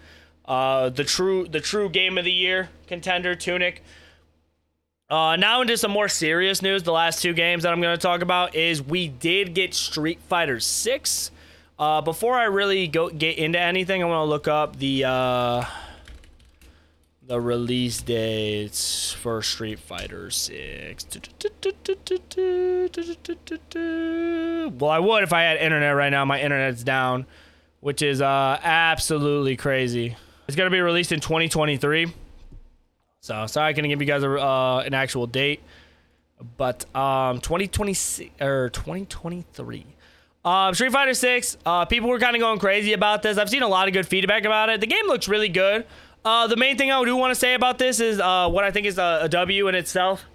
Uh, 0.45 0.89
the 0.89 1.03
true 1.03 1.47
the 1.47 1.61
true 1.61 1.89
game 1.89 2.17
of 2.17 2.25
the 2.25 2.31
year 2.31 2.69
contender 2.87 3.33
Tunic. 3.33 3.81
Uh, 5.13 5.35
now 5.35 5.61
into 5.61 5.77
some 5.77 5.91
more 5.91 6.07
serious 6.07 6.63
news. 6.63 6.81
The 6.81 6.91
last 6.91 7.21
two 7.21 7.33
games 7.33 7.61
that 7.61 7.71
I'm 7.71 7.79
going 7.81 7.95
to 7.95 8.01
talk 8.01 8.23
about 8.23 8.55
is 8.55 8.81
we 8.81 9.07
did 9.07 9.53
get 9.53 9.75
Street 9.75 10.19
Fighter 10.27 10.59
6. 10.59 11.31
Uh, 11.77 12.01
before 12.01 12.33
I 12.33 12.45
really 12.45 12.87
go 12.87 13.11
get 13.11 13.37
into 13.37 13.59
anything, 13.59 14.01
I 14.01 14.07
want 14.07 14.25
to 14.25 14.29
look 14.29 14.47
up 14.47 14.79
the 14.79 15.05
uh, 15.05 15.65
the 17.27 17.39
release 17.39 18.01
dates 18.01 19.11
for 19.11 19.43
Street 19.43 19.77
Fighter 19.77 20.31
6. 20.31 21.05
Well, 24.79 24.89
I 24.89 24.97
would 24.97 25.21
if 25.21 25.31
I 25.31 25.43
had 25.43 25.57
internet 25.57 25.95
right 25.95 26.09
now. 26.09 26.25
My 26.25 26.41
internet's 26.41 26.83
down, 26.83 27.27
which 27.81 28.01
is 28.01 28.19
uh, 28.19 28.59
absolutely 28.63 29.57
crazy. 29.57 30.17
It's 30.47 30.57
going 30.57 30.71
to 30.71 30.75
be 30.75 30.81
released 30.81 31.11
in 31.11 31.19
2023. 31.19 32.11
So 33.23 33.47
sorry 33.47 33.69
I 33.69 33.73
couldn't 33.73 33.89
give 33.89 34.01
you 34.01 34.05
guys 34.05 34.21
a, 34.21 34.31
uh, 34.37 34.83
an 34.85 34.93
actual 34.93 35.27
date, 35.27 35.61
but 36.57 36.83
um, 36.93 37.39
2026 37.39 38.29
or 38.41 38.69
2023. 38.71 39.85
Uh, 40.43 40.73
Street 40.73 40.91
Fighter 40.91 41.13
6, 41.13 41.57
uh, 41.65 41.85
people 41.85 42.09
were 42.09 42.19
kind 42.19 42.35
of 42.35 42.41
going 42.41 42.59
crazy 42.59 42.91
about 42.91 43.23
this. 43.23 43.37
I've 43.37 43.49
seen 43.49 43.63
a 43.63 43.67
lot 43.69 43.87
of 43.87 43.93
good 43.93 44.05
feedback 44.05 44.43
about 44.43 44.67
it. 44.67 44.81
The 44.81 44.87
game 44.87 45.07
looks 45.07 45.29
really 45.29 45.47
good. 45.47 45.85
Uh, 46.25 46.47
the 46.47 46.57
main 46.57 46.77
thing 46.77 46.91
I 46.91 47.01
do 47.05 47.15
want 47.15 47.31
to 47.31 47.39
say 47.39 47.53
about 47.53 47.77
this 47.77 48.01
is 48.01 48.19
uh, 48.19 48.49
what 48.49 48.65
I 48.65 48.71
think 48.71 48.87
is 48.87 48.97
a, 48.97 49.19
a 49.21 49.29
W 49.29 49.69
in 49.69 49.75
itself 49.75 50.25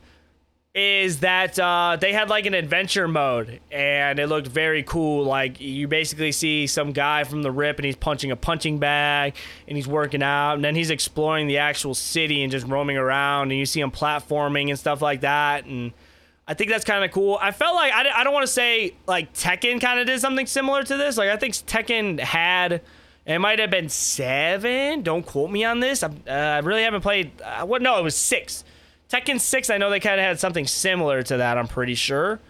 is 0.78 1.20
that 1.20 1.58
uh, 1.58 1.96
they 2.00 2.12
had 2.12 2.28
like 2.28 2.46
an 2.46 2.54
adventure 2.54 3.08
mode 3.08 3.60
and 3.72 4.20
it 4.20 4.28
looked 4.28 4.46
very 4.46 4.84
cool. 4.84 5.24
Like 5.24 5.60
you 5.60 5.88
basically 5.88 6.30
see 6.30 6.68
some 6.68 6.92
guy 6.92 7.24
from 7.24 7.42
the 7.42 7.50
rip 7.50 7.78
and 7.78 7.84
he's 7.84 7.96
punching 7.96 8.30
a 8.30 8.36
punching 8.36 8.78
bag 8.78 9.34
and 9.66 9.76
he's 9.76 9.88
working 9.88 10.22
out 10.22 10.54
and 10.54 10.64
then 10.64 10.76
he's 10.76 10.90
exploring 10.90 11.48
the 11.48 11.58
actual 11.58 11.94
city 11.94 12.44
and 12.44 12.52
just 12.52 12.66
roaming 12.66 12.96
around 12.96 13.50
and 13.50 13.58
you 13.58 13.66
see 13.66 13.80
him 13.80 13.90
platforming 13.90 14.68
and 14.68 14.78
stuff 14.78 15.02
like 15.02 15.22
that 15.22 15.64
and 15.64 15.92
I 16.46 16.54
think 16.54 16.70
that's 16.70 16.84
kind 16.84 17.04
of 17.04 17.10
cool. 17.10 17.38
I 17.42 17.50
felt 17.50 17.74
like 17.74 17.92
I, 17.92 18.20
I 18.20 18.24
don't 18.24 18.32
want 18.32 18.46
to 18.46 18.52
say 18.52 18.94
like 19.06 19.34
Tekken 19.34 19.80
kind 19.80 19.98
of 19.98 20.06
did 20.06 20.20
something 20.20 20.46
similar 20.46 20.84
to 20.84 20.96
this. 20.96 21.18
Like 21.18 21.28
I 21.28 21.36
think 21.36 21.54
Tekken 21.54 22.20
had 22.20 22.82
it 23.26 23.38
might 23.40 23.58
have 23.58 23.70
been 23.70 23.88
seven. 23.88 25.02
Don't 25.02 25.26
quote 25.26 25.50
me 25.50 25.64
on 25.64 25.80
this. 25.80 26.02
I, 26.02 26.06
uh, 26.06 26.30
I 26.30 26.58
really 26.60 26.84
haven't 26.84 27.02
played. 27.02 27.32
Uh, 27.42 27.66
what? 27.66 27.82
No, 27.82 27.98
it 27.98 28.02
was 28.02 28.14
six. 28.14 28.64
Tekken 29.08 29.40
6, 29.40 29.70
I 29.70 29.78
know 29.78 29.88
they 29.90 30.00
kind 30.00 30.20
of 30.20 30.26
had 30.26 30.38
something 30.38 30.66
similar 30.66 31.22
to 31.22 31.38
that, 31.38 31.56
I'm 31.56 31.66
pretty 31.66 31.94
sure. 31.94 32.40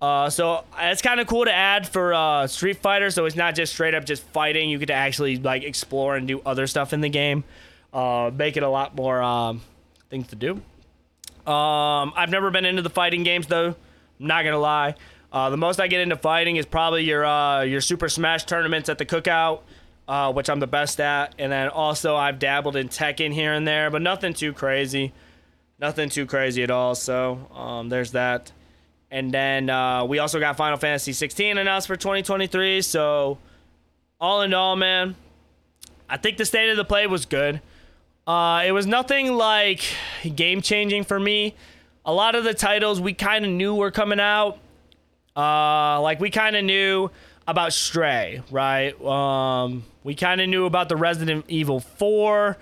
Uh, 0.00 0.30
so 0.30 0.64
it's 0.78 1.02
kind 1.02 1.20
of 1.20 1.26
cool 1.26 1.44
to 1.44 1.52
add 1.52 1.86
for 1.86 2.14
uh, 2.14 2.46
Street 2.46 2.78
Fighter, 2.78 3.10
so 3.10 3.24
it's 3.24 3.36
not 3.36 3.54
just 3.54 3.72
straight 3.72 3.94
up 3.94 4.04
just 4.04 4.22
fighting. 4.22 4.70
You 4.70 4.78
get 4.78 4.86
to 4.86 4.94
actually 4.94 5.38
like 5.38 5.64
explore 5.64 6.16
and 6.16 6.26
do 6.28 6.40
other 6.46 6.66
stuff 6.66 6.92
in 6.92 7.00
the 7.00 7.08
game, 7.08 7.42
uh, 7.92 8.30
make 8.32 8.56
it 8.56 8.62
a 8.62 8.68
lot 8.68 8.94
more 8.94 9.20
um, 9.20 9.60
things 10.08 10.28
to 10.28 10.36
do. 10.36 10.54
Um, 11.50 12.12
I've 12.16 12.30
never 12.30 12.50
been 12.50 12.64
into 12.64 12.82
the 12.82 12.90
fighting 12.90 13.24
games 13.24 13.48
though. 13.48 13.74
I'm 14.20 14.26
not 14.26 14.44
gonna 14.44 14.58
lie. 14.58 14.94
Uh, 15.32 15.50
the 15.50 15.56
most 15.56 15.80
I 15.80 15.88
get 15.88 16.00
into 16.00 16.16
fighting 16.16 16.56
is 16.56 16.64
probably 16.64 17.02
your 17.02 17.26
uh, 17.26 17.62
your 17.62 17.80
Super 17.80 18.08
Smash 18.08 18.44
tournaments 18.44 18.88
at 18.88 18.98
the 18.98 19.06
Cookout, 19.06 19.62
uh, 20.06 20.32
which 20.32 20.48
I'm 20.48 20.60
the 20.60 20.68
best 20.68 21.00
at, 21.00 21.34
and 21.40 21.50
then 21.50 21.68
also 21.68 22.14
I've 22.14 22.38
dabbled 22.38 22.76
in 22.76 22.88
Tekken 22.88 23.32
here 23.32 23.52
and 23.52 23.66
there, 23.66 23.90
but 23.90 24.00
nothing 24.00 24.32
too 24.32 24.52
crazy 24.52 25.12
nothing 25.78 26.08
too 26.08 26.26
crazy 26.26 26.62
at 26.62 26.70
all. 26.70 26.94
So 26.94 27.38
um, 27.54 27.88
there's 27.88 28.12
that. 28.12 28.52
And 29.10 29.32
then 29.32 29.70
uh, 29.70 30.04
we 30.04 30.18
also 30.18 30.38
got 30.38 30.56
Final 30.56 30.76
Fantasy 30.76 31.12
16 31.12 31.56
announced 31.56 31.86
for 31.86 31.96
2023. 31.96 32.82
So 32.82 33.38
all 34.20 34.42
in 34.42 34.52
all, 34.52 34.76
man, 34.76 35.14
I 36.08 36.16
think 36.16 36.36
the 36.36 36.44
state 36.44 36.70
of 36.70 36.76
the 36.76 36.84
play 36.84 37.06
was 37.06 37.24
good. 37.26 37.60
Uh, 38.26 38.64
it 38.66 38.72
was 38.72 38.86
nothing 38.86 39.32
like 39.32 39.82
game 40.34 40.60
changing 40.60 41.04
for 41.04 41.18
me. 41.18 41.54
A 42.04 42.12
lot 42.12 42.34
of 42.34 42.44
the 42.44 42.52
titles 42.54 43.00
we 43.00 43.14
kind 43.14 43.44
of 43.44 43.50
knew 43.50 43.74
were 43.74 43.90
coming 43.90 44.20
out. 44.20 44.58
Uh, 45.34 46.00
like 46.02 46.20
we 46.20 46.30
kind 46.30 46.56
of 46.56 46.64
knew 46.64 47.10
about 47.46 47.72
Stray, 47.72 48.42
right? 48.50 49.00
Um, 49.02 49.84
we 50.04 50.14
kind 50.14 50.40
of 50.40 50.48
knew 50.48 50.66
about 50.66 50.90
the 50.90 50.96
Resident 50.96 51.46
Evil 51.48 51.80
4 51.80 52.58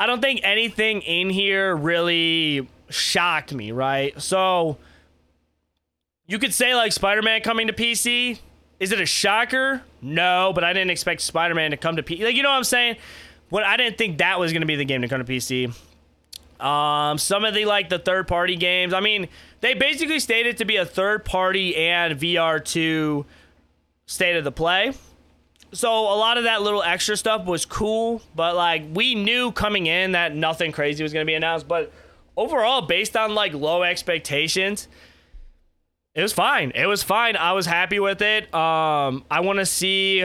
I 0.00 0.06
don't 0.06 0.22
think 0.22 0.40
anything 0.42 1.02
in 1.02 1.28
here 1.28 1.76
really 1.76 2.66
shocked 2.88 3.52
me, 3.52 3.70
right? 3.70 4.18
So 4.20 4.78
you 6.26 6.38
could 6.38 6.54
say 6.54 6.74
like 6.74 6.92
Spider-Man 6.92 7.42
coming 7.42 7.66
to 7.66 7.74
PC. 7.74 8.38
Is 8.80 8.92
it 8.92 9.00
a 9.00 9.04
shocker? 9.04 9.82
No, 10.00 10.52
but 10.54 10.64
I 10.64 10.72
didn't 10.72 10.90
expect 10.90 11.20
Spider-Man 11.20 11.72
to 11.72 11.76
come 11.76 11.96
to 11.96 12.02
PC. 12.02 12.24
Like 12.24 12.34
you 12.34 12.42
know 12.42 12.48
what 12.48 12.56
I'm 12.56 12.64
saying? 12.64 12.96
What 13.50 13.62
I 13.62 13.76
didn't 13.76 13.98
think 13.98 14.18
that 14.18 14.40
was 14.40 14.52
going 14.52 14.62
to 14.62 14.66
be 14.66 14.76
the 14.76 14.86
game 14.86 15.02
to 15.02 15.08
come 15.08 15.22
to 15.22 15.30
PC. 15.30 15.70
Um, 16.64 17.18
some 17.18 17.44
of 17.44 17.52
the 17.52 17.66
like 17.66 17.90
the 17.90 17.98
third-party 17.98 18.56
games. 18.56 18.94
I 18.94 19.00
mean, 19.00 19.28
they 19.60 19.74
basically 19.74 20.18
stated 20.18 20.56
to 20.58 20.64
be 20.64 20.76
a 20.76 20.86
third-party 20.86 21.76
and 21.76 22.18
VR2 22.18 23.26
state 24.06 24.36
of 24.36 24.44
the 24.44 24.52
play 24.52 24.94
so 25.72 25.90
a 25.92 26.16
lot 26.16 26.38
of 26.38 26.44
that 26.44 26.62
little 26.62 26.82
extra 26.82 27.16
stuff 27.16 27.46
was 27.46 27.64
cool, 27.64 28.22
but 28.34 28.56
like 28.56 28.84
we 28.92 29.14
knew 29.14 29.52
coming 29.52 29.86
in 29.86 30.12
that 30.12 30.34
nothing 30.34 30.72
crazy 30.72 31.02
was 31.02 31.12
gonna 31.12 31.24
be 31.24 31.34
announced. 31.34 31.68
But 31.68 31.92
overall, 32.36 32.82
based 32.82 33.16
on 33.16 33.34
like 33.34 33.52
low 33.52 33.82
expectations, 33.82 34.88
it 36.14 36.22
was 36.22 36.32
fine. 36.32 36.72
It 36.74 36.86
was 36.86 37.02
fine. 37.02 37.36
I 37.36 37.52
was 37.52 37.66
happy 37.66 38.00
with 38.00 38.20
it. 38.20 38.52
Um, 38.52 39.24
I 39.30 39.40
want 39.40 39.60
to 39.60 39.66
see 39.66 40.24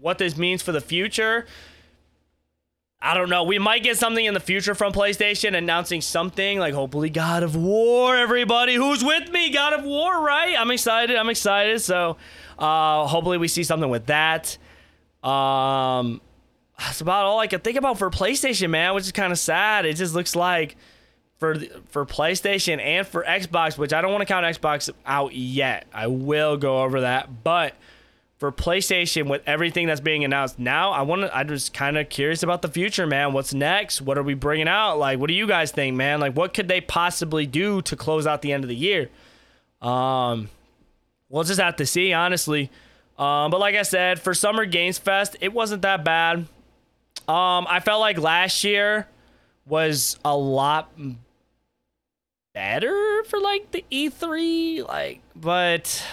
what 0.00 0.18
this 0.18 0.36
means 0.36 0.62
for 0.62 0.72
the 0.72 0.80
future. 0.80 1.46
I 3.04 3.14
don't 3.14 3.28
know. 3.28 3.42
We 3.42 3.58
might 3.58 3.82
get 3.82 3.96
something 3.96 4.24
in 4.24 4.32
the 4.32 4.40
future 4.40 4.76
from 4.76 4.92
PlayStation 4.92 5.56
announcing 5.56 6.00
something 6.00 6.60
like 6.60 6.72
hopefully 6.72 7.10
God 7.10 7.42
of 7.42 7.56
War. 7.56 8.16
Everybody 8.16 8.76
who's 8.76 9.02
with 9.02 9.28
me, 9.32 9.50
God 9.50 9.72
of 9.72 9.84
War, 9.84 10.24
right? 10.24 10.54
I'm 10.56 10.70
excited. 10.70 11.16
I'm 11.16 11.28
excited. 11.28 11.80
So 11.80 12.16
uh, 12.62 13.08
hopefully, 13.08 13.38
we 13.38 13.48
see 13.48 13.64
something 13.64 13.90
with 13.90 14.06
that. 14.06 14.56
Um, 15.24 16.20
that's 16.78 17.00
about 17.00 17.24
all 17.24 17.40
I 17.40 17.48
can 17.48 17.60
think 17.60 17.76
about 17.76 17.98
for 17.98 18.08
PlayStation, 18.08 18.70
man, 18.70 18.94
which 18.94 19.04
is 19.04 19.12
kind 19.12 19.32
of 19.32 19.38
sad. 19.38 19.84
It 19.84 19.96
just 19.96 20.14
looks 20.14 20.36
like 20.36 20.76
for 21.38 21.56
for 21.88 22.06
PlayStation 22.06 22.80
and 22.80 23.04
for 23.04 23.24
Xbox, 23.24 23.76
which 23.76 23.92
I 23.92 24.00
don't 24.00 24.12
want 24.12 24.22
to 24.22 24.26
count 24.26 24.46
Xbox 24.46 24.90
out 25.04 25.34
yet. 25.34 25.86
I 25.92 26.06
will 26.06 26.56
go 26.56 26.82
over 26.82 27.00
that, 27.00 27.42
but 27.42 27.74
for 28.38 28.52
PlayStation 28.52 29.28
with 29.28 29.42
everything 29.44 29.88
that's 29.88 30.00
being 30.00 30.22
announced 30.22 30.60
now, 30.60 30.92
I 30.92 31.02
want 31.02 31.22
to. 31.22 31.36
I'm 31.36 31.48
just 31.48 31.74
kind 31.74 31.98
of 31.98 32.08
curious 32.08 32.44
about 32.44 32.62
the 32.62 32.68
future, 32.68 33.08
man. 33.08 33.32
What's 33.32 33.52
next? 33.52 34.00
What 34.00 34.18
are 34.18 34.22
we 34.22 34.34
bringing 34.34 34.68
out? 34.68 34.98
Like, 34.98 35.18
what 35.18 35.26
do 35.26 35.34
you 35.34 35.48
guys 35.48 35.72
think, 35.72 35.96
man? 35.96 36.20
Like, 36.20 36.36
what 36.36 36.54
could 36.54 36.68
they 36.68 36.80
possibly 36.80 37.44
do 37.44 37.82
to 37.82 37.96
close 37.96 38.24
out 38.24 38.42
the 38.42 38.52
end 38.52 38.62
of 38.62 38.68
the 38.68 38.76
year? 38.76 39.10
Um, 39.80 40.48
we'll 41.32 41.42
just 41.42 41.60
have 41.60 41.74
to 41.76 41.86
see, 41.86 42.12
honestly. 42.12 42.70
Um, 43.18 43.50
but 43.50 43.58
like 43.58 43.74
I 43.74 43.82
said, 43.82 44.20
for 44.20 44.34
Summer 44.34 44.64
Games 44.64 44.98
Fest, 44.98 45.36
it 45.40 45.52
wasn't 45.52 45.82
that 45.82 46.04
bad. 46.04 46.46
Um, 47.26 47.66
I 47.68 47.80
felt 47.80 48.00
like 48.00 48.18
last 48.18 48.62
year 48.62 49.08
was 49.66 50.18
a 50.24 50.36
lot 50.36 50.92
better 52.52 53.24
for 53.24 53.40
like 53.40 53.70
the 53.72 53.84
E3, 53.90 54.86
like, 54.86 55.20
but 55.34 56.04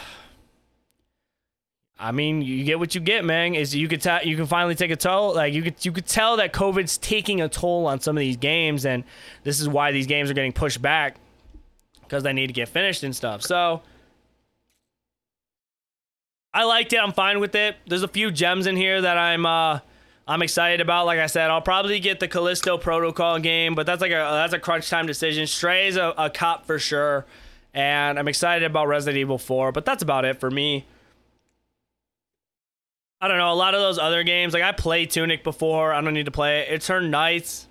I 1.98 2.12
mean, 2.12 2.42
you 2.42 2.64
get 2.64 2.80
what 2.80 2.96
you 2.96 3.02
get, 3.02 3.26
man. 3.26 3.56
Is 3.56 3.76
you 3.76 3.88
could 3.88 4.02
tell 4.02 4.24
you 4.24 4.38
can 4.38 4.46
finally 4.46 4.76
take 4.76 4.92
a 4.92 4.96
toll. 4.96 5.36
Like 5.36 5.54
you 5.54 5.62
could 5.62 5.84
you 5.84 5.92
could 5.92 6.06
tell 6.06 6.38
that 6.38 6.54
COVID's 6.54 6.98
taking 6.98 7.42
a 7.42 7.50
toll 7.50 7.88
on 7.88 8.00
some 8.00 8.16
of 8.16 8.22
these 8.22 8.38
games, 8.38 8.86
and 8.86 9.04
this 9.44 9.60
is 9.60 9.68
why 9.68 9.92
these 9.92 10.08
games 10.08 10.30
are 10.30 10.34
getting 10.34 10.54
pushed 10.54 10.82
back 10.82 11.18
because 12.04 12.24
they 12.24 12.34
need 12.34 12.48
to 12.48 12.54
get 12.54 12.70
finished 12.70 13.04
and 13.04 13.16
stuff. 13.16 13.42
So 13.42 13.82
I 16.60 16.66
liked 16.66 16.92
it. 16.92 16.98
I'm 16.98 17.14
fine 17.14 17.40
with 17.40 17.56
it. 17.56 17.78
There's 17.88 18.04
a 18.04 18.08
few 18.10 18.32
gems 18.32 18.68
in 18.68 18.76
here 18.76 19.00
that 19.00 19.18
I'm 19.18 19.46
uh 19.46 19.80
I'm 20.28 20.42
excited 20.42 20.82
about. 20.82 21.06
Like 21.06 21.18
I 21.18 21.28
said, 21.28 21.50
I'll 21.50 21.62
probably 21.62 22.02
get 22.02 22.20
the 22.20 22.28
Callisto 22.28 22.78
Protocol 22.78 23.40
game, 23.40 23.76
but 23.76 23.86
that's 23.86 24.02
like 24.02 24.12
a 24.12 24.28
that's 24.30 24.52
a 24.52 24.60
crunch 24.60 24.90
time 24.90 25.08
decision. 25.08 25.48
Stray's 25.48 25.96
a, 25.96 26.14
a 26.18 26.30
cop 26.30 26.66
for 26.66 26.78
sure, 26.78 27.26
and 27.74 28.20
I'm 28.20 28.28
excited 28.28 28.66
about 28.66 28.90
Resident 28.90 29.18
Evil 29.18 29.38
4. 29.38 29.72
But 29.72 29.86
that's 29.86 30.04
about 30.04 30.26
it 30.26 30.38
for 30.42 30.52
me. 30.52 30.84
I 33.22 33.30
don't 33.30 33.38
know. 33.38 33.54
A 33.54 33.56
lot 33.56 33.74
of 33.74 33.80
those 33.80 33.98
other 33.98 34.24
games, 34.24 34.54
like 34.54 34.62
I 34.62 34.74
played 34.74 35.12
Tunic 35.12 35.46
before. 35.46 35.94
I 35.94 36.02
don't 36.02 36.14
need 36.14 36.26
to 36.26 36.32
play 36.32 36.60
it. 36.60 36.82
Eternights, 36.82 37.68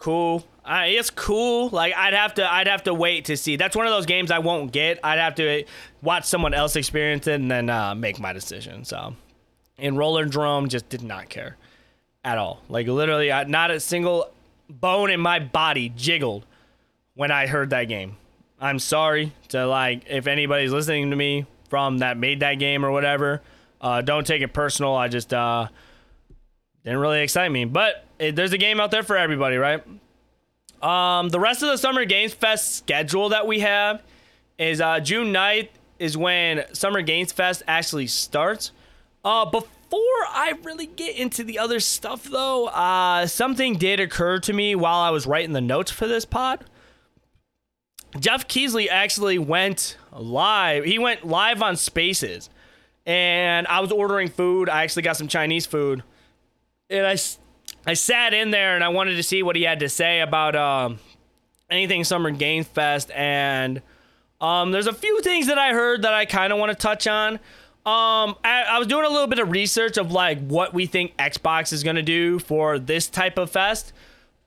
cool. 0.00 0.44
I, 0.64 0.86
it's 0.86 1.10
cool. 1.10 1.68
Like 1.68 1.94
I'd 1.94 2.14
have 2.14 2.34
to, 2.34 2.52
I'd 2.52 2.66
have 2.66 2.82
to 2.84 2.94
wait 2.94 3.26
to 3.26 3.36
see. 3.36 3.54
That's 3.54 3.76
one 3.76 3.86
of 3.86 3.92
those 3.92 4.06
games 4.06 4.32
I 4.32 4.40
won't 4.40 4.72
get. 4.72 4.98
I'd 5.04 5.18
have 5.18 5.36
to 5.36 5.64
watch 6.02 6.24
someone 6.24 6.54
else 6.54 6.74
experience 6.74 7.28
it 7.28 7.34
and 7.40 7.50
then 7.50 7.70
uh, 7.70 7.94
make 7.94 8.18
my 8.18 8.32
decision. 8.32 8.84
So, 8.84 9.14
and 9.78 9.96
Rollerdrome 9.96 10.68
just 10.68 10.88
did 10.88 11.02
not 11.02 11.28
care 11.28 11.56
at 12.24 12.38
all. 12.38 12.62
Like 12.68 12.88
literally, 12.88 13.30
I, 13.30 13.44
not 13.44 13.70
a 13.70 13.78
single 13.78 14.30
bone 14.68 15.10
in 15.10 15.20
my 15.20 15.38
body 15.38 15.88
jiggled 15.90 16.44
when 17.14 17.30
I 17.30 17.46
heard 17.46 17.70
that 17.70 17.84
game. 17.84 18.16
I'm 18.60 18.78
sorry 18.78 19.32
to 19.48 19.66
like 19.66 20.04
if 20.08 20.26
anybody's 20.26 20.72
listening 20.72 21.10
to 21.10 21.16
me 21.16 21.46
from 21.68 21.98
that 21.98 22.16
made 22.16 22.40
that 22.40 22.54
game 22.54 22.84
or 22.84 22.90
whatever. 22.90 23.40
Uh, 23.80 24.02
don't 24.02 24.26
take 24.26 24.42
it 24.42 24.52
personal. 24.52 24.94
I 24.94 25.08
just 25.08 25.32
uh, 25.32 25.68
didn't 26.84 26.98
really 26.98 27.22
excite 27.22 27.50
me. 27.50 27.64
But 27.64 28.04
it, 28.20 28.36
there's 28.36 28.52
a 28.52 28.58
game 28.58 28.80
out 28.80 28.90
there 28.90 29.02
for 29.02 29.16
everybody, 29.16 29.56
right? 29.56 29.82
Um, 30.82 31.28
the 31.28 31.40
rest 31.40 31.62
of 31.62 31.68
the 31.68 31.76
Summer 31.76 32.04
Games 32.04 32.32
Fest 32.32 32.76
schedule 32.76 33.30
that 33.30 33.46
we 33.46 33.60
have 33.60 34.02
is 34.58 34.80
uh, 34.80 35.00
June 35.00 35.32
9th 35.32 35.68
is 35.98 36.16
when 36.16 36.64
Summer 36.72 37.02
Games 37.02 37.32
Fest 37.32 37.62
actually 37.66 38.06
starts. 38.06 38.72
Uh, 39.24 39.44
before 39.44 40.00
I 40.28 40.54
really 40.62 40.86
get 40.86 41.16
into 41.16 41.44
the 41.44 41.58
other 41.58 41.80
stuff, 41.80 42.24
though, 42.24 42.66
uh, 42.68 43.26
something 43.26 43.74
did 43.74 44.00
occur 44.00 44.38
to 44.40 44.52
me 44.52 44.74
while 44.74 45.00
I 45.00 45.10
was 45.10 45.26
writing 45.26 45.52
the 45.52 45.60
notes 45.60 45.90
for 45.90 46.06
this 46.06 46.24
pod. 46.24 46.64
Jeff 48.18 48.48
Keighley 48.48 48.88
actually 48.88 49.38
went 49.38 49.96
live. 50.12 50.84
He 50.84 50.98
went 50.98 51.26
live 51.26 51.62
on 51.62 51.76
Spaces 51.76 52.50
and 53.06 53.66
I 53.66 53.80
was 53.80 53.92
ordering 53.92 54.28
food. 54.28 54.68
I 54.68 54.84
actually 54.84 55.02
got 55.02 55.16
some 55.16 55.28
Chinese 55.28 55.66
food, 55.66 56.02
and 56.88 57.06
I, 57.06 57.16
I 57.90 57.94
sat 57.94 58.32
in 58.32 58.52
there 58.52 58.76
and 58.76 58.84
I 58.84 58.90
wanted 58.90 59.16
to 59.16 59.22
see 59.24 59.42
what 59.42 59.56
he 59.56 59.64
had 59.64 59.80
to 59.80 59.88
say 59.88 60.20
about 60.20 60.54
um, 60.54 61.00
anything 61.68 62.04
Summer 62.04 62.30
Games 62.30 62.68
Fest, 62.68 63.10
and 63.10 63.82
um, 64.40 64.70
there's 64.70 64.86
a 64.86 64.92
few 64.92 65.20
things 65.22 65.48
that 65.48 65.58
I 65.58 65.72
heard 65.72 66.02
that 66.02 66.14
I 66.14 66.24
kind 66.24 66.52
of 66.52 66.60
want 66.60 66.70
to 66.70 66.76
touch 66.76 67.08
on. 67.08 67.34
Um, 67.84 68.36
I, 68.44 68.64
I 68.68 68.78
was 68.78 68.86
doing 68.86 69.04
a 69.04 69.08
little 69.08 69.26
bit 69.26 69.40
of 69.40 69.50
research 69.50 69.96
of 69.96 70.12
like 70.12 70.38
what 70.38 70.72
we 70.72 70.86
think 70.86 71.16
Xbox 71.16 71.72
is 71.72 71.82
gonna 71.82 72.00
do 72.00 72.38
for 72.38 72.78
this 72.78 73.08
type 73.08 73.38
of 73.38 73.50
fest. 73.50 73.92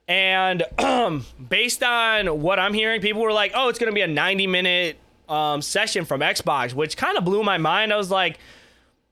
And 0.08 0.62
based 1.50 1.82
on 1.82 2.40
what 2.40 2.58
I'm 2.58 2.72
hearing, 2.72 3.02
people 3.02 3.20
were 3.20 3.32
like, 3.32 3.52
"Oh, 3.54 3.68
it's 3.68 3.78
gonna 3.78 3.92
be 3.92 4.00
a 4.00 4.06
90 4.06 4.46
minute 4.46 4.96
um, 5.28 5.60
session 5.60 6.06
from 6.06 6.22
Xbox, 6.22 6.72
which 6.72 6.96
kind 6.96 7.18
of 7.18 7.26
blew 7.26 7.42
my 7.42 7.58
mind. 7.58 7.92
I 7.92 7.98
was 7.98 8.10
like, 8.10 8.38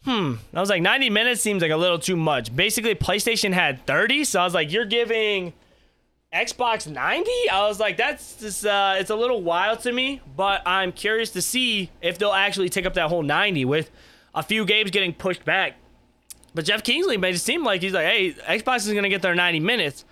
hmm. 0.05 0.35
I 0.55 0.61
was 0.61 0.71
like, 0.71 0.83
90 0.83 1.11
minutes 1.11 1.41
seems 1.41 1.63
like 1.63 1.71
a 1.71 1.77
little 1.77 1.99
too 1.99 2.17
much. 2.17 2.55
Basically, 2.55 2.95
PlayStation 2.95 3.53
had 3.53 3.87
30, 3.87 4.25
so 4.25 4.41
I 4.41 4.45
was 4.45 4.55
like, 4.55 4.73
you're 4.73 4.85
giving 4.85 5.53
Xbox 6.33 6.91
90? 6.91 7.31
I 7.51 7.67
was 7.69 7.79
like, 7.79 7.97
that's 7.97 8.37
just, 8.37 8.65
uh, 8.67 8.95
it's 8.99 9.11
a 9.11 9.17
little 9.17 9.43
wild 9.43 9.81
to 9.81 9.93
me, 9.93 10.21
but 10.37 10.63
I'm 10.67 10.93
curious 10.93 11.31
to 11.31 11.43
see 11.43 11.91
if 12.01 12.19
they'll 12.19 12.33
actually 12.33 12.69
take 12.69 12.87
up 12.87 12.95
that 12.95 13.09
whole 13.09 13.23
90 13.23 13.65
with 13.65 13.91
a 14.35 14.43
few 14.43 14.65
games 14.65 14.91
getting 14.91 15.13
pushed 15.13 15.45
back. 15.45 15.75
But 16.55 16.65
Jeff 16.65 16.83
Keighley 16.83 17.17
made 17.17 17.35
it 17.35 17.39
seem 17.39 17.65
like 17.65 17.81
he's 17.81 17.93
like, 17.93 18.07
hey, 18.07 18.33
Xbox 18.33 18.79
is 18.79 18.93
going 18.93 19.05
to 19.05 19.09
get 19.09 19.23
their 19.23 19.35
90 19.35 19.61
minutes, 19.61 20.05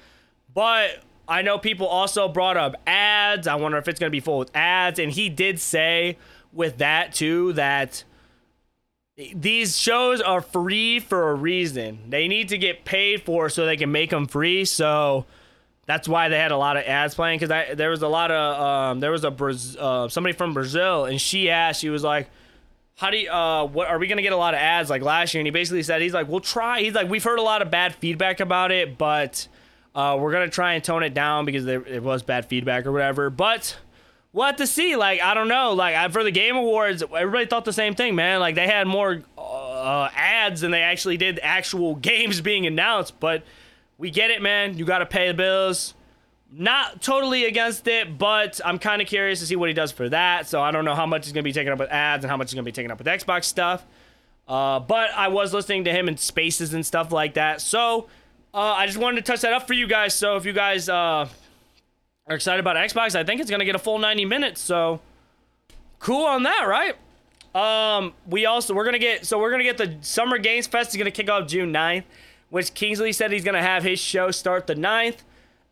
but 0.55 1.03
I 1.31 1.43
know 1.43 1.59
people 1.59 1.87
also 1.87 2.29
brought 2.29 2.57
up 2.57 2.75
ads. 2.89 3.47
I 3.47 3.55
wonder 3.55 3.79
if 3.79 3.87
it's 3.87 4.01
going 4.01 4.09
to 4.09 4.13
be 4.13 4.19
full 4.19 4.41
with 4.41 4.51
ads. 4.53 4.99
And 4.99 5.13
he 5.13 5.29
did 5.29 5.61
say 5.61 6.19
with 6.53 6.79
that 6.79 7.15
too 7.15 7.53
that 7.53 8.03
these 9.35 9.77
shows 9.77 10.21
are 10.21 10.41
free 10.41 11.01
for 11.01 11.31
a 11.31 11.35
reason. 11.35 11.99
They 12.09 12.29
need 12.29 12.49
to 12.51 12.59
get 12.59 12.85
paid 12.85 13.23
for 13.23 13.49
so 13.49 13.67
they 13.67 13.77
can 13.77 13.93
make 13.93 14.11
them 14.11 14.27
free. 14.27 14.65
So 14.65 15.27
that's 15.87 16.09
why 16.09 16.29
they 16.29 16.39
had 16.39 16.53
a 16.53 16.57
lot 16.57 16.77
of 16.77 16.85
ads 16.85 17.15
playing 17.15 17.39
because 17.39 17.77
there 17.77 17.91
was 17.91 18.03
a 18.03 18.09
lot 18.09 18.31
of 18.31 18.61
um, 18.61 19.01
there 19.01 19.11
was 19.11 19.25
a 19.25 19.81
uh, 19.81 20.09
somebody 20.09 20.35
from 20.35 20.55
Brazil 20.55 21.05
and 21.05 21.21
she 21.21 21.51
asked 21.51 21.81
she 21.81 21.91
was 21.91 22.03
like 22.03 22.31
how 23.01 23.09
do 23.09 23.17
you, 23.17 23.31
uh, 23.31 23.65
what 23.65 23.89
are 23.89 23.99
we 23.99 24.07
gonna 24.07 24.21
get 24.21 24.35
a 24.35 24.37
lot 24.37 24.53
of 24.53 24.61
ads 24.61 24.91
like 24.91 25.01
last 25.01 25.33
year? 25.33 25.41
And 25.41 25.47
he 25.47 25.51
basically 25.51 25.83
said 25.83 26.03
he's 26.03 26.13
like, 26.13 26.29
we'll 26.29 26.41
try. 26.41 26.83
He's 26.83 26.93
like, 26.93 27.09
we've 27.09 27.25
heard 27.25 27.39
a 27.39 27.43
lot 27.43 27.63
of 27.63 27.71
bad 27.71 27.95
feedback 27.95 28.41
about 28.41 28.71
it, 28.73 28.99
but 28.99 29.49
uh, 29.95 30.19
we're 30.21 30.33
gonna 30.33 30.51
try 30.51 30.75
and 30.75 30.85
tone 30.85 31.03
it 31.03 31.15
down 31.15 31.47
because 31.47 31.65
there, 31.65 31.83
it 31.87 32.03
was 32.03 32.23
bad 32.23 32.45
feedback 32.45 32.85
or 32.85 32.93
whatever. 32.93 33.31
But 33.31 33.79
we'll 34.33 34.47
have 34.47 34.57
to 34.57 34.67
see. 34.67 34.97
Like 34.97 35.21
I 35.21 35.35
don't 35.35 35.49
know. 35.49 35.73
Like 35.73 36.13
for 36.13 36.25
the 36.25 36.31
Game 36.31 36.57
Awards, 36.57 37.03
everybody 37.03 37.47
thought 37.47 37.65
the 37.65 37.73
same 37.73 37.95
thing, 37.95 38.15
man. 38.15 38.41
Like 38.41 38.55
they 38.55 38.67
had 38.67 38.87
more 38.87 39.23
uh, 39.37 40.09
ads 40.15 40.61
than 40.61 40.71
they 40.71 40.83
actually 40.83 41.17
did 41.17 41.39
actual 41.43 41.95
games 41.97 42.41
being 42.41 42.67
announced. 42.67 43.19
But 43.21 43.45
we 43.99 44.11
get 44.11 44.31
it, 44.31 44.43
man. 44.43 44.77
You 44.77 44.85
got 44.85 44.99
to 44.99 45.07
pay 45.07 45.29
the 45.29 45.35
bills. 45.35 45.95
Not 46.53 47.01
totally 47.01 47.45
against 47.45 47.87
it, 47.87 48.19
but 48.19 48.61
I'm 48.65 48.81
kind 48.81 49.01
of 49.01 49.07
curious 49.07 49.39
to 49.39 49.47
see 49.47 49.55
what 49.55 49.69
he 49.69 49.73
does 49.73 49.93
for 49.93 50.09
that. 50.09 50.49
So 50.49 50.61
I 50.61 50.73
don't 50.73 50.85
know 50.85 50.97
how 50.97 51.07
much 51.07 51.27
is 51.27 51.33
going 51.33 51.45
to 51.45 51.49
be 51.49 51.53
taken 51.53 51.73
up 51.73 51.79
with 51.79 51.91
ads 51.91 52.25
and 52.25 52.31
how 52.31 52.37
much 52.37 52.49
is 52.49 52.55
going 52.55 52.65
to 52.65 52.69
be 52.69 52.73
taken 52.73 52.91
up 52.91 52.99
with 52.99 53.07
Xbox 53.07 53.45
stuff. 53.45 53.87
Uh, 54.49 54.81
but 54.81 55.11
I 55.15 55.29
was 55.29 55.55
listening 55.55 55.85
to 55.85 55.93
him 55.93 56.09
in 56.09 56.17
spaces 56.17 56.75
and 56.75 56.85
stuff 56.85 57.13
like 57.13 57.35
that. 57.35 57.61
So 57.61 58.09
uh, 58.53 58.59
I 58.59 58.87
just 58.87 58.99
wanted 58.99 59.25
to 59.25 59.31
touch 59.31 59.43
that 59.43 59.53
up 59.53 59.69
for 59.69 59.75
you 59.75 59.87
guys. 59.87 60.13
So 60.13 60.35
if 60.35 60.45
you 60.45 60.53
guys 60.53 60.89
uh, 60.89 61.29
are 62.27 62.37
excited 62.37 62.61
about 62.61 62.77
Xbox, 62.77 63.15
I 63.15 63.25
think 63.25 63.41
it's 63.41 63.51
gonna 63.51 63.65
get 63.65 63.75
a 63.75 63.79
full 63.79 63.99
90 63.99 64.25
minutes. 64.25 64.61
So 64.61 65.01
cool 65.99 66.25
on 66.25 66.43
that, 66.45 66.67
right? 66.67 66.95
Um, 67.55 68.13
we 68.27 68.47
also 68.47 68.75
we're 68.75 68.85
gonna 68.85 68.99
get 68.99 69.27
so 69.27 69.39
we're 69.39 69.51
gonna 69.51 69.65
get 69.65 69.79
the 69.79 69.97
Summer 70.01 70.39
Games 70.39 70.67
Fest 70.67 70.91
is 70.91 70.97
gonna 70.97 71.11
kick 71.11 71.29
off 71.29 71.49
June 71.49 71.73
9th, 71.73 72.05
which 72.51 72.75
Keighley 72.75 73.13
said 73.13 73.33
he's 73.33 73.45
gonna 73.45 73.63
have 73.63 73.83
his 73.83 73.99
show 73.99 74.31
start 74.31 74.67
the 74.67 74.75
9th. 74.75 75.19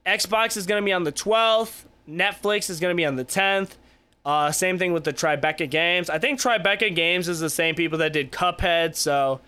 Xbox 0.05 0.57
is 0.57 0.67
gonna 0.67 0.83
be 0.83 0.93
on 0.93 1.05
the 1.05 1.13
12th. 1.13 1.85
Netflix 2.09 2.71
is 2.71 2.81
gonna 2.81 2.95
be 2.95 3.05
on 3.05 3.17
the 3.17 3.25
10th. 3.25 3.77
Uh, 4.25 4.51
same 4.51 4.79
thing 4.79 4.93
with 4.93 5.05
the 5.05 5.13
Tribeca 5.13 5.71
Games. 5.71 6.11
I 6.11 6.19
think 6.19 6.41
Tribeca 6.41 6.95
Games 6.95 7.29
is 7.29 7.41
the 7.41 7.49
same 7.49 7.75
people 7.75 7.99
that 7.99 8.13
did 8.13 8.33
Cuphead, 8.33 8.95
so 8.95 9.41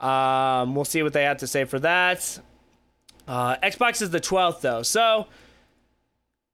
um, 0.00 0.74
we'll 0.74 0.84
see 0.84 1.02
what 1.02 1.12
they 1.12 1.22
have 1.22 1.38
to 1.38 1.46
say 1.46 1.64
for 1.64 1.78
that. 1.78 2.38
Uh, 3.28 3.56
Xbox 3.62 4.02
is 4.02 4.10
the 4.10 4.20
12th, 4.20 4.60
though. 4.60 4.82
So, 4.82 5.26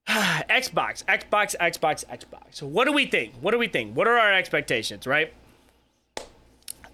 Xbox, 0.08 1.04
Xbox, 1.04 1.56
Xbox, 1.60 2.04
Xbox. 2.06 2.42
So, 2.50 2.66
what 2.66 2.84
do 2.84 2.92
we 2.92 3.06
think? 3.06 3.34
What 3.40 3.50
do 3.50 3.58
we 3.58 3.68
think? 3.68 3.96
What 3.96 4.06
are 4.06 4.16
our 4.16 4.32
expectations, 4.32 5.06
right? 5.06 5.32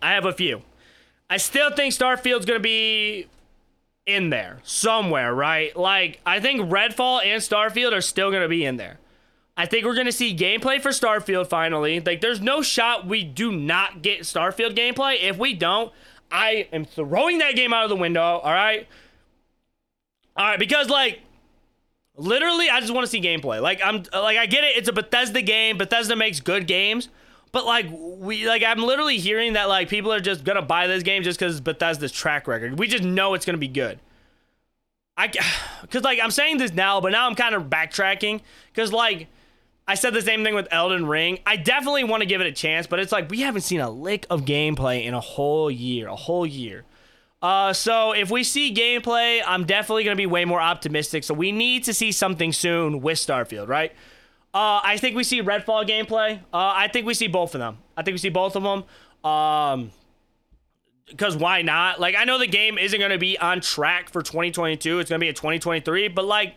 I 0.01 0.13
have 0.13 0.25
a 0.25 0.33
few. 0.33 0.63
I 1.29 1.37
still 1.37 1.71
think 1.71 1.95
Starfield's 1.95 2.47
going 2.47 2.59
to 2.59 2.63
be 2.63 3.27
in 4.07 4.31
there 4.31 4.59
somewhere, 4.65 5.35
right? 5.35 5.77
Like, 5.77 6.21
I 6.27 6.41
think 6.41 6.71
Redfall 6.71 7.25
and 7.25 7.41
Starfield 7.41 7.93
are 7.93 8.01
still 8.01 8.31
going 8.31 8.43
to 8.43 8.49
be 8.49 8.65
in 8.65 8.77
there. 8.77 8.99
I 9.57 9.67
think 9.67 9.85
we're 9.85 9.95
going 9.95 10.07
to 10.07 10.13
see 10.13 10.35
gameplay 10.37 10.81
for 10.81 10.91
Starfield 10.91 11.47
finally. 11.47 12.01
Like, 12.01 12.21
there's 12.21 12.41
no 12.41 12.63
shot 12.63 13.07
we 13.07 13.23
do 13.23 13.53
not 13.53 14.03
get 14.03 14.21
Starfield 14.21 14.75
gameplay. 14.75 15.23
If 15.23 15.39
we 15.39 15.55
don't, 15.55 15.93
I 16.31 16.69
am 16.73 16.87
throwing 16.87 17.39
that 17.39 17.55
game 17.55 17.73
out 17.75 17.85
of 17.85 17.91
the 17.91 17.97
window, 17.97 18.23
all 18.23 18.53
right? 18.53 18.89
All 20.35 20.47
right, 20.47 20.59
because 20.59 20.89
like 20.89 21.21
literally 22.17 22.69
I 22.69 22.81
just 22.81 22.93
want 22.93 23.05
to 23.05 23.11
see 23.11 23.21
gameplay. 23.21 23.61
Like 23.61 23.81
I'm 23.85 24.05
like 24.13 24.39
I 24.39 24.47
get 24.47 24.65
it, 24.65 24.77
it's 24.77 24.89
a 24.89 24.93
Bethesda 24.93 25.43
game. 25.43 25.79
Bethesda 25.79 26.17
makes 26.17 26.41
good 26.41 26.67
games, 26.67 27.09
But 27.53 27.65
like 27.67 27.87
we 27.91 28.47
like 28.47 28.63
I'm 28.63 28.83
literally 28.83 29.19
hearing 29.19 29.55
that 29.55 29.69
like 29.69 29.89
people 29.89 30.13
are 30.13 30.21
just 30.21 30.45
gonna 30.45 30.63
buy 30.63 30.87
this 30.87 31.03
game 31.03 31.23
just 31.23 31.39
because 31.39 31.61
Bethesda's 31.61 32.13
track 32.13 32.47
record. 32.47 32.79
We 32.79 32.87
just 32.87 33.05
know 33.05 33.35
it's 33.35 33.45
gonna 33.45 33.59
be 33.59 33.69
good. 33.69 33.99
I 35.17 35.29
because 35.83 36.03
like 36.05 36.19
I'm 36.23 36.31
saying 36.31 36.59
this 36.59 36.73
now, 36.73 37.01
but 37.01 37.13
now 37.13 37.27
I'm 37.27 37.35
kind 37.35 37.55
of 37.55 37.65
backtracking 37.65 38.41
because 38.73 38.93
like 38.93 39.29
I 39.87 39.95
said 39.95 40.15
the 40.15 40.23
same 40.23 40.45
thing 40.45 40.55
with 40.55 40.69
Elden 40.71 41.07
Ring. 41.07 41.41
I 41.45 41.57
definitely 41.57 42.05
want 42.05 42.23
to 42.23 42.27
give 42.27 42.41
it 42.41 42.47
a 42.47 42.53
chance, 42.53 42.87
but 42.87 43.01
it's 43.01 43.13
like 43.13 43.31
we 43.31 43.41
haven't 43.41 43.63
seen 43.63 43.81
a 43.81 43.91
lick 43.91 44.27
of 44.31 44.45
gameplay 44.45 45.05
in 45.05 45.13
a 45.13 45.21
whole 45.21 45.71
year, 45.71 46.09
a 46.09 46.17
whole 46.17 46.47
year. 46.47 46.85
Uh, 47.43 47.73
so 47.73 48.13
if 48.13 48.31
we 48.31 48.45
see 48.45 48.73
gameplay, 48.73 49.43
I'm 49.45 49.65
definitely 49.65 50.05
gonna 50.05 50.17
be 50.17 50.27
way 50.27 50.45
more 50.45 50.61
optimistic. 50.61 51.25
So 51.25 51.35
we 51.35 51.51
need 51.53 51.85
to 51.85 51.95
see 51.95 52.13
something 52.13 52.53
soon 52.53 53.03
with 53.03 53.19
Starfield, 53.19 53.69
right? 53.69 53.93
Uh, 54.55 54.81
I 54.85 54.99
think 54.99 55.17
we 55.17 55.25
see 55.25 55.43
Redfall 55.43 55.87
gameplay. 55.87 56.39
Uh, 56.53 56.73
I 56.77 56.89
think 56.89 57.07
we 57.07 57.15
see 57.15 57.27
both 57.27 57.55
of 57.55 57.59
them. 57.59 57.79
I 57.97 58.03
think 58.03 58.15
we 58.15 58.19
see 58.19 58.29
both 58.29 58.55
of 58.55 58.63
them. 58.63 58.85
Um, 59.31 59.91
because 61.07 61.37
why 61.37 61.63
not? 61.63 62.01
Like, 62.01 62.15
I 62.17 62.25
know 62.25 62.39
the 62.39 62.47
game 62.47 62.79
isn't 62.79 62.99
going 62.99 63.13
to 63.13 63.19
be 63.19 63.39
on 63.39 63.61
track 63.61 64.11
for 64.11 64.23
2022. 64.23 64.99
It's 64.99 65.11
going 65.11 65.19
to 65.21 65.25
be 65.25 65.29
a 65.29 65.33
2023, 65.33 66.09
but 66.09 66.25
like, 66.25 66.55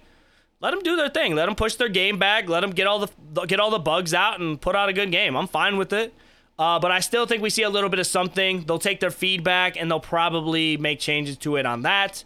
let 0.62 0.72
them 0.72 0.82
do 0.82 0.96
their 0.96 1.10
thing. 1.10 1.36
Let 1.36 1.46
them 1.46 1.56
push 1.56 1.76
their 1.76 1.90
game 1.90 2.18
back. 2.18 2.48
Let 2.50 2.62
them 2.62 2.72
get 2.72 2.88
all 2.88 3.00
the 3.00 3.46
get 3.46 3.60
all 3.60 3.70
the 3.70 3.80
bugs 3.80 4.14
out 4.14 4.40
and 4.40 4.60
put 4.60 4.76
out 4.76 4.90
a 4.90 4.94
good 4.94 5.12
game. 5.12 5.36
I'm 5.36 5.48
fine 5.48 5.78
with 5.78 5.94
it. 5.94 6.14
Uh, 6.58 6.80
but 6.80 6.92
I 6.92 7.02
still 7.02 7.26
think 7.26 7.42
we 7.42 7.50
see 7.50 7.64
a 7.64 7.70
little 7.70 7.90
bit 7.90 8.00
of 8.00 8.08
something. 8.08 8.64
They'll 8.66 8.80
take 8.80 9.00
their 9.02 9.12
feedback 9.12 9.76
and 9.76 9.92
they'll 9.92 10.00
probably 10.00 10.78
make 10.78 11.00
changes 11.00 11.38
to 11.40 11.58
it 11.58 11.66
on 11.66 11.82
that. 11.82 12.24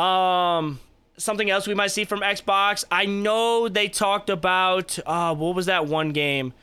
Um, 0.00 0.80
something 1.18 1.50
else 1.50 1.66
we 1.66 1.74
might 1.74 1.90
see 1.90 2.04
from 2.04 2.20
Xbox. 2.20 2.84
I 2.90 3.04
know 3.04 3.68
they 3.68 3.88
talked 3.88 4.30
about 4.30 4.98
uh, 5.04 5.34
what 5.34 5.54
was 5.54 5.66
that 5.66 5.86
one 5.86 6.10
game? 6.10 6.54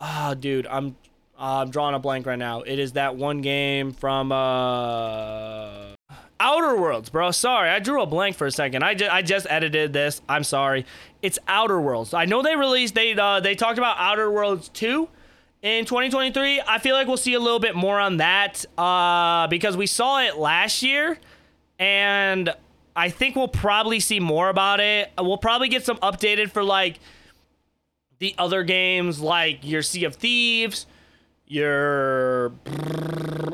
Ah, 0.00 0.30
oh, 0.30 0.34
dude, 0.34 0.66
I'm 0.66 0.96
uh, 1.38 1.62
I'm 1.62 1.70
drawing 1.70 1.94
a 1.94 2.00
blank 2.00 2.26
right 2.26 2.38
now. 2.38 2.62
It 2.62 2.80
is 2.80 2.92
that 2.92 3.14
one 3.14 3.42
game 3.42 3.92
from 3.92 4.32
uh, 4.32 5.94
Outer 6.40 6.76
Worlds, 6.76 7.10
bro. 7.10 7.30
Sorry, 7.30 7.70
I 7.70 7.78
drew 7.78 8.02
a 8.02 8.06
blank 8.06 8.36
for 8.36 8.46
a 8.46 8.50
second. 8.50 8.82
I 8.82 8.94
just 8.94 9.12
I 9.12 9.22
just 9.22 9.46
edited 9.48 9.92
this. 9.92 10.20
I'm 10.28 10.42
sorry. 10.42 10.84
It's 11.22 11.38
Outer 11.46 11.80
Worlds. 11.80 12.12
I 12.12 12.24
know 12.24 12.42
they 12.42 12.56
released 12.56 12.94
they 12.94 13.14
uh, 13.14 13.38
they 13.38 13.54
talked 13.54 13.78
about 13.78 13.96
Outer 13.98 14.30
Worlds 14.30 14.68
2 14.70 15.08
in 15.62 15.84
2023. 15.84 16.62
I 16.66 16.78
feel 16.78 16.94
like 16.94 17.06
we'll 17.06 17.16
see 17.16 17.34
a 17.34 17.40
little 17.40 17.58
bit 17.58 17.74
more 17.74 17.98
on 17.98 18.18
that 18.18 18.64
uh, 18.76 19.46
because 19.48 19.76
we 19.76 19.86
saw 19.86 20.20
it 20.22 20.36
last 20.36 20.82
year 20.82 21.18
and 21.78 22.52
I 22.96 23.10
think 23.10 23.36
we'll 23.36 23.48
probably 23.48 24.00
see 24.00 24.20
more 24.20 24.48
about 24.48 24.80
it. 24.80 25.10
We'll 25.18 25.38
probably 25.38 25.68
get 25.68 25.84
some 25.84 25.98
updated 25.98 26.50
for 26.50 26.64
like 26.64 26.98
the 28.18 28.34
other 28.38 28.64
games 28.64 29.20
like 29.20 29.60
your 29.62 29.82
Sea 29.82 30.04
of 30.04 30.16
Thieves, 30.16 30.86
your 31.46 32.50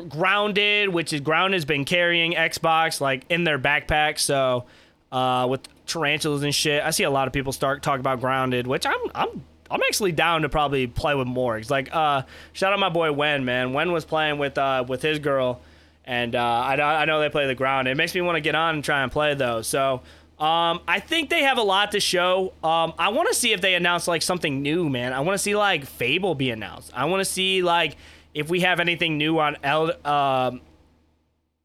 Grounded, 0.09 0.89
which 0.89 1.13
is 1.13 1.21
Grounded 1.21 1.57
has 1.57 1.65
been 1.65 1.85
carrying 1.85 2.33
Xbox 2.33 2.99
like 2.99 3.25
in 3.29 3.43
their 3.43 3.59
backpack. 3.59 4.17
So 4.17 4.65
uh, 5.11 5.45
with 5.49 5.61
tarantulas 5.85 6.41
and 6.41 6.55
shit, 6.55 6.81
I 6.83 6.89
see 6.89 7.03
a 7.03 7.11
lot 7.11 7.27
of 7.27 7.33
people 7.33 7.51
start 7.53 7.83
talk 7.83 7.99
about 7.99 8.21
Grounded, 8.21 8.65
which 8.65 8.85
I'm 8.85 8.99
I'm 9.13 9.43
I'm 9.69 9.81
actually 9.83 10.11
down 10.11 10.43
to 10.43 10.49
probably 10.49 10.87
play 10.87 11.15
with 11.15 11.27
more. 11.27 11.57
It's 11.57 11.69
like 11.69 11.89
uh, 11.93 12.23
shout 12.53 12.73
out 12.73 12.79
my 12.79 12.89
boy 12.89 13.11
Wen, 13.11 13.45
man. 13.45 13.73
Wen 13.73 13.91
was 13.91 14.05
playing 14.05 14.37
with 14.37 14.57
uh, 14.57 14.85
with 14.87 15.01
his 15.01 15.19
girl 15.19 15.61
and 16.05 16.35
uh, 16.35 16.39
I, 16.39 17.01
I 17.01 17.05
know 17.05 17.19
they 17.19 17.29
play 17.29 17.47
the 17.47 17.55
ground. 17.55 17.87
It 17.87 17.97
makes 17.97 18.13
me 18.13 18.21
want 18.21 18.35
to 18.35 18.41
get 18.41 18.55
on 18.55 18.75
and 18.75 18.83
try 18.83 19.01
and 19.01 19.11
play 19.11 19.33
though. 19.33 19.61
So 19.61 20.01
um, 20.39 20.81
I 20.87 20.99
think 20.99 21.29
they 21.29 21.43
have 21.43 21.57
a 21.57 21.63
lot 21.63 21.91
to 21.93 21.99
show. 21.99 22.53
Um, 22.63 22.93
I 22.99 23.09
want 23.09 23.27
to 23.29 23.33
see 23.33 23.53
if 23.53 23.61
they 23.61 23.73
announce 23.73 24.07
like 24.07 24.21
something 24.21 24.61
new, 24.61 24.87
man. 24.89 25.13
I 25.13 25.21
want 25.21 25.33
to 25.33 25.39
see 25.41 25.55
like 25.55 25.85
Fable 25.85 26.35
be 26.35 26.51
announced. 26.51 26.91
I 26.93 27.05
want 27.05 27.21
to 27.21 27.25
see 27.25 27.63
like 27.63 27.97
if 28.33 28.49
we 28.49 28.61
have 28.61 28.79
anything 28.79 29.17
new 29.17 29.39
on 29.39 29.57
um, 30.05 30.61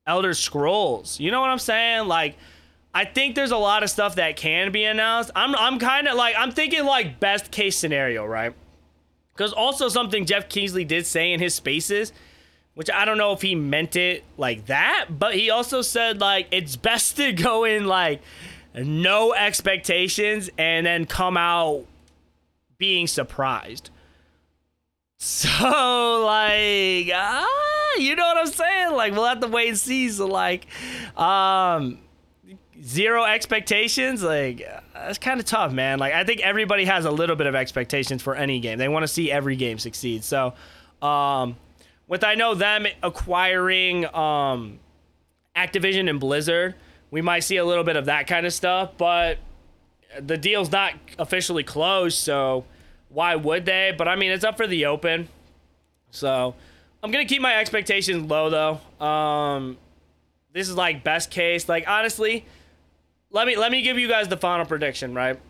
Elder 0.07 0.33
Scrolls. 0.35 1.21
You 1.21 1.31
know 1.31 1.41
what 1.41 1.51
I'm 1.51 1.59
saying? 1.59 2.09
Like. 2.09 2.37
I 2.93 3.05
think 3.05 3.34
there's 3.34 3.53
a 3.53 3.57
lot 3.57 3.82
of 3.82 3.91
stuff 3.91 4.16
that 4.16 4.36
can 4.36 4.72
be 4.72 4.84
announced. 4.84 5.30
I'm 5.36 5.55
I'm 5.55 5.78
kind 5.78 6.09
of 6.09 6.16
like 6.16 6.34
I'm 6.36 6.53
thinking 6.53 6.84
like 6.84 7.20
best 7.20 7.51
case 7.51 7.76
scenario, 7.76 8.24
right? 8.24 8.55
Because 9.32 9.53
also 9.53 9.88
something 9.88 10.26
Jeff 10.26 10.49
Keighley 10.49 10.84
did 10.84 11.07
say 11.07 11.32
in 11.32 11.41
his 11.41 11.55
spaces 11.55 12.12
which 12.74 12.91
I 12.91 13.05
don't 13.05 13.18
know 13.18 13.32
if 13.32 13.43
he 13.43 13.55
meant 13.55 13.97
it 13.97 14.24
like 14.36 14.66
that, 14.66 15.07
but 15.11 15.34
he 15.34 15.51
also 15.51 15.82
said 15.82 16.20
like 16.20 16.49
it's 16.51 16.76
best 16.76 17.16
to 17.16 17.32
go 17.32 17.64
in 17.64 17.86
like 17.86 18.22
no 18.74 19.34
expectations 19.34 20.49
and 20.57 20.86
then 20.86 21.05
come 21.05 21.36
out 21.36 21.84
being 22.78 23.07
surprised. 23.07 23.91
So 25.18 25.49
like 26.24 27.11
ah, 27.14 27.97
you 27.99 28.16
know 28.16 28.24
what 28.24 28.38
I'm 28.38 28.47
saying? 28.47 28.93
Like 28.93 29.12
we'll 29.12 29.26
have 29.26 29.41
to 29.41 29.49
wait 29.49 29.68
and 29.68 29.78
see. 29.78 30.09
So 30.09 30.26
like 30.26 30.66
um 31.18 31.99
zero 32.83 33.24
expectations 33.24 34.22
like 34.22 34.66
that's 34.95 35.18
kind 35.18 35.39
of 35.39 35.45
tough 35.45 35.70
man 35.70 35.99
like 35.99 36.14
i 36.14 36.24
think 36.24 36.41
everybody 36.41 36.85
has 36.87 37.05
a 37.05 37.11
little 37.11 37.37
bit 37.37 37.47
of 37.47 37.55
expectations 37.55 38.22
for 38.22 38.35
any 38.35 38.59
game 38.59 38.78
they 38.78 38.89
want 38.89 39.03
to 39.03 39.09
see 39.09 39.31
every 39.31 39.55
game 39.55 39.78
succeed 39.78 40.24
so 40.24 40.55
um 41.03 41.57
with 42.11 42.24
I 42.24 42.35
know 42.35 42.57
them 42.57 42.87
acquiring 43.05 44.05
um, 44.12 44.81
Activision 45.55 46.11
and 46.11 46.18
Blizzard, 46.18 46.74
we 47.12 47.22
might 47.22 47.41
see 47.41 47.57
a 47.57 47.64
little 47.64 47.85
bit 47.85 47.95
of 47.95 48.07
that 48.07 48.26
kind 48.26 48.45
of 48.45 48.53
stuff, 48.53 48.91
but 48.99 49.39
the 50.18 50.37
deal's 50.37 50.72
not 50.72 50.95
officially 51.20 51.62
closed, 51.62 52.18
so 52.18 52.64
why 53.11 53.37
would 53.37 53.64
they? 53.64 53.95
But 53.97 54.09
I 54.09 54.16
mean, 54.16 54.33
it's 54.33 54.43
up 54.43 54.57
for 54.57 54.66
the 54.66 54.87
open. 54.87 55.28
So 56.11 56.57
I'm 57.01 57.12
gonna 57.12 57.26
keep 57.26 57.43
my 57.43 57.57
expectations 57.57 58.28
low 58.28 58.51
though. 58.51 59.05
Um, 59.07 59.78
this 60.53 60.68
is 60.68 60.74
like 60.74 61.05
best 61.05 61.31
case. 61.31 61.68
Like 61.68 61.87
honestly, 61.87 62.45
let 63.31 63.47
me 63.47 63.57
let 63.57 63.72
me 63.72 63.83
give 63.83 63.99
you 63.99 64.09
guys 64.09 64.28
the 64.28 64.37
final 64.37 64.66
prediction, 64.66 65.14
right? 65.14 65.41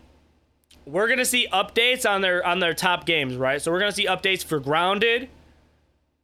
We're 0.85 1.07
gonna 1.07 1.25
see 1.25 1.47
updates 1.51 2.09
on 2.09 2.21
their 2.21 2.45
on 2.45 2.59
their 2.59 2.73
top 2.73 3.05
games, 3.05 3.35
right? 3.35 3.61
So 3.61 3.71
we're 3.71 3.79
gonna 3.79 3.91
see 3.91 4.07
updates 4.07 4.43
for 4.43 4.59
Grounded, 4.59 5.29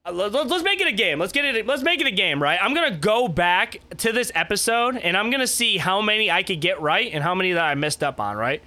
uh, 0.07 0.11
let's 0.11 0.63
make 0.63 0.79
it 0.79 0.87
a 0.87 0.91
game. 0.93 1.19
Let's 1.19 1.33
get 1.33 1.43
it. 1.43 1.67
Let's 1.67 1.83
make 1.83 1.99
it 1.99 2.07
a 2.07 2.11
game, 2.11 2.41
right? 2.41 2.57
I'm 2.61 2.73
gonna 2.73 2.95
go 2.95 3.27
back 3.27 3.81
to 3.97 4.13
this 4.13 4.31
episode 4.33 4.95
and 4.95 5.17
I'm 5.17 5.29
gonna 5.29 5.47
see 5.47 5.77
how 5.77 6.01
many 6.01 6.31
I 6.31 6.43
could 6.43 6.61
get 6.61 6.81
right 6.81 7.11
and 7.11 7.21
how 7.21 7.35
many 7.35 7.51
that 7.51 7.65
I 7.65 7.75
messed 7.75 8.03
up 8.03 8.19
on. 8.19 8.37
Right? 8.37 8.61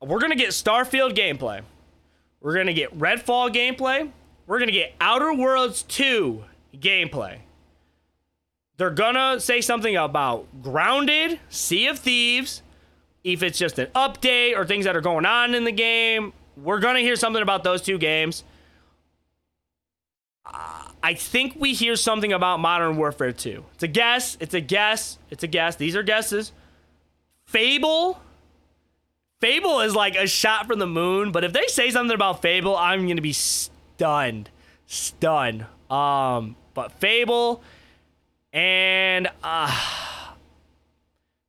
We're 0.00 0.20
gonna 0.20 0.36
get 0.36 0.50
Starfield 0.50 1.14
gameplay. 1.14 1.62
We're 2.40 2.56
gonna 2.56 2.74
get 2.74 2.98
Redfall 2.98 3.50
gameplay. 3.52 4.10
We're 4.46 4.58
gonna 4.58 4.72
get 4.72 4.94
Outer 5.00 5.32
Worlds 5.32 5.82
2 5.84 6.44
gameplay. 6.74 7.38
They're 8.76 8.90
gonna 8.90 9.38
say 9.38 9.60
something 9.60 9.96
about 9.96 10.62
Grounded, 10.62 11.38
Sea 11.48 11.88
of 11.88 11.98
Thieves, 11.98 12.62
if 13.22 13.42
it's 13.42 13.58
just 13.58 13.78
an 13.78 13.88
update 13.94 14.56
or 14.56 14.66
things 14.66 14.84
that 14.86 14.96
are 14.96 15.00
going 15.00 15.26
on 15.26 15.54
in 15.54 15.64
the 15.64 15.72
game. 15.72 16.32
We're 16.56 16.80
gonna 16.80 17.00
hear 17.00 17.16
something 17.16 17.42
about 17.42 17.64
those 17.64 17.82
two 17.82 17.98
games. 17.98 18.44
I 21.04 21.14
think 21.14 21.56
we 21.58 21.72
hear 21.74 21.96
something 21.96 22.32
about 22.32 22.60
Modern 22.60 22.96
Warfare 22.96 23.32
2. 23.32 23.64
It's 23.74 23.82
a 23.82 23.88
guess. 23.88 24.36
It's 24.40 24.54
a 24.54 24.60
guess. 24.60 25.18
It's 25.30 25.42
a 25.42 25.48
guess. 25.48 25.76
These 25.76 25.96
are 25.96 26.02
guesses. 26.02 26.52
Fable. 27.44 28.20
Fable 29.40 29.80
is 29.80 29.94
like 29.96 30.14
a 30.14 30.26
shot 30.28 30.68
from 30.68 30.78
the 30.78 30.86
moon, 30.86 31.32
but 31.32 31.42
if 31.42 31.52
they 31.52 31.66
say 31.66 31.90
something 31.90 32.14
about 32.14 32.42
Fable, 32.42 32.76
I'm 32.76 33.08
gonna 33.08 33.20
be 33.20 33.32
stunned, 33.32 34.50
stunned. 34.86 35.66
Um, 35.90 36.54
but 36.74 36.92
Fable, 36.92 37.62
and 38.52 39.28
uh, 39.42 40.34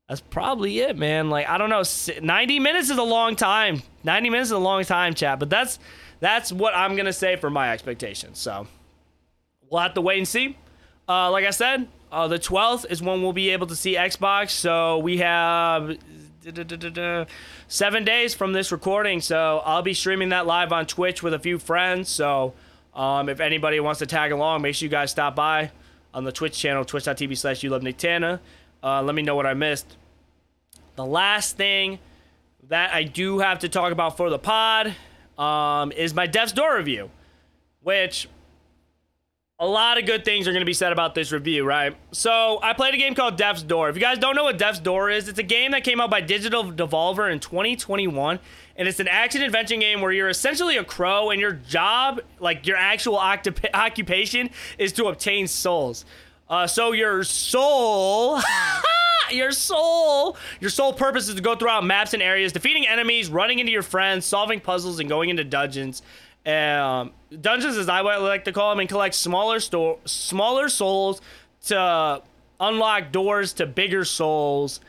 that's 0.07 0.21
probably 0.21 0.79
it, 0.79 0.97
man. 0.97 1.29
Like 1.29 1.47
I 1.47 1.57
don't 1.57 1.69
know, 1.69 1.83
90 2.21 2.59
minutes 2.59 2.89
is 2.89 2.97
a 2.97 3.03
long 3.03 3.35
time. 3.35 3.81
90 4.03 4.29
minutes 4.29 4.47
is 4.47 4.53
a 4.53 4.57
long 4.57 4.83
time, 4.83 5.13
chat. 5.13 5.39
But 5.39 5.49
that's 5.49 5.79
that's 6.19 6.51
what 6.51 6.75
I'm 6.75 6.95
gonna 6.95 7.13
say 7.13 7.35
for 7.35 7.49
my 7.49 7.71
expectations. 7.71 8.39
So 8.39 8.67
we'll 9.69 9.81
have 9.81 9.93
to 9.95 10.01
wait 10.01 10.17
and 10.17 10.27
see. 10.27 10.57
Uh, 11.07 11.29
like 11.31 11.45
I 11.45 11.49
said, 11.49 11.87
uh, 12.11 12.27
the 12.27 12.39
12th 12.39 12.89
is 12.89 13.01
when 13.01 13.21
we'll 13.21 13.33
be 13.33 13.49
able 13.49 13.67
to 13.67 13.75
see 13.75 13.95
Xbox. 13.95 14.51
So 14.51 14.99
we 14.99 15.17
have 15.17 15.97
seven 17.67 18.03
days 18.05 18.33
from 18.33 18.53
this 18.53 18.71
recording. 18.71 19.19
So 19.19 19.61
I'll 19.65 19.81
be 19.81 19.93
streaming 19.93 20.29
that 20.29 20.45
live 20.45 20.71
on 20.71 20.85
Twitch 20.85 21.21
with 21.21 21.33
a 21.33 21.39
few 21.39 21.59
friends. 21.59 22.07
So 22.07 22.53
um, 22.93 23.27
if 23.27 23.39
anybody 23.39 23.79
wants 23.79 23.99
to 23.99 24.05
tag 24.05 24.31
along, 24.31 24.61
make 24.61 24.75
sure 24.75 24.85
you 24.85 24.91
guys 24.91 25.11
stop 25.11 25.35
by 25.35 25.71
on 26.13 26.23
the 26.23 26.31
Twitch 26.31 26.57
channel, 26.57 26.85
twitch.tv 26.85 27.37
slash 27.37 27.63
you 27.63 27.69
love 27.69 27.83
Nick 27.83 27.97
Tana. 27.97 28.39
Uh, 28.83 29.01
let 29.01 29.15
me 29.15 29.21
know 29.21 29.35
what 29.35 29.45
I 29.45 29.53
missed. 29.53 29.97
The 30.95 31.05
last 31.05 31.57
thing 31.57 31.99
that 32.69 32.93
I 32.93 33.03
do 33.03 33.39
have 33.39 33.59
to 33.59 33.69
talk 33.69 33.91
about 33.91 34.17
for 34.17 34.29
the 34.29 34.39
pod 34.39 34.95
um, 35.37 35.91
is 35.91 36.13
my 36.13 36.27
Death's 36.27 36.51
Door 36.51 36.77
review, 36.77 37.09
which 37.81 38.29
a 39.59 39.67
lot 39.67 39.97
of 39.97 40.05
good 40.05 40.25
things 40.25 40.47
are 40.47 40.51
going 40.51 40.61
to 40.61 40.65
be 40.65 40.73
said 40.73 40.91
about 40.91 41.15
this 41.15 41.31
review, 41.31 41.63
right? 41.63 41.95
So, 42.11 42.59
I 42.61 42.73
played 42.73 42.93
a 42.93 42.97
game 42.97 43.15
called 43.15 43.37
Death's 43.37 43.63
Door. 43.63 43.89
If 43.89 43.95
you 43.95 44.01
guys 44.01 44.19
don't 44.19 44.35
know 44.35 44.43
what 44.43 44.57
Death's 44.57 44.79
Door 44.79 45.11
is, 45.11 45.27
it's 45.27 45.39
a 45.39 45.43
game 45.43 45.71
that 45.71 45.83
came 45.83 46.01
out 46.01 46.09
by 46.09 46.21
Digital 46.21 46.63
Devolver 46.65 47.31
in 47.31 47.39
2021, 47.39 48.39
and 48.75 48.87
it's 48.87 48.99
an 48.99 49.07
action 49.07 49.41
adventure 49.41 49.77
game 49.77 50.01
where 50.01 50.11
you're 50.11 50.29
essentially 50.29 50.77
a 50.77 50.83
crow, 50.83 51.29
and 51.29 51.39
your 51.39 51.53
job, 51.53 52.21
like 52.39 52.65
your 52.67 52.77
actual 52.77 53.17
occup- 53.17 53.69
occupation, 53.73 54.49
is 54.77 54.91
to 54.93 55.05
obtain 55.05 55.47
souls. 55.47 56.05
Uh, 56.49 56.67
so, 56.67 56.91
your 56.91 57.23
soul. 57.23 58.39
your 59.31 59.53
soul 59.53 60.35
your 60.59 60.69
sole 60.69 60.91
purpose 60.91 61.29
is 61.29 61.35
to 61.35 61.41
go 61.41 61.55
throughout 61.55 61.83
maps 61.83 62.13
and 62.13 62.21
areas 62.21 62.51
defeating 62.51 62.85
enemies 62.85 63.29
running 63.29 63.57
into 63.57 63.71
your 63.71 63.81
friends 63.81 64.25
solving 64.25 64.59
puzzles 64.59 64.99
and 64.99 65.07
going 65.07 65.29
into 65.29 65.45
dungeons 65.45 66.01
um, 66.45 67.11
dungeons, 67.41 67.77
as 67.77 67.87
I 67.87 68.01
like 68.01 68.45
to 68.45 68.51
call 68.51 68.71
them, 68.71 68.79
and 68.79 68.89
collect 68.89 69.15
smaller 69.15 69.59
store, 69.59 69.99
smaller 70.05 70.69
souls 70.69 71.21
to 71.65 72.21
unlock 72.59 73.11
doors 73.11 73.53
to 73.53 73.65
bigger 73.65 74.03
souls 74.03 74.81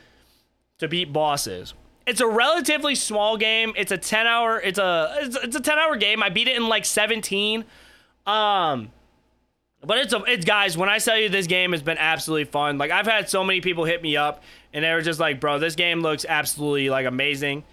to 0.79 0.89
beat 0.89 1.13
bosses. 1.13 1.75
It's 2.07 2.21
a 2.21 2.27
relatively 2.27 2.95
small 2.95 3.37
game. 3.37 3.73
It's 3.77 3.93
a 3.93 3.99
10 3.99 4.27
hour. 4.27 4.61
It's 4.61 4.79
a 4.79 5.19
it's, 5.23 5.37
it's 5.37 5.57
a 5.57 5.61
10 5.61 5.79
hour 5.79 5.97
game. 5.97 6.23
I 6.23 6.29
beat 6.29 6.49
it 6.49 6.57
in 6.57 6.69
like 6.69 6.85
17. 6.85 7.65
Um, 8.27 8.91
but 9.83 9.99
it's 9.99 10.13
a, 10.13 10.23
it's 10.25 10.45
guys. 10.45 10.77
When 10.77 10.89
I 10.89 10.99
tell 10.99 11.19
you 11.19 11.29
this 11.29 11.47
game 11.47 11.73
has 11.73 11.83
been 11.83 11.99
absolutely 11.99 12.45
fun. 12.45 12.79
Like 12.79 12.91
I've 12.91 13.07
had 13.07 13.29
so 13.29 13.45
many 13.45 13.61
people 13.61 13.85
hit 13.85 14.03
me 14.03 14.17
up 14.17 14.43
and 14.73 14.85
they 14.85 14.93
were 14.93 15.03
just 15.03 15.21
like, 15.21 15.41
"Bro, 15.41 15.59
this 15.61 15.75
game 15.75 16.01
looks 16.03 16.25
absolutely 16.29 16.91
like 16.91 17.07
amazing." 17.07 17.65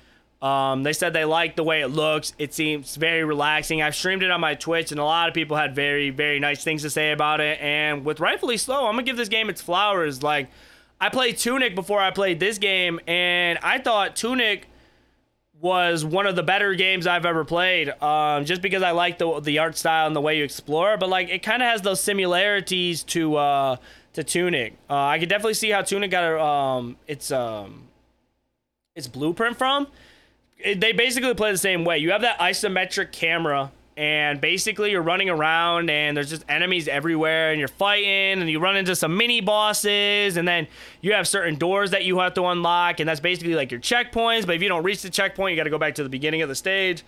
Um, 0.42 0.82
they 0.82 0.94
said 0.94 1.14
they 1.14 1.26
liked 1.26 1.56
the 1.56 1.64
way 1.64 1.82
it 1.82 1.90
looks. 1.90 2.34
It 2.40 2.54
seems 2.54 2.96
very 2.96 3.24
relaxing. 3.24 3.82
I've 3.82 3.96
streamed 3.96 4.24
it 4.24 4.32
on 4.32 4.42
my 4.42 4.56
Twitch, 4.56 4.92
and 4.92 5.00
a 5.00 5.04
lot 5.04 5.28
of 5.28 5.36
people 5.36 5.56
had 5.56 5.76
very, 5.76 6.10
very 6.10 6.40
nice 6.40 6.64
things 6.64 6.82
to 6.82 6.90
say 6.90 7.12
about 7.12 7.42
it. 7.42 7.62
And 7.62 8.04
with 8.04 8.20
rightfully 8.20 8.58
slow, 8.58 8.88
I'm 8.88 8.94
gonna 8.94 9.04
give 9.04 9.18
this 9.18 9.30
game 9.30 9.50
its 9.50 9.62
flowers. 9.62 10.24
Like, 10.24 10.50
I 11.02 11.10
played 11.10 11.38
Tunic 11.38 11.76
before 11.76 12.00
I 12.00 12.12
played 12.12 12.40
this 12.40 12.60
game, 12.60 13.00
and 13.08 13.60
I 13.64 13.80
thought 13.80 14.16
Tunic 14.16 14.68
was 15.60 16.06
one 16.06 16.28
of 16.28 16.36
the 16.36 16.44
better 16.44 16.74
games 16.76 17.06
I've 17.08 17.26
ever 17.26 17.44
played. 17.44 17.90
Um, 18.02 18.46
just 18.46 18.62
because 18.62 18.84
I 18.84 18.92
like 18.92 19.18
the 19.18 19.40
the 19.40 19.60
art 19.60 19.78
style 19.78 20.08
and 20.08 20.16
the 20.16 20.22
way 20.22 20.38
you 20.38 20.44
explore, 20.44 20.98
but 20.98 21.10
like 21.10 21.30
it 21.30 21.44
kind 21.44 21.62
of 21.62 21.68
has 21.68 21.82
those 21.82 22.00
similarities 22.00 23.04
to 23.06 23.36
uh, 23.36 23.76
to 24.14 24.24
Tunic. 24.24 24.74
Uh, 24.90 24.96
I 24.96 25.20
could 25.20 25.28
definitely 25.28 25.56
see 25.56 25.72
how 25.72 25.82
Tunic 25.82 26.12
got 26.12 26.40
um, 26.40 26.98
its 27.08 27.32
um, 27.32 27.88
its 28.96 29.08
blueprint 29.08 29.58
from 29.58 29.88
they 30.64 30.92
basically 30.92 31.34
play 31.34 31.52
the 31.52 31.58
same 31.58 31.84
way. 31.86 31.98
You 31.98 32.12
have 32.12 32.22
that 32.22 32.40
isometric 32.40 33.12
camera, 33.12 33.72
and 33.98 34.40
basically 34.40 34.92
you're 34.92 35.02
running 35.02 35.30
around, 35.30 35.90
and 35.90 36.16
there's 36.16 36.30
just 36.30 36.46
enemies 36.48 36.88
everywhere, 36.88 37.52
and 37.52 37.60
you're 37.60 37.68
fighting, 37.68 38.42
and 38.42 38.50
you 38.50 38.60
run 38.60 38.78
into 38.78 38.96
some 38.96 39.18
mini 39.18 39.42
bosses, 39.42 40.38
and 40.38 40.48
then 40.48 40.68
you 41.02 41.14
have 41.14 41.28
certain 41.28 41.56
doors 41.56 41.92
that 41.92 42.06
you 42.06 42.20
have 42.20 42.34
to 42.36 42.46
unlock, 42.46 43.00
and 43.00 43.10
that's 43.10 43.20
basically 43.20 43.56
like 43.56 43.72
your 43.72 43.80
checkpoints. 43.80 44.46
But 44.46 44.56
if 44.56 44.62
you 44.62 44.70
don't 44.70 44.84
reach 44.84 45.02
the 45.02 45.10
checkpoint, 45.10 45.52
you 45.52 45.58
got 45.58 45.66
to 45.66 45.70
go 45.70 45.78
back 45.78 45.96
to 45.96 46.04
the 46.04 46.10
beginning 46.10 46.42
of 46.42 46.50
the 46.50 46.56
stage. 46.56 47.04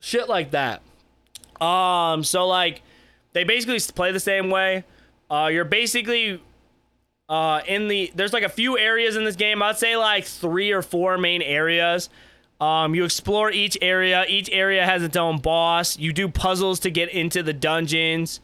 Shit 0.00 0.28
like 0.28 0.50
that. 0.50 0.82
Um, 1.60 2.24
so 2.24 2.46
like 2.46 2.82
they 3.32 3.44
basically 3.44 3.78
play 3.94 4.12
the 4.12 4.20
same 4.20 4.50
way. 4.50 4.84
Uh, 5.30 5.48
you're 5.52 5.64
basically 5.64 6.42
uh, 7.28 7.60
in 7.66 7.88
the 7.88 8.12
there's 8.14 8.32
like 8.32 8.42
a 8.42 8.48
few 8.48 8.78
areas 8.78 9.16
in 9.16 9.24
this 9.24 9.36
game. 9.36 9.62
I'd 9.62 9.78
say 9.78 9.96
like 9.96 10.24
three 10.24 10.72
or 10.72 10.82
four 10.82 11.16
main 11.18 11.40
areas 11.40 12.10
um, 12.62 12.94
you 12.94 13.02
explore 13.04 13.50
each 13.50 13.76
area. 13.82 14.24
Each 14.28 14.48
area 14.52 14.86
has 14.86 15.02
its 15.02 15.16
own 15.16 15.40
boss. 15.40 15.98
You 15.98 16.12
do 16.12 16.28
puzzles 16.28 16.78
to 16.80 16.92
get 16.92 17.08
into 17.08 17.42
the 17.42 17.52
dungeons. 17.52 18.38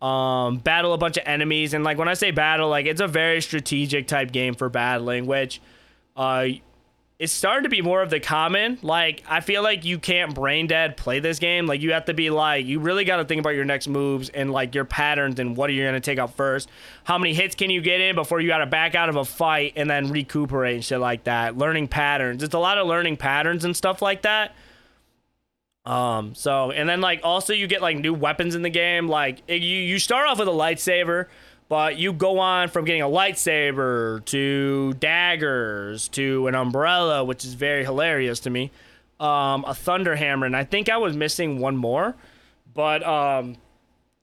Um, 0.00 0.56
battle 0.56 0.94
a 0.94 0.98
bunch 0.98 1.18
of 1.18 1.24
enemies, 1.26 1.74
and 1.74 1.84
like 1.84 1.98
when 1.98 2.08
I 2.08 2.14
say 2.14 2.30
battle, 2.30 2.70
like 2.70 2.86
it's 2.86 3.02
a 3.02 3.06
very 3.06 3.42
strategic 3.42 4.06
type 4.06 4.32
game 4.32 4.54
for 4.54 4.70
battling, 4.70 5.26
which 5.26 5.60
uh, 6.16 6.46
it's 7.18 7.32
starting 7.32 7.64
to 7.64 7.68
be 7.68 7.82
more 7.82 8.00
of 8.00 8.10
the 8.10 8.20
common. 8.20 8.78
Like, 8.80 9.24
I 9.28 9.40
feel 9.40 9.64
like 9.64 9.84
you 9.84 9.98
can't 9.98 10.36
brain 10.36 10.68
dead 10.68 10.96
play 10.96 11.18
this 11.18 11.40
game. 11.40 11.66
Like, 11.66 11.80
you 11.80 11.92
have 11.92 12.04
to 12.04 12.14
be 12.14 12.30
like, 12.30 12.64
you 12.64 12.78
really 12.78 13.04
got 13.04 13.16
to 13.16 13.24
think 13.24 13.40
about 13.40 13.56
your 13.56 13.64
next 13.64 13.88
moves 13.88 14.28
and 14.28 14.52
like 14.52 14.72
your 14.72 14.84
patterns 14.84 15.40
and 15.40 15.56
what 15.56 15.68
are 15.68 15.72
you 15.72 15.82
going 15.82 15.94
to 15.94 16.00
take 16.00 16.20
out 16.20 16.36
first. 16.36 16.68
How 17.02 17.18
many 17.18 17.34
hits 17.34 17.56
can 17.56 17.70
you 17.70 17.80
get 17.80 18.00
in 18.00 18.14
before 18.14 18.40
you 18.40 18.46
got 18.46 18.58
to 18.58 18.66
back 18.66 18.94
out 18.94 19.08
of 19.08 19.16
a 19.16 19.24
fight 19.24 19.72
and 19.74 19.90
then 19.90 20.12
recuperate 20.12 20.76
and 20.76 20.84
shit 20.84 21.00
like 21.00 21.24
that. 21.24 21.58
Learning 21.58 21.88
patterns. 21.88 22.44
It's 22.44 22.54
a 22.54 22.58
lot 22.58 22.78
of 22.78 22.86
learning 22.86 23.16
patterns 23.16 23.64
and 23.64 23.76
stuff 23.76 24.00
like 24.00 24.22
that. 24.22 24.54
Um, 25.84 26.36
so, 26.36 26.70
and 26.70 26.88
then 26.88 27.00
like 27.00 27.22
also 27.24 27.52
you 27.52 27.66
get 27.66 27.82
like 27.82 27.96
new 27.96 28.14
weapons 28.14 28.54
in 28.54 28.62
the 28.62 28.70
game. 28.70 29.08
Like, 29.08 29.42
you, 29.48 29.56
you 29.56 29.98
start 29.98 30.28
off 30.28 30.38
with 30.38 30.46
a 30.46 30.52
lightsaber 30.52 31.26
but 31.68 31.98
you 31.98 32.12
go 32.12 32.38
on 32.38 32.68
from 32.68 32.84
getting 32.84 33.02
a 33.02 33.08
lightsaber 33.08 34.24
to 34.26 34.94
daggers 34.94 36.08
to 36.08 36.46
an 36.46 36.54
umbrella, 36.54 37.24
which 37.24 37.44
is 37.44 37.54
very 37.54 37.84
hilarious 37.84 38.40
to 38.40 38.50
me. 38.50 38.70
Um, 39.20 39.64
a 39.66 39.74
thunder 39.74 40.14
hammer, 40.14 40.46
and 40.46 40.56
I 40.56 40.64
think 40.64 40.88
I 40.88 40.96
was 40.96 41.16
missing 41.16 41.58
one 41.58 41.76
more, 41.76 42.14
but 42.72 43.02
um, 43.02 43.56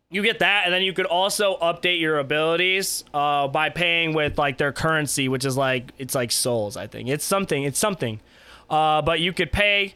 you 0.10 0.24
get 0.24 0.40
that, 0.40 0.64
and 0.66 0.74
then 0.74 0.84
you 0.84 0.94
could 0.94 1.06
also 1.06 1.58
update 1.58 2.00
your 2.00 2.18
abilities 2.20 3.04
uh, 3.14 3.50
by 3.50 3.70
paying 3.70 4.14
with 4.14 4.38
like 4.38 4.58
their 4.58 4.72
currency, 4.72 5.28
which 5.28 5.44
is 5.44 5.58
like 5.58 5.92
it's 5.98 6.16
like 6.16 6.32
souls. 6.32 6.78
I 6.78 6.88
think 6.88 7.10
it's 7.10 7.26
something. 7.26 7.64
It's 7.64 7.78
something. 7.78 8.22
Uh, 8.70 9.02
but 9.02 9.20
you 9.20 9.34
could 9.34 9.52
pay 9.52 9.96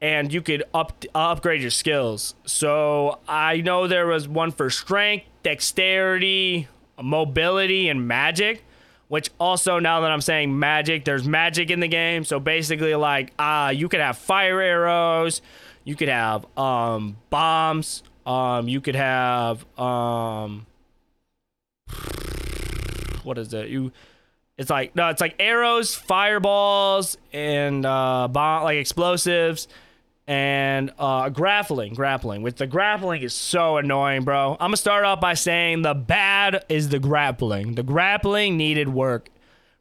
and 0.00 0.32
you 0.32 0.40
could 0.40 0.64
up 0.72 1.04
upgrade 1.14 1.60
your 1.60 1.70
skills. 1.70 2.34
So 2.46 3.18
I 3.28 3.60
know 3.60 3.86
there 3.86 4.06
was 4.06 4.26
one 4.26 4.52
for 4.52 4.70
strength, 4.70 5.26
dexterity, 5.42 6.68
mobility 7.02 7.88
and 7.88 8.06
magic 8.06 8.64
which 9.08 9.30
also 9.40 9.78
now 9.78 10.00
that 10.02 10.10
I'm 10.10 10.20
saying 10.20 10.58
magic, 10.58 11.04
there's 11.04 11.26
magic 11.26 11.70
in 11.70 11.80
the 11.80 11.88
game. 11.88 12.24
So 12.24 12.38
basically, 12.38 12.94
like, 12.94 13.32
uh, 13.38 13.72
you 13.74 13.88
could 13.88 14.00
have 14.00 14.18
fire 14.18 14.60
arrows, 14.60 15.40
you 15.82 15.96
could 15.96 16.08
have 16.08 16.46
um, 16.58 17.16
bombs, 17.30 18.02
um, 18.26 18.68
you 18.68 18.80
could 18.82 18.94
have 18.94 19.64
um, 19.78 20.66
what 23.22 23.38
is 23.38 23.52
it? 23.54 23.68
You, 23.68 23.92
it's 24.58 24.70
like 24.70 24.94
no, 24.94 25.08
it's 25.08 25.20
like 25.20 25.36
arrows, 25.38 25.94
fireballs, 25.94 27.16
and 27.32 27.86
uh, 27.86 28.28
bomb 28.28 28.64
like 28.64 28.76
explosives 28.76 29.68
and 30.28 30.92
uh, 30.98 31.30
grappling, 31.30 31.94
grappling. 31.94 32.42
With 32.42 32.56
the 32.56 32.66
grappling 32.66 33.22
is 33.22 33.34
so 33.34 33.78
annoying, 33.78 34.24
bro. 34.24 34.52
I'm 34.60 34.68
gonna 34.68 34.76
start 34.76 35.06
off 35.06 35.20
by 35.20 35.32
saying 35.32 35.82
the 35.82 35.94
bad 35.94 36.66
is 36.68 36.90
the 36.90 36.98
grappling. 36.98 37.74
The 37.74 37.82
grappling 37.82 38.58
needed 38.58 38.90
work 38.90 39.30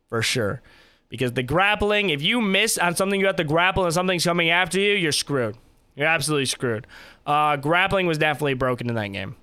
for 0.07 0.21
sure, 0.21 0.61
because 1.09 1.33
the 1.33 1.43
grappling, 1.43 2.11
if 2.11 2.21
you 2.21 2.39
miss 2.39 2.77
on 2.77 2.95
something, 2.95 3.19
you 3.19 3.27
have 3.27 3.35
to 3.35 3.43
grapple, 3.43 3.83
and 3.83 3.93
something's 3.93 4.23
coming 4.23 4.49
after 4.49 4.79
you, 4.79 4.93
you're 4.93 5.11
screwed. 5.11 5.57
You're 5.97 6.07
absolutely 6.07 6.45
screwed. 6.45 6.87
Uh, 7.25 7.57
grappling 7.57 8.07
was 8.07 8.17
definitely 8.17 8.53
broken 8.53 8.87
in 8.87 8.95
that 8.95 9.07
game. 9.07 9.35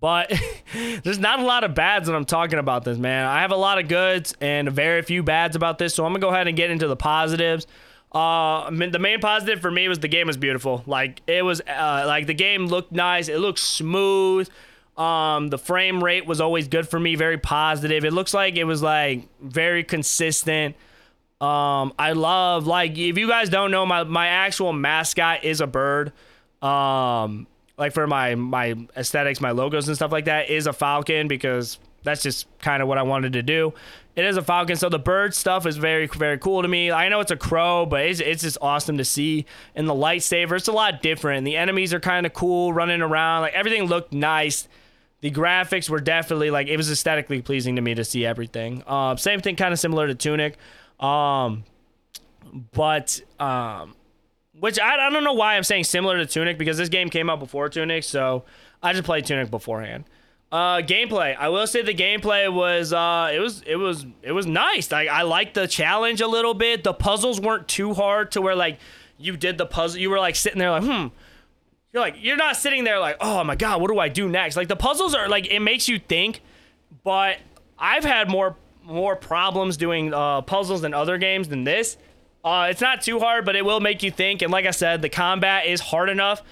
But 0.00 0.32
there's 1.04 1.18
not 1.20 1.38
a 1.38 1.44
lot 1.44 1.62
of 1.62 1.74
bads 1.76 2.08
when 2.08 2.16
I'm 2.16 2.24
talking 2.24 2.58
about 2.58 2.82
this, 2.82 2.98
man. 2.98 3.26
I 3.26 3.42
have 3.42 3.52
a 3.52 3.56
lot 3.56 3.78
of 3.78 3.86
goods 3.86 4.34
and 4.40 4.72
very 4.72 5.02
few 5.02 5.22
bads 5.22 5.54
about 5.54 5.78
this, 5.78 5.94
so 5.94 6.04
I'm 6.04 6.10
gonna 6.10 6.20
go 6.20 6.30
ahead 6.30 6.48
and 6.48 6.56
get 6.56 6.72
into 6.72 6.88
the 6.88 6.96
positives. 6.96 7.68
Uh, 8.12 8.70
the 8.70 8.98
main 8.98 9.20
positive 9.20 9.60
for 9.60 9.70
me 9.70 9.88
was 9.88 10.00
the 10.00 10.08
game 10.08 10.26
was 10.26 10.36
beautiful. 10.36 10.82
Like 10.86 11.22
it 11.26 11.44
was, 11.44 11.60
uh, 11.60 12.04
like 12.06 12.26
the 12.26 12.34
game 12.34 12.66
looked 12.66 12.92
nice. 12.92 13.28
It 13.28 13.38
looked 13.38 13.60
smooth. 13.60 14.48
Um, 14.96 15.48
the 15.48 15.58
frame 15.58 16.02
rate 16.02 16.26
was 16.26 16.40
always 16.40 16.68
good 16.68 16.88
for 16.88 17.00
me. 17.00 17.14
Very 17.14 17.38
positive. 17.38 18.04
It 18.04 18.12
looks 18.12 18.34
like 18.34 18.56
it 18.56 18.64
was 18.64 18.82
like 18.82 19.28
very 19.40 19.84
consistent. 19.84 20.76
Um, 21.40 21.94
I 21.98 22.12
love 22.12 22.66
like 22.66 22.98
if 22.98 23.16
you 23.16 23.26
guys 23.26 23.48
don't 23.48 23.70
know, 23.70 23.86
my 23.86 24.04
my 24.04 24.26
actual 24.26 24.72
mascot 24.72 25.44
is 25.44 25.62
a 25.62 25.66
bird. 25.66 26.12
Um, 26.60 27.46
like 27.78 27.94
for 27.94 28.06
my 28.06 28.34
my 28.34 28.76
aesthetics, 28.94 29.40
my 29.40 29.52
logos 29.52 29.88
and 29.88 29.96
stuff 29.96 30.12
like 30.12 30.26
that 30.26 30.50
is 30.50 30.66
a 30.66 30.72
falcon 30.72 31.28
because 31.28 31.78
that's 32.02 32.22
just 32.22 32.46
kind 32.58 32.82
of 32.82 32.88
what 32.88 32.98
I 32.98 33.02
wanted 33.02 33.32
to 33.34 33.42
do. 33.42 33.72
It 34.16 34.24
is 34.24 34.36
a 34.36 34.42
falcon, 34.42 34.76
so 34.76 34.88
the 34.88 34.98
bird 34.98 35.34
stuff 35.34 35.66
is 35.66 35.76
very, 35.76 36.06
very 36.06 36.36
cool 36.36 36.62
to 36.62 36.68
me. 36.68 36.90
I 36.90 37.08
know 37.08 37.20
it's 37.20 37.30
a 37.30 37.36
crow, 37.36 37.86
but 37.86 38.04
it's, 38.04 38.20
it's 38.20 38.42
just 38.42 38.58
awesome 38.60 38.98
to 38.98 39.04
see. 39.04 39.46
And 39.74 39.88
the 39.88 39.94
lightsaber, 39.94 40.56
it's 40.56 40.68
a 40.68 40.72
lot 40.72 41.00
different. 41.00 41.44
The 41.44 41.56
enemies 41.56 41.94
are 41.94 42.00
kind 42.00 42.26
of 42.26 42.32
cool, 42.32 42.72
running 42.72 43.02
around. 43.02 43.42
Like 43.42 43.54
everything 43.54 43.84
looked 43.84 44.12
nice. 44.12 44.68
The 45.20 45.30
graphics 45.30 45.88
were 45.88 46.00
definitely 46.00 46.50
like 46.50 46.66
it 46.66 46.76
was 46.76 46.90
aesthetically 46.90 47.42
pleasing 47.42 47.76
to 47.76 47.82
me 47.82 47.94
to 47.94 48.04
see 48.04 48.26
everything. 48.26 48.82
Uh, 48.86 49.16
same 49.16 49.40
thing, 49.40 49.54
kind 49.54 49.72
of 49.72 49.78
similar 49.78 50.06
to 50.06 50.14
Tunic, 50.14 50.56
um, 50.98 51.64
but 52.72 53.20
um, 53.38 53.94
which 54.58 54.80
I, 54.80 55.06
I 55.06 55.10
don't 55.10 55.24
know 55.24 55.34
why 55.34 55.56
I'm 55.56 55.64
saying 55.64 55.84
similar 55.84 56.16
to 56.18 56.26
Tunic 56.26 56.58
because 56.58 56.78
this 56.78 56.88
game 56.88 57.10
came 57.10 57.28
out 57.28 57.38
before 57.38 57.68
Tunic, 57.68 58.02
so 58.04 58.44
I 58.82 58.92
just 58.92 59.04
played 59.04 59.26
Tunic 59.26 59.50
beforehand. 59.50 60.04
Uh, 60.52 60.78
gameplay. 60.80 61.36
I 61.36 61.48
will 61.48 61.68
say 61.68 61.82
the 61.82 61.94
gameplay 61.94 62.52
was 62.52 62.92
uh, 62.92 63.30
it 63.32 63.38
was 63.38 63.62
it 63.62 63.76
was 63.76 64.04
it 64.22 64.32
was 64.32 64.46
nice. 64.46 64.90
Like 64.90 65.08
I 65.08 65.22
liked 65.22 65.54
the 65.54 65.68
challenge 65.68 66.20
a 66.20 66.26
little 66.26 66.54
bit. 66.54 66.82
The 66.82 66.92
puzzles 66.92 67.40
weren't 67.40 67.68
too 67.68 67.94
hard 67.94 68.32
to 68.32 68.40
where 68.40 68.56
like 68.56 68.80
you 69.16 69.36
did 69.36 69.58
the 69.58 69.66
puzzle. 69.66 70.00
You 70.00 70.10
were 70.10 70.18
like 70.18 70.34
sitting 70.34 70.58
there 70.58 70.72
like 70.72 70.82
hmm. 70.82 71.06
you're 71.92 72.02
like 72.02 72.16
you're 72.18 72.36
not 72.36 72.56
sitting 72.56 72.82
there 72.82 72.98
like 72.98 73.16
oh 73.20 73.44
my 73.44 73.54
god 73.54 73.80
what 73.80 73.92
do 73.92 73.98
I 74.00 74.08
do 74.08 74.28
next 74.28 74.56
like 74.56 74.66
the 74.68 74.76
puzzles 74.76 75.14
are 75.14 75.28
like 75.28 75.46
it 75.46 75.60
makes 75.60 75.88
you 75.88 76.00
think 76.00 76.40
but 77.04 77.38
I've 77.78 78.04
had 78.04 78.28
more 78.28 78.56
more 78.82 79.14
problems 79.14 79.76
doing 79.76 80.12
uh, 80.12 80.42
puzzles 80.42 80.80
than 80.80 80.94
other 80.94 81.18
games 81.18 81.48
than 81.48 81.62
this 81.64 81.96
uh, 82.42 82.68
it's 82.70 82.80
not 82.80 83.02
too 83.02 83.20
hard 83.20 83.44
but 83.44 83.54
it 83.54 83.64
will 83.64 83.80
make 83.80 84.02
you 84.02 84.10
think 84.10 84.42
and 84.42 84.50
like 84.50 84.66
I 84.66 84.72
said 84.72 85.02
the 85.02 85.08
combat 85.08 85.66
is 85.66 85.80
hard 85.80 86.08
enough 86.08 86.42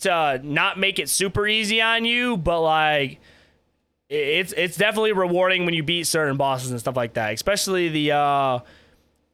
to 0.00 0.40
not 0.42 0.78
make 0.78 0.98
it 0.98 1.08
super 1.08 1.46
easy 1.46 1.80
on 1.80 2.04
you 2.04 2.36
but 2.36 2.60
like 2.60 3.20
it's 4.08 4.52
it's 4.52 4.76
definitely 4.76 5.12
rewarding 5.12 5.64
when 5.64 5.74
you 5.74 5.82
beat 5.82 6.04
certain 6.04 6.36
bosses 6.36 6.70
and 6.70 6.78
stuff 6.78 6.96
like 6.96 7.14
that 7.14 7.32
especially 7.32 7.88
the 7.88 8.12
uh 8.12 8.58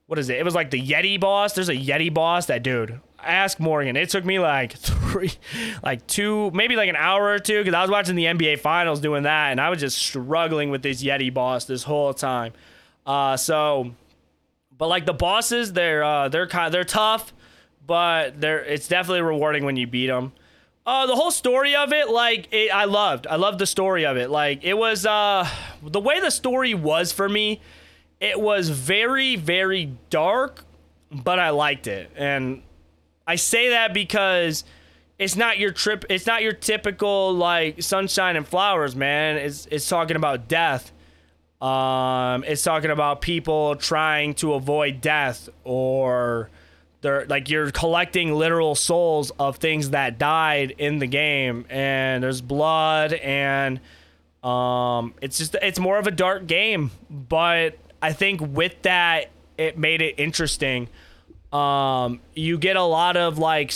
what 0.06 0.18
is 0.18 0.30
it 0.30 0.38
it 0.38 0.44
was 0.44 0.54
like 0.54 0.70
the 0.70 0.80
yeti 0.80 1.20
boss 1.20 1.52
there's 1.52 1.68
a 1.68 1.76
yeti 1.76 2.12
boss 2.12 2.46
that 2.46 2.62
dude 2.62 3.00
ask 3.24 3.60
Morgan. 3.60 3.96
It 3.96 4.08
took 4.08 4.24
me 4.24 4.38
like 4.38 4.72
three, 4.76 5.32
like 5.82 6.06
two, 6.06 6.50
maybe 6.52 6.76
like 6.76 6.88
an 6.88 6.96
hour 6.96 7.24
or 7.24 7.38
two 7.38 7.58
because 7.58 7.74
I 7.74 7.82
was 7.82 7.90
watching 7.90 8.16
the 8.16 8.24
NBA 8.24 8.60
Finals 8.60 9.00
doing 9.00 9.24
that, 9.24 9.50
and 9.50 9.60
I 9.60 9.70
was 9.70 9.80
just 9.80 9.98
struggling 9.98 10.70
with 10.70 10.82
this 10.82 11.02
Yeti 11.02 11.32
boss 11.32 11.64
this 11.64 11.82
whole 11.82 12.14
time. 12.14 12.52
Uh, 13.06 13.36
so, 13.36 13.92
but 14.76 14.88
like 14.88 15.06
the 15.06 15.14
bosses, 15.14 15.72
they're 15.72 16.04
uh, 16.04 16.28
they're 16.28 16.46
kind 16.46 16.72
they're 16.72 16.84
tough, 16.84 17.32
but 17.86 18.40
they're 18.40 18.64
it's 18.64 18.88
definitely 18.88 19.22
rewarding 19.22 19.64
when 19.64 19.76
you 19.76 19.86
beat 19.86 20.08
them. 20.08 20.32
Uh, 20.84 21.06
the 21.06 21.14
whole 21.14 21.30
story 21.30 21.76
of 21.76 21.92
it, 21.92 22.08
like 22.10 22.48
it, 22.52 22.74
I 22.74 22.86
loved, 22.86 23.26
I 23.28 23.36
loved 23.36 23.60
the 23.60 23.66
story 23.66 24.04
of 24.04 24.16
it. 24.16 24.30
Like 24.30 24.64
it 24.64 24.74
was, 24.74 25.06
uh, 25.06 25.48
the 25.82 26.00
way 26.00 26.18
the 26.20 26.30
story 26.30 26.74
was 26.74 27.12
for 27.12 27.28
me, 27.28 27.60
it 28.20 28.40
was 28.40 28.68
very, 28.68 29.36
very 29.36 29.92
dark, 30.10 30.64
but 31.10 31.38
I 31.38 31.50
liked 31.50 31.86
it, 31.86 32.10
and 32.16 32.62
I 33.26 33.36
say 33.36 33.70
that 33.70 33.94
because 33.94 34.64
it's 35.18 35.36
not 35.36 35.58
your 35.58 35.70
trip 35.70 36.04
it's 36.10 36.26
not 36.26 36.42
your 36.42 36.52
typical 36.52 37.32
like 37.32 37.82
sunshine 37.82 38.36
and 38.36 38.46
flowers, 38.46 38.96
man. 38.96 39.36
It's 39.36 39.66
it's 39.70 39.88
talking 39.88 40.16
about 40.16 40.48
death. 40.48 40.92
Um 41.60 42.44
it's 42.44 42.62
talking 42.62 42.90
about 42.90 43.20
people 43.20 43.76
trying 43.76 44.34
to 44.34 44.54
avoid 44.54 45.00
death 45.00 45.48
or 45.64 46.50
they're 47.02 47.26
like 47.26 47.50
you're 47.50 47.70
collecting 47.70 48.32
literal 48.32 48.74
souls 48.74 49.30
of 49.38 49.56
things 49.56 49.90
that 49.90 50.18
died 50.18 50.74
in 50.78 50.98
the 50.98 51.06
game 51.06 51.66
and 51.68 52.22
there's 52.22 52.40
blood 52.40 53.12
and 53.12 53.80
um 54.42 55.14
it's 55.20 55.38
just 55.38 55.54
it's 55.56 55.78
more 55.78 55.98
of 55.98 56.06
a 56.06 56.10
dark 56.10 56.46
game, 56.46 56.90
but 57.10 57.76
I 58.00 58.12
think 58.12 58.40
with 58.40 58.80
that 58.82 59.30
it 59.58 59.78
made 59.78 60.02
it 60.02 60.14
interesting. 60.18 60.88
Um, 61.52 62.20
you 62.34 62.58
get 62.58 62.76
a 62.76 62.82
lot 62.82 63.16
of 63.16 63.38
like, 63.38 63.72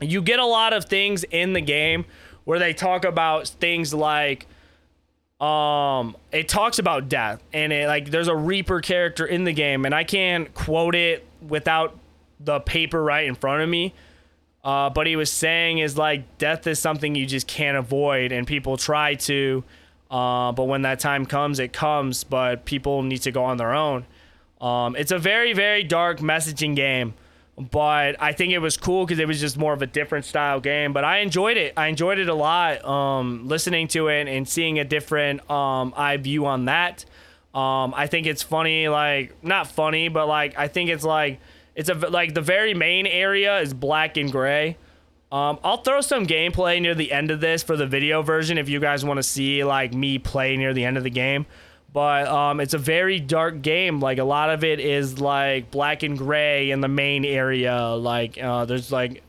you 0.00 0.22
get 0.22 0.38
a 0.38 0.46
lot 0.46 0.72
of 0.72 0.84
things 0.84 1.24
in 1.24 1.52
the 1.52 1.60
game 1.60 2.04
where 2.44 2.58
they 2.58 2.72
talk 2.72 3.04
about 3.04 3.48
things 3.48 3.92
like, 3.92 4.46
um, 5.40 6.16
it 6.30 6.48
talks 6.48 6.78
about 6.78 7.08
death 7.08 7.42
and 7.52 7.72
it 7.72 7.88
like 7.88 8.10
there's 8.10 8.28
a 8.28 8.36
Reaper 8.36 8.80
character 8.80 9.26
in 9.26 9.42
the 9.42 9.52
game 9.52 9.84
and 9.84 9.92
I 9.92 10.04
can't 10.04 10.54
quote 10.54 10.94
it 10.94 11.26
without 11.48 11.98
the 12.40 12.60
paper 12.60 13.02
right 13.02 13.26
in 13.26 13.34
front 13.34 13.62
of 13.62 13.68
me. 13.68 13.94
Uh, 14.64 14.90
but 14.90 15.06
he 15.06 15.16
was 15.16 15.30
saying 15.30 15.78
is 15.78 15.98
like 15.98 16.38
death 16.38 16.66
is 16.66 16.78
something 16.78 17.14
you 17.14 17.26
just 17.26 17.48
can't 17.48 17.76
avoid 17.76 18.30
and 18.30 18.46
people 18.46 18.76
try 18.76 19.14
to 19.14 19.64
uh, 20.08 20.52
but 20.52 20.64
when 20.64 20.82
that 20.82 21.00
time 21.00 21.26
comes 21.26 21.58
it 21.58 21.72
comes 21.72 22.22
but 22.22 22.64
people 22.64 23.02
need 23.02 23.18
to 23.18 23.32
go 23.32 23.42
on 23.42 23.56
their 23.56 23.72
own 23.74 24.06
um, 24.62 24.94
it's 24.94 25.10
a 25.10 25.18
very, 25.18 25.52
very 25.52 25.82
dark 25.82 26.20
messaging 26.20 26.76
game, 26.76 27.14
but 27.58 28.14
I 28.22 28.32
think 28.32 28.52
it 28.52 28.60
was 28.60 28.76
cool 28.76 29.04
because 29.04 29.18
it 29.18 29.26
was 29.26 29.40
just 29.40 29.58
more 29.58 29.72
of 29.72 29.82
a 29.82 29.86
different 29.86 30.24
style 30.24 30.60
game. 30.60 30.92
But 30.92 31.04
I 31.04 31.18
enjoyed 31.18 31.56
it. 31.56 31.74
I 31.76 31.88
enjoyed 31.88 32.20
it 32.20 32.28
a 32.28 32.34
lot. 32.34 32.84
Um, 32.84 33.48
listening 33.48 33.88
to 33.88 34.06
it 34.06 34.28
and 34.28 34.48
seeing 34.48 34.78
a 34.78 34.84
different 34.84 35.50
um, 35.50 35.92
eye 35.96 36.16
view 36.16 36.46
on 36.46 36.66
that. 36.66 37.04
Um, 37.54 37.92
I 37.94 38.06
think 38.06 38.26
it's 38.26 38.42
funny, 38.42 38.88
like 38.88 39.42
not 39.44 39.66
funny, 39.66 40.08
but 40.08 40.26
like 40.26 40.58
I 40.58 40.68
think 40.68 40.90
it's 40.90 41.04
like 41.04 41.40
it's 41.74 41.88
a 41.88 41.94
like 41.94 42.34
the 42.34 42.40
very 42.40 42.74
main 42.74 43.06
area 43.06 43.60
is 43.60 43.74
black 43.74 44.16
and 44.16 44.32
gray. 44.32 44.76
Um, 45.30 45.58
I'll 45.64 45.78
throw 45.78 46.02
some 46.02 46.26
gameplay 46.26 46.80
near 46.80 46.94
the 46.94 47.10
end 47.10 47.30
of 47.30 47.40
this 47.40 47.62
for 47.62 47.76
the 47.76 47.86
video 47.86 48.22
version 48.22 48.58
if 48.58 48.68
you 48.68 48.80
guys 48.80 49.04
want 49.04 49.18
to 49.18 49.22
see 49.22 49.64
like 49.64 49.94
me 49.94 50.18
play 50.18 50.56
near 50.56 50.74
the 50.74 50.84
end 50.84 50.98
of 50.98 51.04
the 51.04 51.10
game 51.10 51.46
but 51.92 52.26
um, 52.26 52.60
it's 52.60 52.74
a 52.74 52.78
very 52.78 53.20
dark 53.20 53.60
game. 53.60 54.00
Like 54.00 54.18
a 54.18 54.24
lot 54.24 54.50
of 54.50 54.64
it 54.64 54.80
is 54.80 55.20
like 55.20 55.70
black 55.70 56.02
and 56.02 56.16
gray 56.16 56.70
in 56.70 56.80
the 56.80 56.88
main 56.88 57.24
area. 57.24 57.88
Like 57.88 58.42
uh, 58.42 58.64
there's 58.64 58.90
like 58.90 59.22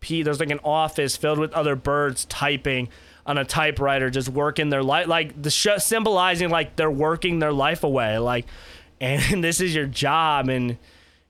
P, 0.00 0.22
there's 0.22 0.40
like 0.40 0.50
an 0.50 0.60
office 0.62 1.16
filled 1.16 1.38
with 1.38 1.52
other 1.52 1.76
birds 1.76 2.26
typing 2.26 2.88
on 3.26 3.38
a 3.38 3.44
typewriter, 3.44 4.10
just 4.10 4.28
working 4.28 4.70
their 4.70 4.82
life, 4.82 5.06
like 5.06 5.40
the 5.40 5.50
symbolizing 5.50 6.50
like 6.50 6.76
they're 6.76 6.90
working 6.90 7.38
their 7.38 7.52
life 7.52 7.84
away. 7.84 8.18
Like, 8.18 8.46
and 9.00 9.42
this 9.42 9.60
is 9.60 9.74
your 9.74 9.86
job, 9.86 10.48
and 10.48 10.76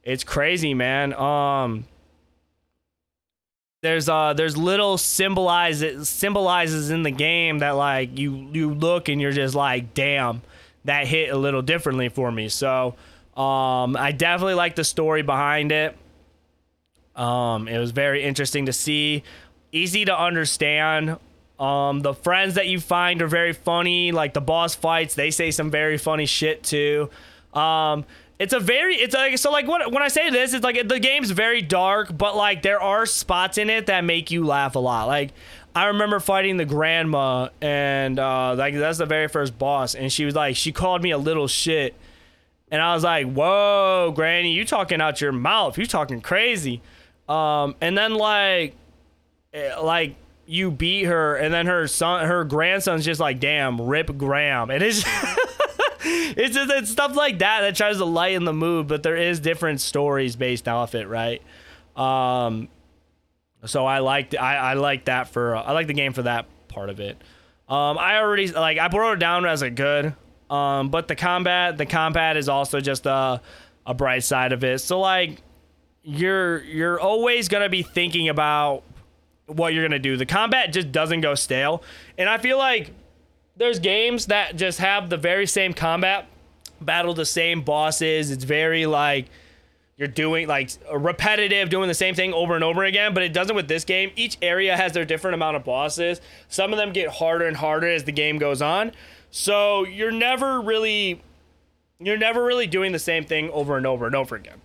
it's 0.02 0.24
crazy, 0.24 0.74
man. 0.74 1.12
Um, 1.14 1.84
there's 3.82 4.08
uh 4.08 4.34
there's 4.34 4.58
little 4.58 4.98
symbolizes 4.98 6.08
symbolizes 6.08 6.90
in 6.90 7.02
the 7.02 7.10
game 7.10 7.60
that 7.60 7.70
like 7.70 8.18
you 8.18 8.48
you 8.52 8.74
look 8.74 9.08
and 9.08 9.22
you're 9.22 9.32
just 9.32 9.54
like 9.54 9.94
damn 9.94 10.42
that 10.84 11.06
hit 11.06 11.30
a 11.30 11.36
little 11.36 11.62
differently 11.62 12.08
for 12.08 12.30
me. 12.30 12.48
So 12.48 12.94
um, 13.36 13.96
I 13.96 14.12
definitely 14.12 14.54
like 14.54 14.76
the 14.76 14.84
story 14.84 15.22
behind 15.22 15.72
it. 15.72 15.96
Um, 17.16 17.68
it 17.68 17.78
was 17.78 17.90
very 17.90 18.22
interesting 18.22 18.66
to 18.66 18.72
see, 18.72 19.22
easy 19.72 20.04
to 20.04 20.18
understand. 20.18 21.18
Um, 21.60 22.00
the 22.00 22.14
friends 22.14 22.54
that 22.54 22.68
you 22.68 22.80
find 22.80 23.20
are 23.20 23.28
very 23.28 23.52
funny. 23.52 24.12
Like 24.12 24.32
the 24.32 24.40
boss 24.40 24.74
fights, 24.74 25.14
they 25.14 25.30
say 25.30 25.50
some 25.50 25.70
very 25.70 25.98
funny 25.98 26.26
shit 26.26 26.62
too. 26.62 27.10
Um, 27.52 28.06
it's 28.38 28.54
a 28.54 28.60
very 28.60 28.94
it's 28.94 29.14
like 29.14 29.36
so 29.36 29.50
like 29.50 29.68
when 29.68 29.92
when 29.92 30.02
I 30.02 30.08
say 30.08 30.30
this, 30.30 30.54
it's 30.54 30.64
like 30.64 30.88
the 30.88 30.98
game's 30.98 31.30
very 31.30 31.60
dark, 31.60 32.16
but 32.16 32.34
like 32.34 32.62
there 32.62 32.80
are 32.80 33.04
spots 33.04 33.58
in 33.58 33.68
it 33.68 33.86
that 33.86 34.02
make 34.04 34.30
you 34.30 34.46
laugh 34.46 34.74
a 34.74 34.78
lot. 34.78 35.06
Like 35.06 35.32
I 35.74 35.86
remember 35.88 36.18
fighting 36.18 36.56
the 36.56 36.64
grandma, 36.64 37.50
and 37.60 38.18
uh, 38.18 38.54
like 38.54 38.74
that's 38.74 38.96
the 38.96 39.04
very 39.04 39.28
first 39.28 39.58
boss, 39.58 39.94
and 39.94 40.10
she 40.10 40.24
was 40.24 40.34
like, 40.34 40.56
she 40.56 40.72
called 40.72 41.02
me 41.02 41.10
a 41.10 41.18
little 41.18 41.46
shit, 41.46 41.94
and 42.70 42.80
I 42.80 42.94
was 42.94 43.04
like, 43.04 43.30
whoa, 43.30 44.12
Granny, 44.16 44.52
you 44.52 44.64
talking 44.64 45.02
out 45.02 45.20
your 45.20 45.32
mouth? 45.32 45.76
You 45.76 45.84
talking 45.84 46.22
crazy? 46.22 46.80
Um, 47.28 47.76
and 47.82 47.96
then 47.96 48.14
like, 48.14 48.74
eh, 49.52 49.76
like 49.76 50.16
you 50.50 50.70
beat 50.72 51.04
her, 51.04 51.36
and 51.36 51.54
then 51.54 51.66
her 51.66 51.86
son, 51.86 52.26
her 52.26 52.42
grandson's 52.44 53.04
just 53.04 53.20
like, 53.20 53.38
damn, 53.38 53.80
rip 53.80 54.16
Graham, 54.18 54.70
and 54.70 54.82
it's. 54.82 55.04
it's 56.02 56.54
just 56.54 56.70
it's 56.72 56.90
stuff 56.90 57.14
like 57.14 57.38
that 57.40 57.60
that 57.60 57.76
tries 57.76 57.98
to 57.98 58.04
lighten 58.04 58.44
the 58.44 58.52
mood, 58.52 58.88
but 58.88 59.02
there 59.02 59.16
is 59.16 59.38
different 59.38 59.80
stories 59.80 60.34
based 60.34 60.66
off 60.66 60.94
it, 60.94 61.06
right? 61.06 61.42
Um, 61.94 62.68
so 63.66 63.86
I 63.86 63.98
liked 63.98 64.34
I, 64.34 64.56
I 64.56 64.74
like 64.74 65.04
that 65.04 65.28
for 65.28 65.54
I 65.56 65.72
like 65.72 65.86
the 65.86 65.94
game 65.94 66.12
for 66.12 66.22
that 66.22 66.46
part 66.68 66.88
of 66.88 67.00
it. 67.00 67.16
Um, 67.68 67.98
I 67.98 68.18
already 68.18 68.50
like 68.50 68.78
I 68.78 68.88
brought 68.88 69.12
it 69.14 69.18
down 69.18 69.46
as 69.46 69.62
a 69.62 69.70
good. 69.70 70.14
Um, 70.48 70.88
but 70.88 71.06
the 71.06 71.14
combat 71.14 71.78
the 71.78 71.86
combat 71.86 72.36
is 72.36 72.48
also 72.48 72.80
just 72.80 73.06
a 73.06 73.40
a 73.86 73.94
bright 73.94 74.24
side 74.24 74.52
of 74.52 74.64
it. 74.64 74.80
So 74.80 74.98
like 75.00 75.42
you're 76.02 76.62
you're 76.64 76.98
always 76.98 77.48
gonna 77.48 77.68
be 77.68 77.82
thinking 77.82 78.28
about 78.28 78.82
what 79.50 79.74
you're 79.74 79.84
gonna 79.84 79.98
do. 79.98 80.16
The 80.16 80.26
combat 80.26 80.72
just 80.72 80.92
doesn't 80.92 81.20
go 81.20 81.34
stale, 81.34 81.82
and 82.16 82.28
I 82.28 82.38
feel 82.38 82.58
like 82.58 82.92
there's 83.56 83.78
games 83.78 84.26
that 84.26 84.56
just 84.56 84.78
have 84.78 85.10
the 85.10 85.16
very 85.16 85.46
same 85.46 85.74
combat, 85.74 86.26
battle 86.80 87.14
the 87.14 87.26
same 87.26 87.62
bosses. 87.62 88.30
It's 88.30 88.44
very 88.44 88.86
like 88.86 89.26
you're 90.00 90.08
doing 90.08 90.48
like 90.48 90.70
repetitive, 90.90 91.68
doing 91.68 91.86
the 91.86 91.94
same 91.94 92.14
thing 92.14 92.32
over 92.32 92.54
and 92.54 92.64
over 92.64 92.84
again, 92.84 93.12
but 93.12 93.22
it 93.22 93.34
doesn't 93.34 93.54
with 93.54 93.68
this 93.68 93.84
game. 93.84 94.10
Each 94.16 94.38
area 94.40 94.74
has 94.74 94.92
their 94.92 95.04
different 95.04 95.34
amount 95.34 95.56
of 95.56 95.64
bosses. 95.64 96.22
Some 96.48 96.72
of 96.72 96.78
them 96.78 96.94
get 96.94 97.08
harder 97.10 97.46
and 97.46 97.54
harder 97.54 97.86
as 97.88 98.04
the 98.04 98.12
game 98.12 98.38
goes 98.38 98.62
on. 98.62 98.92
So 99.30 99.84
you're 99.84 100.10
never 100.10 100.58
really 100.62 101.22
you're 101.98 102.16
never 102.16 102.42
really 102.42 102.66
doing 102.66 102.92
the 102.92 102.98
same 102.98 103.24
thing 103.24 103.50
over 103.50 103.76
and 103.76 103.86
over 103.86 104.06
and 104.06 104.16
over 104.16 104.36
again. 104.36 104.62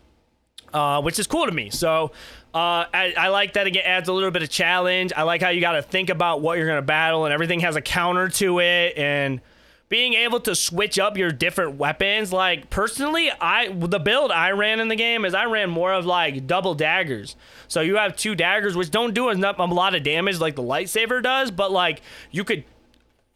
Uh, 0.74 1.02
which 1.02 1.20
is 1.20 1.28
cool 1.28 1.46
to 1.46 1.52
me. 1.52 1.70
So 1.70 2.12
uh, 2.56 2.88
I, 2.94 3.14
I, 3.18 3.28
like 3.28 3.54
that 3.54 3.68
it 3.68 3.76
adds 3.76 4.08
a 4.08 4.14
little 4.14 4.32
bit 4.32 4.42
of 4.42 4.50
challenge. 4.50 5.12
I 5.14 5.24
like 5.24 5.42
how 5.42 5.50
you 5.50 5.60
got 5.60 5.74
to 5.74 5.82
think 5.82 6.10
about 6.10 6.40
what 6.42 6.58
you're 6.58 6.68
going 6.68 6.78
to 6.78 6.86
battle 6.86 7.26
and 7.26 7.34
everything 7.34 7.60
has 7.60 7.76
a 7.76 7.82
counter 7.82 8.30
to 8.30 8.60
it. 8.60 8.98
And 8.98 9.42
being 9.90 10.14
able 10.14 10.40
to 10.40 10.56
switch 10.56 10.98
up 10.98 11.18
your 11.18 11.32
different 11.32 11.78
weapons. 11.78 12.34
Like 12.34 12.70
personally, 12.70 13.30
I 13.30 13.68
the 13.68 14.00
build 14.00 14.32
I 14.32 14.52
ran 14.52 14.80
in 14.80 14.88
the 14.88 14.96
game 14.96 15.26
is 15.26 15.34
I 15.34 15.46
ran 15.46 15.70
more 15.70 15.94
of 15.94 16.06
like 16.06 16.48
double 16.48 16.76
daggers. 16.76 17.36
So 17.68 17.82
you 17.82 17.98
have 17.98 18.16
two 18.16 18.36
daggers 18.36 18.76
which 18.76 18.90
don't 18.90 19.14
do 19.14 19.30
a 19.30 19.36
lot 19.36 19.94
of 19.94 20.04
damage 20.04 20.40
like 20.40 20.56
the 20.56 20.64
lightsaber 20.64 21.22
does, 21.22 21.52
but 21.52 21.72
like 21.72 22.02
you 22.32 22.44
could 22.44 22.64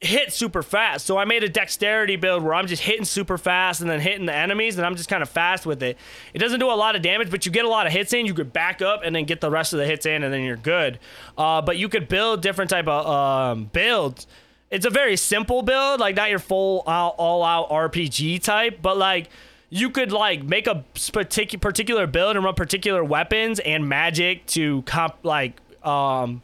hit 0.02 0.32
super 0.32 0.64
fast. 0.64 1.06
So 1.06 1.18
I 1.18 1.26
made 1.26 1.44
a 1.44 1.50
dexterity 1.50 2.16
build 2.16 2.42
where 2.44 2.54
I'm 2.54 2.68
just 2.68 2.82
hitting 2.82 3.06
super 3.06 3.38
fast 3.38 3.82
and 3.82 3.90
then 3.90 4.00
hitting 4.00 4.26
the 4.26 4.36
enemies, 4.36 4.78
and 4.78 4.86
I'm 4.86 4.96
just 4.96 5.10
kind 5.10 5.22
of 5.22 5.30
fast 5.30 5.66
with 5.66 5.84
it. 5.84 5.98
It 6.34 6.40
doesn't 6.40 6.60
do 6.60 6.72
a 6.72 6.74
lot 6.74 6.96
of 6.96 7.02
damage, 7.02 7.30
but 7.30 7.46
you 7.46 7.52
get 7.52 7.66
a 7.66 7.70
lot 7.70 7.86
of 7.86 7.92
hits 7.92 8.14
in. 8.14 8.26
You 8.26 8.34
could 8.34 8.54
back 8.54 8.82
up 8.82 9.02
and 9.04 9.16
then 9.16 9.26
get 9.26 9.42
the 9.42 9.50
rest 9.52 9.74
of 9.74 9.80
the 9.80 9.86
hits 9.86 10.06
in, 10.06 10.24
and 10.24 10.34
then 10.34 10.44
you're 10.44 10.56
good. 10.56 11.00
Uh, 11.38 11.62
but 11.62 11.78
you 11.78 11.90
could 11.90 12.08
build 12.08 12.42
different 12.42 12.70
type 12.70 12.88
of 12.88 13.06
um, 13.06 13.66
builds. 13.66 14.26
It's 14.72 14.86
a 14.86 14.90
very 14.92 15.18
simple 15.18 15.64
build, 15.64 16.00
like 16.00 16.16
not 16.16 16.30
your 16.30 16.40
full 16.40 16.84
all 16.86 17.44
out 17.44 17.70
RPG 17.70 18.44
type, 18.44 18.80
but 18.82 18.98
like 18.98 19.30
you 19.70 19.90
could 19.90 20.12
like 20.12 20.44
make 20.44 20.68
a 20.68 20.84
particular 21.12 21.60
particular 21.60 22.08
build 22.08 22.36
and 22.36 22.46
run 22.46 22.54
particular 22.54 23.04
weapons 23.04 23.60
and 23.60 23.90
magic 23.90 24.46
to 24.48 24.82
comp 24.84 25.16
like 25.24 25.60
um 25.84 26.42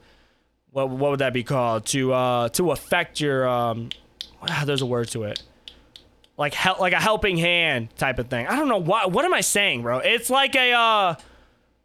what 0.75 0.89
what 0.89 1.11
would 1.11 1.19
that 1.21 1.31
be 1.31 1.43
called? 1.43 1.85
To 1.87 2.11
uh 2.11 2.49
to 2.49 2.71
affect 2.71 3.21
your 3.21 3.47
um 3.47 3.89
there's 4.65 4.81
a 4.81 4.85
word 4.85 5.07
to 5.09 5.23
it. 5.23 5.41
Like 6.37 6.53
help 6.53 6.79
like 6.79 6.91
a 6.91 6.99
helping 6.99 7.37
hand 7.37 7.95
type 7.95 8.19
of 8.19 8.27
thing. 8.27 8.45
I 8.45 8.57
don't 8.57 8.67
know 8.67 8.77
what 8.77 9.11
what 9.11 9.23
am 9.23 9.33
i 9.33 9.39
saying 9.39 9.83
bro? 9.83 9.99
It's 9.99 10.29
like 10.29 10.53
a 10.55 10.73
uh 10.73 11.15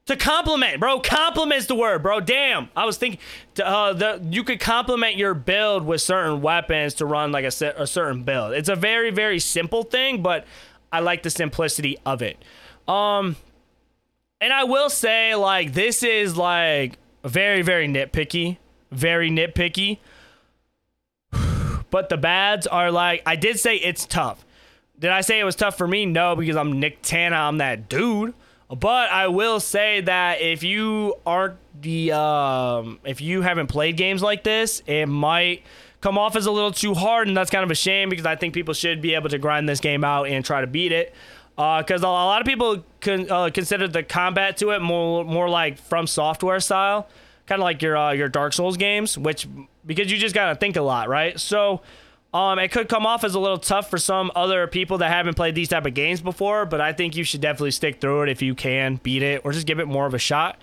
to 0.06 0.16
compliment 0.16 0.80
bro. 0.80 0.98
Complement's 0.98 1.66
the 1.66 1.76
word 1.76 2.02
bro. 2.02 2.18
Damn. 2.18 2.68
I 2.74 2.84
was 2.84 2.96
thinking 2.96 3.20
uh 3.62 3.92
the 3.92 4.26
you 4.28 4.42
could 4.42 4.58
compliment 4.58 5.16
your 5.16 5.34
build 5.34 5.86
with 5.86 6.00
certain 6.00 6.42
weapons 6.42 6.94
to 6.94 7.06
run 7.06 7.30
like 7.30 7.44
a, 7.44 7.74
a 7.76 7.86
certain 7.86 8.24
build. 8.24 8.54
It's 8.54 8.68
a 8.68 8.76
very 8.76 9.12
very 9.12 9.38
simple 9.38 9.84
thing 9.84 10.20
but 10.20 10.46
i 10.92 10.98
like 10.98 11.22
the 11.22 11.30
simplicity 11.30 11.96
of 12.04 12.22
it. 12.22 12.44
Um 12.88 13.36
and 14.40 14.52
i 14.52 14.64
will 14.64 14.90
say 14.90 15.36
like 15.36 15.74
this 15.74 16.02
is 16.02 16.36
like 16.36 16.98
very 17.22 17.62
very 17.62 17.86
nitpicky 17.86 18.56
very 18.90 19.30
nitpicky. 19.30 19.98
But 21.90 22.08
the 22.08 22.16
bads 22.16 22.66
are 22.66 22.90
like, 22.90 23.22
I 23.26 23.36
did 23.36 23.58
say 23.58 23.76
it's 23.76 24.06
tough. 24.06 24.44
Did 24.98 25.10
I 25.10 25.22
say 25.22 25.40
it 25.40 25.44
was 25.44 25.56
tough 25.56 25.76
for 25.76 25.88
me? 25.88 26.06
No, 26.06 26.36
because 26.36 26.56
I'm 26.56 26.78
Nick 26.78 27.02
Tana. 27.02 27.36
I'm 27.36 27.58
that 27.58 27.88
dude. 27.88 28.34
But 28.68 29.10
I 29.10 29.26
will 29.28 29.58
say 29.58 30.00
that 30.02 30.40
if 30.40 30.62
you 30.62 31.14
aren't 31.26 31.56
the, 31.80 32.12
um, 32.12 33.00
if 33.04 33.20
you 33.20 33.42
haven't 33.42 33.66
played 33.66 33.96
games 33.96 34.22
like 34.22 34.44
this, 34.44 34.82
it 34.86 35.06
might 35.06 35.64
come 36.00 36.16
off 36.16 36.36
as 36.36 36.46
a 36.46 36.50
little 36.52 36.70
too 36.70 36.94
hard, 36.94 37.26
and 37.26 37.36
that's 37.36 37.50
kind 37.50 37.64
of 37.64 37.70
a 37.70 37.74
shame 37.74 38.08
because 38.08 38.26
I 38.26 38.36
think 38.36 38.54
people 38.54 38.74
should 38.74 39.02
be 39.02 39.14
able 39.14 39.28
to 39.30 39.38
grind 39.38 39.68
this 39.68 39.80
game 39.80 40.04
out 40.04 40.28
and 40.28 40.44
try 40.44 40.60
to 40.60 40.66
beat 40.66 40.92
it. 40.92 41.14
Because 41.56 42.04
uh, 42.04 42.06
a 42.06 42.08
lot 42.08 42.40
of 42.40 42.46
people 42.46 42.84
con- 43.00 43.30
uh, 43.30 43.50
consider 43.52 43.88
the 43.88 44.02
combat 44.02 44.56
to 44.58 44.70
it 44.70 44.80
more 44.80 45.24
more 45.24 45.48
like 45.48 45.80
FromSoftware 45.80 46.62
style 46.62 47.08
kind 47.50 47.60
of 47.60 47.64
like 47.64 47.82
your 47.82 47.96
uh, 47.96 48.12
your 48.12 48.28
Dark 48.28 48.52
Souls 48.52 48.76
games, 48.76 49.18
which 49.18 49.48
because 49.84 50.10
you 50.10 50.16
just 50.16 50.34
gotta 50.34 50.54
think 50.54 50.76
a 50.76 50.82
lot, 50.82 51.08
right? 51.08 51.38
So. 51.38 51.82
Um, 52.32 52.60
it 52.60 52.70
could 52.70 52.88
come 52.88 53.06
off 53.06 53.24
as 53.24 53.34
a 53.34 53.40
little 53.40 53.58
tough 53.58 53.90
for 53.90 53.98
some 53.98 54.30
other 54.36 54.68
people 54.68 54.98
that 54.98 55.10
haven't 55.10 55.34
played 55.34 55.56
these 55.56 55.68
type 55.68 55.84
of 55.84 55.94
games 55.94 56.20
before, 56.20 56.64
but 56.64 56.80
I 56.80 56.92
think 56.92 57.16
you 57.16 57.24
should 57.24 57.40
definitely 57.40 57.72
stick 57.72 58.00
through 58.00 58.22
it 58.22 58.28
if 58.28 58.40
you 58.40 58.54
can 58.54 59.00
beat 59.02 59.24
it 59.24 59.40
or 59.44 59.50
just 59.50 59.66
give 59.66 59.80
it 59.80 59.86
more 59.86 60.06
of 60.06 60.14
a 60.14 60.18
shot. 60.20 60.56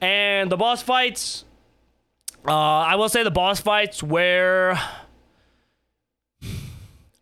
And 0.00 0.50
the 0.50 0.56
boss 0.56 0.82
fights, 0.82 1.44
uh, 2.48 2.52
I 2.52 2.96
will 2.96 3.10
say 3.10 3.22
the 3.22 3.30
boss 3.30 3.60
fights 3.60 4.02
were, 4.02 4.78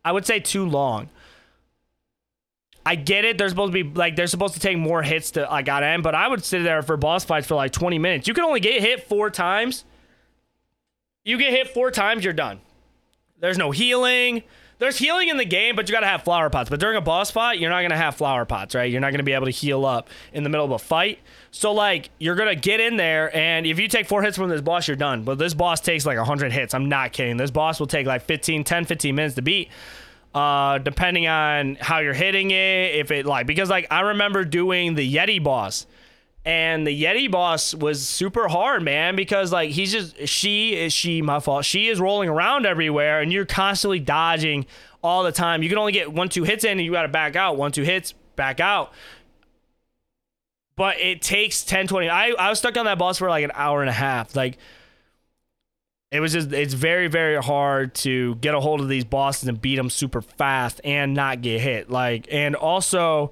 I 0.05 0.13
would 0.13 0.25
say 0.25 0.39
too 0.39 0.65
long. 0.65 1.09
I 2.85 2.95
get 2.95 3.25
it. 3.25 3.37
They're 3.37 3.49
supposed 3.49 3.73
to 3.73 3.83
be 3.83 3.89
like 3.89 4.15
they're 4.15 4.27
supposed 4.27 4.53
to 4.55 4.59
take 4.59 4.77
more 4.77 5.03
hits 5.03 5.31
to 5.31 5.43
like 5.43 5.65
got 5.65 5.83
end, 5.83 6.03
but 6.03 6.15
I 6.15 6.27
would 6.27 6.43
sit 6.43 6.63
there 6.63 6.81
for 6.81 6.97
boss 6.97 7.25
fights 7.25 7.47
for 7.47 7.55
like 7.55 7.71
20 7.71 7.99
minutes. 7.99 8.27
You 8.27 8.33
can 8.33 8.43
only 8.43 8.59
get 8.59 8.81
hit 8.81 9.07
four 9.07 9.29
times. 9.29 9.85
You 11.23 11.37
get 11.37 11.51
hit 11.51 11.69
four 11.69 11.91
times, 11.91 12.23
you're 12.23 12.33
done. 12.33 12.61
There's 13.39 13.57
no 13.57 13.71
healing. 13.71 14.43
There's 14.79 14.97
healing 14.97 15.27
in 15.27 15.35
the 15.35 15.45
game, 15.45 15.75
but 15.75 15.89
you 15.89 15.93
gotta 15.93 16.07
have 16.07 16.23
flower 16.23 16.49
pots. 16.49 16.69
But 16.69 16.79
during 16.79 16.95
a 16.95 17.01
boss 17.01 17.29
fight, 17.29 17.59
you're 17.59 17.69
not 17.69 17.81
gonna 17.81 17.97
have 17.97 18.15
flower 18.15 18.45
pots, 18.45 18.73
right? 18.73 18.89
You're 18.89 19.01
not 19.01 19.11
gonna 19.11 19.23
be 19.23 19.33
able 19.33 19.45
to 19.45 19.51
heal 19.51 19.85
up 19.85 20.09
in 20.31 20.43
the 20.43 20.49
middle 20.49 20.65
of 20.65 20.71
a 20.71 20.79
fight. 20.79 21.19
So 21.51 21.73
like 21.73 22.09
you're 22.17 22.35
gonna 22.35 22.55
get 22.55 22.79
in 22.79 22.95
there, 22.95 23.35
and 23.35 23.65
if 23.65 23.77
you 23.77 23.89
take 23.89 24.07
four 24.07 24.23
hits 24.23 24.37
from 24.37 24.49
this 24.49 24.61
boss, 24.61 24.87
you're 24.87 24.95
done. 24.95 25.23
But 25.23 25.37
this 25.37 25.53
boss 25.53 25.81
takes 25.81 26.05
like 26.05 26.17
100 26.17 26.53
hits. 26.53 26.73
I'm 26.73 26.87
not 26.87 27.11
kidding. 27.11 27.35
This 27.35 27.51
boss 27.51 27.77
will 27.79 27.87
take 27.87 28.07
like 28.07 28.21
15, 28.21 28.63
10, 28.63 28.85
15 28.85 29.13
minutes 29.15 29.35
to 29.35 29.41
beat 29.41 29.69
uh, 30.33 30.77
depending 30.77 31.27
on 31.27 31.75
how 31.75 31.99
you're 31.99 32.13
hitting 32.13 32.51
it. 32.51 32.95
If 32.95 33.11
it 33.11 33.25
like, 33.25 33.47
because 33.47 33.69
like 33.69 33.87
I 33.91 34.01
remember 34.01 34.45
doing 34.45 34.95
the 34.95 35.15
Yeti 35.15 35.43
boss, 35.43 35.87
and 36.45 36.85
the 36.85 37.03
Yeti 37.03 37.29
boss 37.29 37.73
was 37.73 38.07
super 38.07 38.47
hard, 38.47 38.83
man, 38.83 39.15
because 39.15 39.51
like 39.51 39.71
he's 39.71 39.91
just 39.91 40.27
she 40.27 40.75
is 40.75 40.93
she 40.93 41.21
my 41.21 41.39
fault. 41.39 41.65
She 41.65 41.87
is 41.87 41.99
rolling 41.99 42.29
around 42.29 42.65
everywhere, 42.65 43.21
and 43.21 43.31
you're 43.31 43.45
constantly 43.45 43.99
dodging 43.99 44.65
all 45.03 45.23
the 45.23 45.31
time. 45.31 45.63
You 45.63 45.69
can 45.69 45.77
only 45.77 45.91
get 45.91 46.11
one 46.11 46.29
two 46.29 46.43
hits 46.43 46.63
in, 46.63 46.71
and 46.71 46.81
you 46.81 46.91
got 46.91 47.03
to 47.03 47.07
back 47.07 47.35
out. 47.35 47.57
One 47.57 47.71
two 47.71 47.83
hits, 47.83 48.13
back 48.35 48.59
out. 48.59 48.93
But 50.75 50.97
it 51.01 51.21
takes 51.21 51.65
10, 51.65 51.87
20. 51.87 52.07
I, 52.07 52.29
I 52.29 52.49
was 52.49 52.59
stuck 52.59 52.77
on 52.77 52.85
that 52.85 52.97
boss 52.97 53.17
for 53.17 53.27
like 53.27 53.43
an 53.43 53.51
hour 53.53 53.81
and 53.81 53.89
a 53.89 53.93
half. 53.93 54.33
Like 54.33 54.57
it 56.11 56.19
was 56.19 56.33
just 56.33 56.51
it's 56.51 56.73
very 56.73 57.07
very 57.07 57.41
hard 57.41 57.93
to 57.93 58.35
get 58.35 58.55
a 58.55 58.59
hold 58.59 58.81
of 58.81 58.89
these 58.89 59.05
bosses 59.05 59.47
and 59.47 59.61
beat 59.61 59.75
them 59.75 59.89
super 59.89 60.21
fast 60.21 60.81
and 60.83 61.13
not 61.13 61.41
get 61.41 61.61
hit 61.61 61.89
like 61.89 62.27
and 62.31 62.55
also 62.55 63.31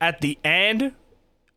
at 0.00 0.20
the 0.20 0.38
end 0.44 0.94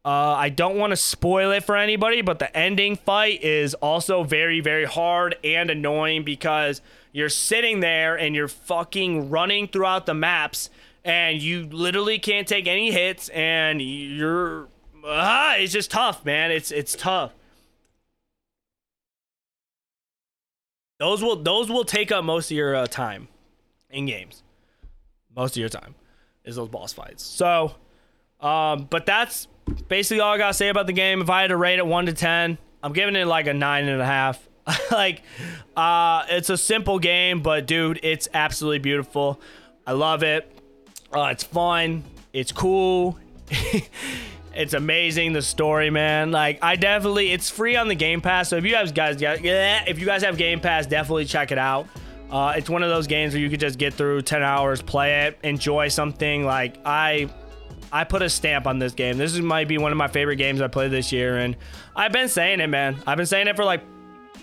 uh, 0.05 0.35
I 0.37 0.49
don't 0.49 0.75
want 0.75 0.91
to 0.91 0.97
spoil 0.97 1.51
it 1.51 1.63
for 1.63 1.77
anybody, 1.77 2.21
but 2.21 2.37
the 2.37 2.55
ending 2.55 2.97
fight 2.97 3.41
is 3.41 3.73
also 3.75 4.23
very, 4.23 4.59
very 4.59 4.83
hard 4.83 5.37
and 5.45 5.69
annoying 5.69 6.25
because 6.25 6.81
you're 7.13 7.29
sitting 7.29 7.79
there 7.79 8.19
and 8.19 8.35
you're 8.35 8.49
fucking 8.49 9.29
running 9.29 9.69
throughout 9.69 10.05
the 10.05 10.13
maps 10.13 10.69
and 11.05 11.41
you 11.41 11.67
literally 11.67 12.19
can't 12.19 12.49
take 12.49 12.67
any 12.67 12.91
hits 12.91 13.29
and 13.29 13.81
you're 13.81 14.67
ah, 15.05 15.55
it's 15.55 15.71
just 15.71 15.91
tough, 15.91 16.25
man. 16.25 16.51
It's 16.51 16.71
it's 16.71 16.95
tough. 16.95 17.33
Those 21.03 21.21
will 21.21 21.35
those 21.35 21.69
will 21.69 21.83
take 21.83 22.13
up 22.13 22.23
most 22.23 22.49
of 22.49 22.55
your 22.55 22.77
uh, 22.77 22.87
time 22.87 23.27
in 23.89 24.05
games. 24.05 24.41
Most 25.35 25.57
of 25.57 25.59
your 25.59 25.67
time 25.67 25.95
is 26.45 26.55
those 26.55 26.69
boss 26.69 26.93
fights. 26.93 27.21
So, 27.21 27.75
um, 28.39 28.87
but 28.89 29.05
that's 29.05 29.49
basically 29.89 30.21
all 30.21 30.31
I 30.31 30.37
gotta 30.37 30.53
say 30.53 30.69
about 30.69 30.87
the 30.87 30.93
game. 30.93 31.21
If 31.21 31.29
I 31.29 31.41
had 31.41 31.47
to 31.47 31.57
rate 31.57 31.77
it 31.77 31.85
one 31.85 32.05
to 32.05 32.13
ten, 32.13 32.57
I'm 32.81 32.93
giving 32.93 33.17
it 33.17 33.27
like 33.27 33.47
a 33.47 33.53
nine 33.53 33.89
and 33.89 34.01
a 34.01 34.05
half. 34.05 34.47
like, 34.91 35.23
uh, 35.75 36.23
it's 36.29 36.49
a 36.49 36.57
simple 36.57 36.99
game, 36.99 37.41
but 37.41 37.67
dude, 37.67 37.99
it's 38.01 38.29
absolutely 38.33 38.79
beautiful. 38.79 39.41
I 39.85 39.91
love 39.91 40.23
it. 40.23 40.49
Uh, 41.13 41.27
it's 41.33 41.43
fun. 41.43 42.05
It's 42.31 42.53
cool. 42.53 43.19
It's 44.55 44.73
amazing 44.73 45.33
the 45.33 45.41
story, 45.41 45.89
man. 45.89 46.31
Like 46.31 46.59
I 46.61 46.75
definitely, 46.75 47.31
it's 47.31 47.49
free 47.49 47.75
on 47.75 47.87
the 47.87 47.95
Game 47.95 48.21
Pass. 48.21 48.49
So 48.49 48.57
if 48.57 48.63
you 48.65 48.71
guys 48.71 48.91
guys, 48.91 49.21
yeah, 49.21 49.83
if 49.87 49.99
you 49.99 50.05
guys 50.05 50.23
have 50.23 50.37
Game 50.37 50.59
Pass, 50.59 50.85
definitely 50.85 51.25
check 51.25 51.51
it 51.51 51.57
out. 51.57 51.87
Uh, 52.29 52.53
it's 52.57 52.69
one 52.69 52.81
of 52.81 52.89
those 52.89 53.05
games 53.05 53.33
where 53.33 53.41
you 53.41 53.49
could 53.49 53.59
just 53.59 53.77
get 53.77 53.93
through 53.93 54.21
10 54.23 54.41
hours, 54.41 54.81
play 54.81 55.27
it, 55.27 55.37
enjoy 55.43 55.87
something. 55.87 56.43
Like 56.43 56.77
I, 56.83 57.29
I 57.91 58.05
put 58.05 58.23
a 58.23 58.29
stamp 58.29 58.65
on 58.65 58.79
this 58.79 58.93
game. 58.93 59.17
This 59.17 59.33
is, 59.33 59.41
might 59.41 59.67
be 59.67 59.77
one 59.77 59.91
of 59.91 59.99
my 59.99 60.07
favorite 60.07 60.37
games 60.37 60.59
I 60.59 60.67
played 60.67 60.89
this 60.89 61.11
year, 61.11 61.37
and 61.37 61.55
I've 61.95 62.11
been 62.11 62.27
saying 62.27 62.59
it, 62.59 62.67
man. 62.67 62.97
I've 63.05 63.17
been 63.17 63.27
saying 63.27 63.47
it 63.47 63.55
for 63.55 63.63
like 63.63 63.83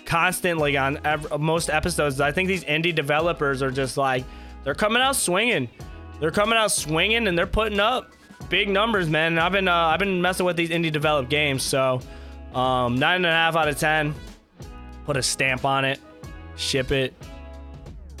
constantly 0.05 0.77
on 0.77 0.99
every, 1.03 1.37
most 1.37 1.69
episodes. 1.69 2.21
I 2.21 2.31
think 2.31 2.47
these 2.47 2.63
indie 2.63 2.95
developers 2.95 3.61
are 3.61 3.71
just 3.71 3.97
like 3.97 4.23
they're 4.63 4.73
coming 4.73 5.01
out 5.01 5.17
swinging. 5.17 5.69
They're 6.21 6.31
coming 6.31 6.57
out 6.57 6.71
swinging, 6.71 7.27
and 7.27 7.37
they're 7.37 7.45
putting 7.47 7.79
up 7.81 8.13
big 8.49 8.69
numbers, 8.69 9.09
man. 9.09 9.37
I've 9.39 9.51
been 9.51 9.67
uh, 9.67 9.73
I've 9.73 9.99
been 9.99 10.21
messing 10.21 10.45
with 10.45 10.55
these 10.55 10.69
indie 10.69 10.91
developed 10.91 11.29
games, 11.29 11.63
so 11.63 12.01
um, 12.53 12.95
nine 12.97 13.17
and 13.17 13.25
a 13.25 13.31
half 13.31 13.55
out 13.55 13.67
of 13.67 13.77
ten. 13.77 14.13
Put 15.05 15.17
a 15.17 15.23
stamp 15.23 15.65
on 15.65 15.85
it, 15.85 15.99
ship 16.55 16.91
it, 16.91 17.13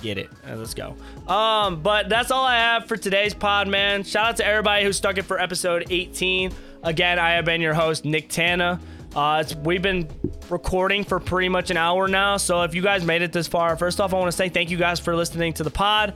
get 0.01 0.17
it. 0.17 0.29
Right, 0.45 0.57
let's 0.57 0.73
go. 0.73 0.95
Um, 1.27 1.81
but 1.81 2.09
that's 2.09 2.31
all 2.31 2.45
I 2.45 2.57
have 2.57 2.87
for 2.87 2.97
today's 2.97 3.33
pod, 3.33 3.67
man. 3.67 4.03
Shout 4.03 4.25
out 4.25 4.37
to 4.37 4.45
everybody 4.45 4.83
who 4.83 4.93
stuck 4.93 5.17
it 5.17 5.23
for 5.23 5.39
episode 5.39 5.85
18. 5.89 6.51
Again, 6.83 7.19
I 7.19 7.31
have 7.31 7.45
been 7.45 7.61
your 7.61 7.73
host, 7.73 8.05
Nick 8.05 8.29
Tana. 8.29 8.79
Uh, 9.15 9.43
we've 9.63 9.81
been 9.81 10.09
recording 10.49 11.03
for 11.03 11.19
pretty 11.19 11.49
much 11.49 11.69
an 11.69 11.77
hour 11.77 12.07
now. 12.07 12.37
So 12.37 12.63
if 12.63 12.73
you 12.73 12.81
guys 12.81 13.03
made 13.05 13.21
it 13.21 13.31
this 13.31 13.47
far, 13.47 13.75
first 13.75 13.99
off, 13.99 14.13
I 14.13 14.17
want 14.17 14.31
to 14.31 14.35
say 14.35 14.49
thank 14.49 14.69
you 14.69 14.77
guys 14.77 14.99
for 14.99 15.15
listening 15.15 15.53
to 15.53 15.63
the 15.63 15.69
pod. 15.69 16.13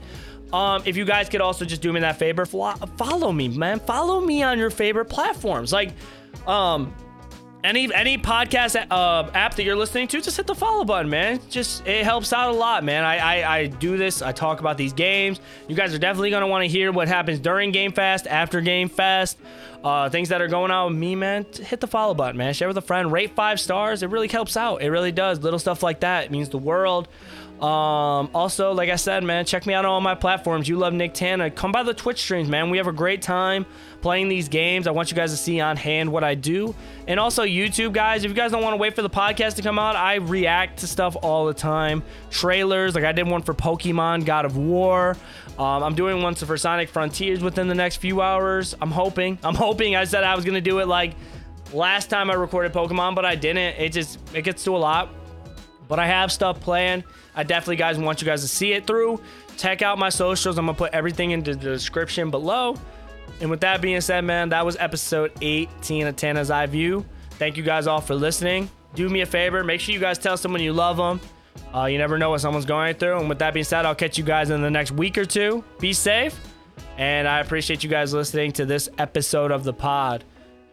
Um, 0.52 0.82
if 0.86 0.96
you 0.96 1.04
guys 1.04 1.28
could 1.28 1.40
also 1.40 1.64
just 1.64 1.82
do 1.82 1.92
me 1.92 2.00
that 2.00 2.18
favor, 2.18 2.46
follow 2.46 3.32
me, 3.32 3.48
man. 3.48 3.80
Follow 3.80 4.20
me 4.20 4.42
on 4.42 4.58
your 4.58 4.70
favorite 4.70 5.06
platforms. 5.06 5.72
Like, 5.72 5.92
um, 6.46 6.94
any 7.66 7.92
any 7.92 8.16
podcast 8.16 8.86
uh, 8.90 9.30
app 9.34 9.56
that 9.56 9.64
you're 9.64 9.76
listening 9.76 10.06
to, 10.08 10.20
just 10.20 10.36
hit 10.36 10.46
the 10.46 10.54
follow 10.54 10.84
button, 10.84 11.10
man. 11.10 11.40
Just 11.50 11.86
it 11.86 12.04
helps 12.04 12.32
out 12.32 12.50
a 12.50 12.52
lot, 12.52 12.84
man. 12.84 13.04
I, 13.04 13.16
I 13.18 13.56
I 13.56 13.66
do 13.66 13.96
this. 13.96 14.22
I 14.22 14.32
talk 14.32 14.60
about 14.60 14.78
these 14.78 14.92
games. 14.92 15.40
You 15.66 15.74
guys 15.74 15.92
are 15.92 15.98
definitely 15.98 16.30
gonna 16.30 16.46
want 16.46 16.62
to 16.62 16.68
hear 16.68 16.92
what 16.92 17.08
happens 17.08 17.40
during 17.40 17.72
Game 17.72 17.92
Fest, 17.92 18.26
after 18.28 18.60
Game 18.60 18.88
Fest, 18.88 19.38
uh, 19.82 20.08
things 20.08 20.28
that 20.28 20.40
are 20.40 20.48
going 20.48 20.70
on 20.70 20.92
with 20.92 20.98
me, 20.98 21.16
man. 21.16 21.44
Hit 21.60 21.80
the 21.80 21.88
follow 21.88 22.14
button, 22.14 22.36
man. 22.36 22.54
Share 22.54 22.68
with 22.68 22.78
a 22.78 22.82
friend. 22.82 23.10
Rate 23.10 23.34
five 23.34 23.58
stars. 23.58 24.02
It 24.02 24.10
really 24.10 24.28
helps 24.28 24.56
out. 24.56 24.80
It 24.80 24.90
really 24.90 25.12
does. 25.12 25.40
Little 25.40 25.58
stuff 25.58 25.82
like 25.82 26.00
that 26.00 26.26
it 26.26 26.30
means 26.30 26.48
the 26.48 26.58
world. 26.58 27.08
Um, 27.60 28.28
also, 28.34 28.72
like 28.72 28.90
I 28.90 28.96
said, 28.96 29.24
man, 29.24 29.46
check 29.46 29.64
me 29.64 29.72
out 29.72 29.86
on 29.86 29.90
all 29.90 30.00
my 30.02 30.14
platforms. 30.14 30.68
You 30.68 30.76
love 30.76 30.92
Nick 30.92 31.14
Tana. 31.14 31.50
Come 31.50 31.72
by 31.72 31.82
the 31.82 31.94
Twitch 31.94 32.20
streams, 32.20 32.50
man. 32.50 32.68
We 32.68 32.76
have 32.76 32.86
a 32.86 32.92
great 32.92 33.22
time 33.22 33.64
playing 34.02 34.28
these 34.28 34.48
games. 34.48 34.86
I 34.86 34.90
want 34.90 35.10
you 35.10 35.16
guys 35.16 35.30
to 35.30 35.38
see 35.38 35.58
on 35.58 35.78
hand 35.78 36.12
what 36.12 36.22
I 36.22 36.34
do. 36.34 36.74
And 37.06 37.18
also, 37.18 37.44
YouTube, 37.44 37.94
guys, 37.94 38.24
if 38.24 38.28
you 38.28 38.34
guys 38.34 38.50
don't 38.52 38.62
want 38.62 38.74
to 38.74 38.76
wait 38.76 38.94
for 38.94 39.00
the 39.00 39.08
podcast 39.08 39.54
to 39.56 39.62
come 39.62 39.78
out, 39.78 39.96
I 39.96 40.16
react 40.16 40.80
to 40.80 40.86
stuff 40.86 41.16
all 41.22 41.46
the 41.46 41.54
time. 41.54 42.02
Trailers, 42.30 42.94
like 42.94 43.04
I 43.04 43.12
did 43.12 43.26
one 43.26 43.40
for 43.40 43.54
Pokemon 43.54 44.26
God 44.26 44.44
of 44.44 44.58
War. 44.58 45.16
Um, 45.58 45.82
I'm 45.82 45.94
doing 45.94 46.22
one 46.22 46.34
for 46.34 46.58
Sonic 46.58 46.90
Frontiers 46.90 47.42
within 47.42 47.68
the 47.68 47.74
next 47.74 47.96
few 47.96 48.20
hours. 48.20 48.74
I'm 48.82 48.90
hoping. 48.90 49.38
I'm 49.42 49.54
hoping 49.54 49.96
I 49.96 50.04
said 50.04 50.24
I 50.24 50.34
was 50.34 50.44
going 50.44 50.56
to 50.56 50.60
do 50.60 50.80
it 50.80 50.88
like 50.88 51.14
last 51.72 52.10
time 52.10 52.30
I 52.30 52.34
recorded 52.34 52.74
Pokemon, 52.74 53.14
but 53.14 53.24
I 53.24 53.34
didn't. 53.34 53.80
It 53.80 53.92
just, 53.92 54.18
it 54.34 54.42
gets 54.42 54.62
to 54.64 54.76
a 54.76 54.78
lot. 54.78 55.08
But 55.88 55.98
I 55.98 56.06
have 56.06 56.32
stuff 56.32 56.60
planned. 56.60 57.04
I 57.34 57.42
definitely 57.42 57.76
guys 57.76 57.98
want 57.98 58.20
you 58.20 58.26
guys 58.26 58.42
to 58.42 58.48
see 58.48 58.72
it 58.72 58.86
through. 58.86 59.20
Check 59.56 59.82
out 59.82 59.98
my 59.98 60.08
socials. 60.08 60.58
I'm 60.58 60.66
gonna 60.66 60.76
put 60.76 60.92
everything 60.92 61.30
into 61.30 61.54
the 61.54 61.60
description 61.60 62.30
below. 62.30 62.76
And 63.40 63.50
with 63.50 63.60
that 63.60 63.80
being 63.80 64.00
said, 64.00 64.24
man, 64.24 64.48
that 64.50 64.64
was 64.64 64.76
episode 64.78 65.32
18 65.40 66.06
of 66.06 66.16
Tana's 66.16 66.50
Eye 66.50 66.66
View. 66.66 67.04
Thank 67.32 67.56
you 67.56 67.62
guys 67.62 67.86
all 67.86 68.00
for 68.00 68.14
listening. 68.14 68.70
Do 68.94 69.08
me 69.08 69.20
a 69.20 69.26
favor, 69.26 69.62
make 69.62 69.80
sure 69.80 69.92
you 69.92 70.00
guys 70.00 70.18
tell 70.18 70.36
someone 70.36 70.62
you 70.62 70.72
love 70.72 70.96
them. 70.96 71.20
Uh, 71.74 71.84
you 71.84 71.98
never 71.98 72.16
know 72.16 72.30
what 72.30 72.40
someone's 72.40 72.64
going 72.64 72.94
through. 72.94 73.18
And 73.18 73.28
with 73.28 73.38
that 73.40 73.52
being 73.52 73.64
said, 73.64 73.84
I'll 73.84 73.94
catch 73.94 74.16
you 74.16 74.24
guys 74.24 74.50
in 74.50 74.62
the 74.62 74.70
next 74.70 74.92
week 74.92 75.18
or 75.18 75.26
two. 75.26 75.62
Be 75.78 75.92
safe. 75.92 76.38
And 76.96 77.28
I 77.28 77.40
appreciate 77.40 77.84
you 77.84 77.90
guys 77.90 78.14
listening 78.14 78.52
to 78.52 78.64
this 78.64 78.88
episode 78.96 79.50
of 79.50 79.64
the 79.64 79.74
pod. 79.74 80.24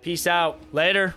Peace 0.02 0.28
out. 0.28 0.62
Later. 0.72 1.16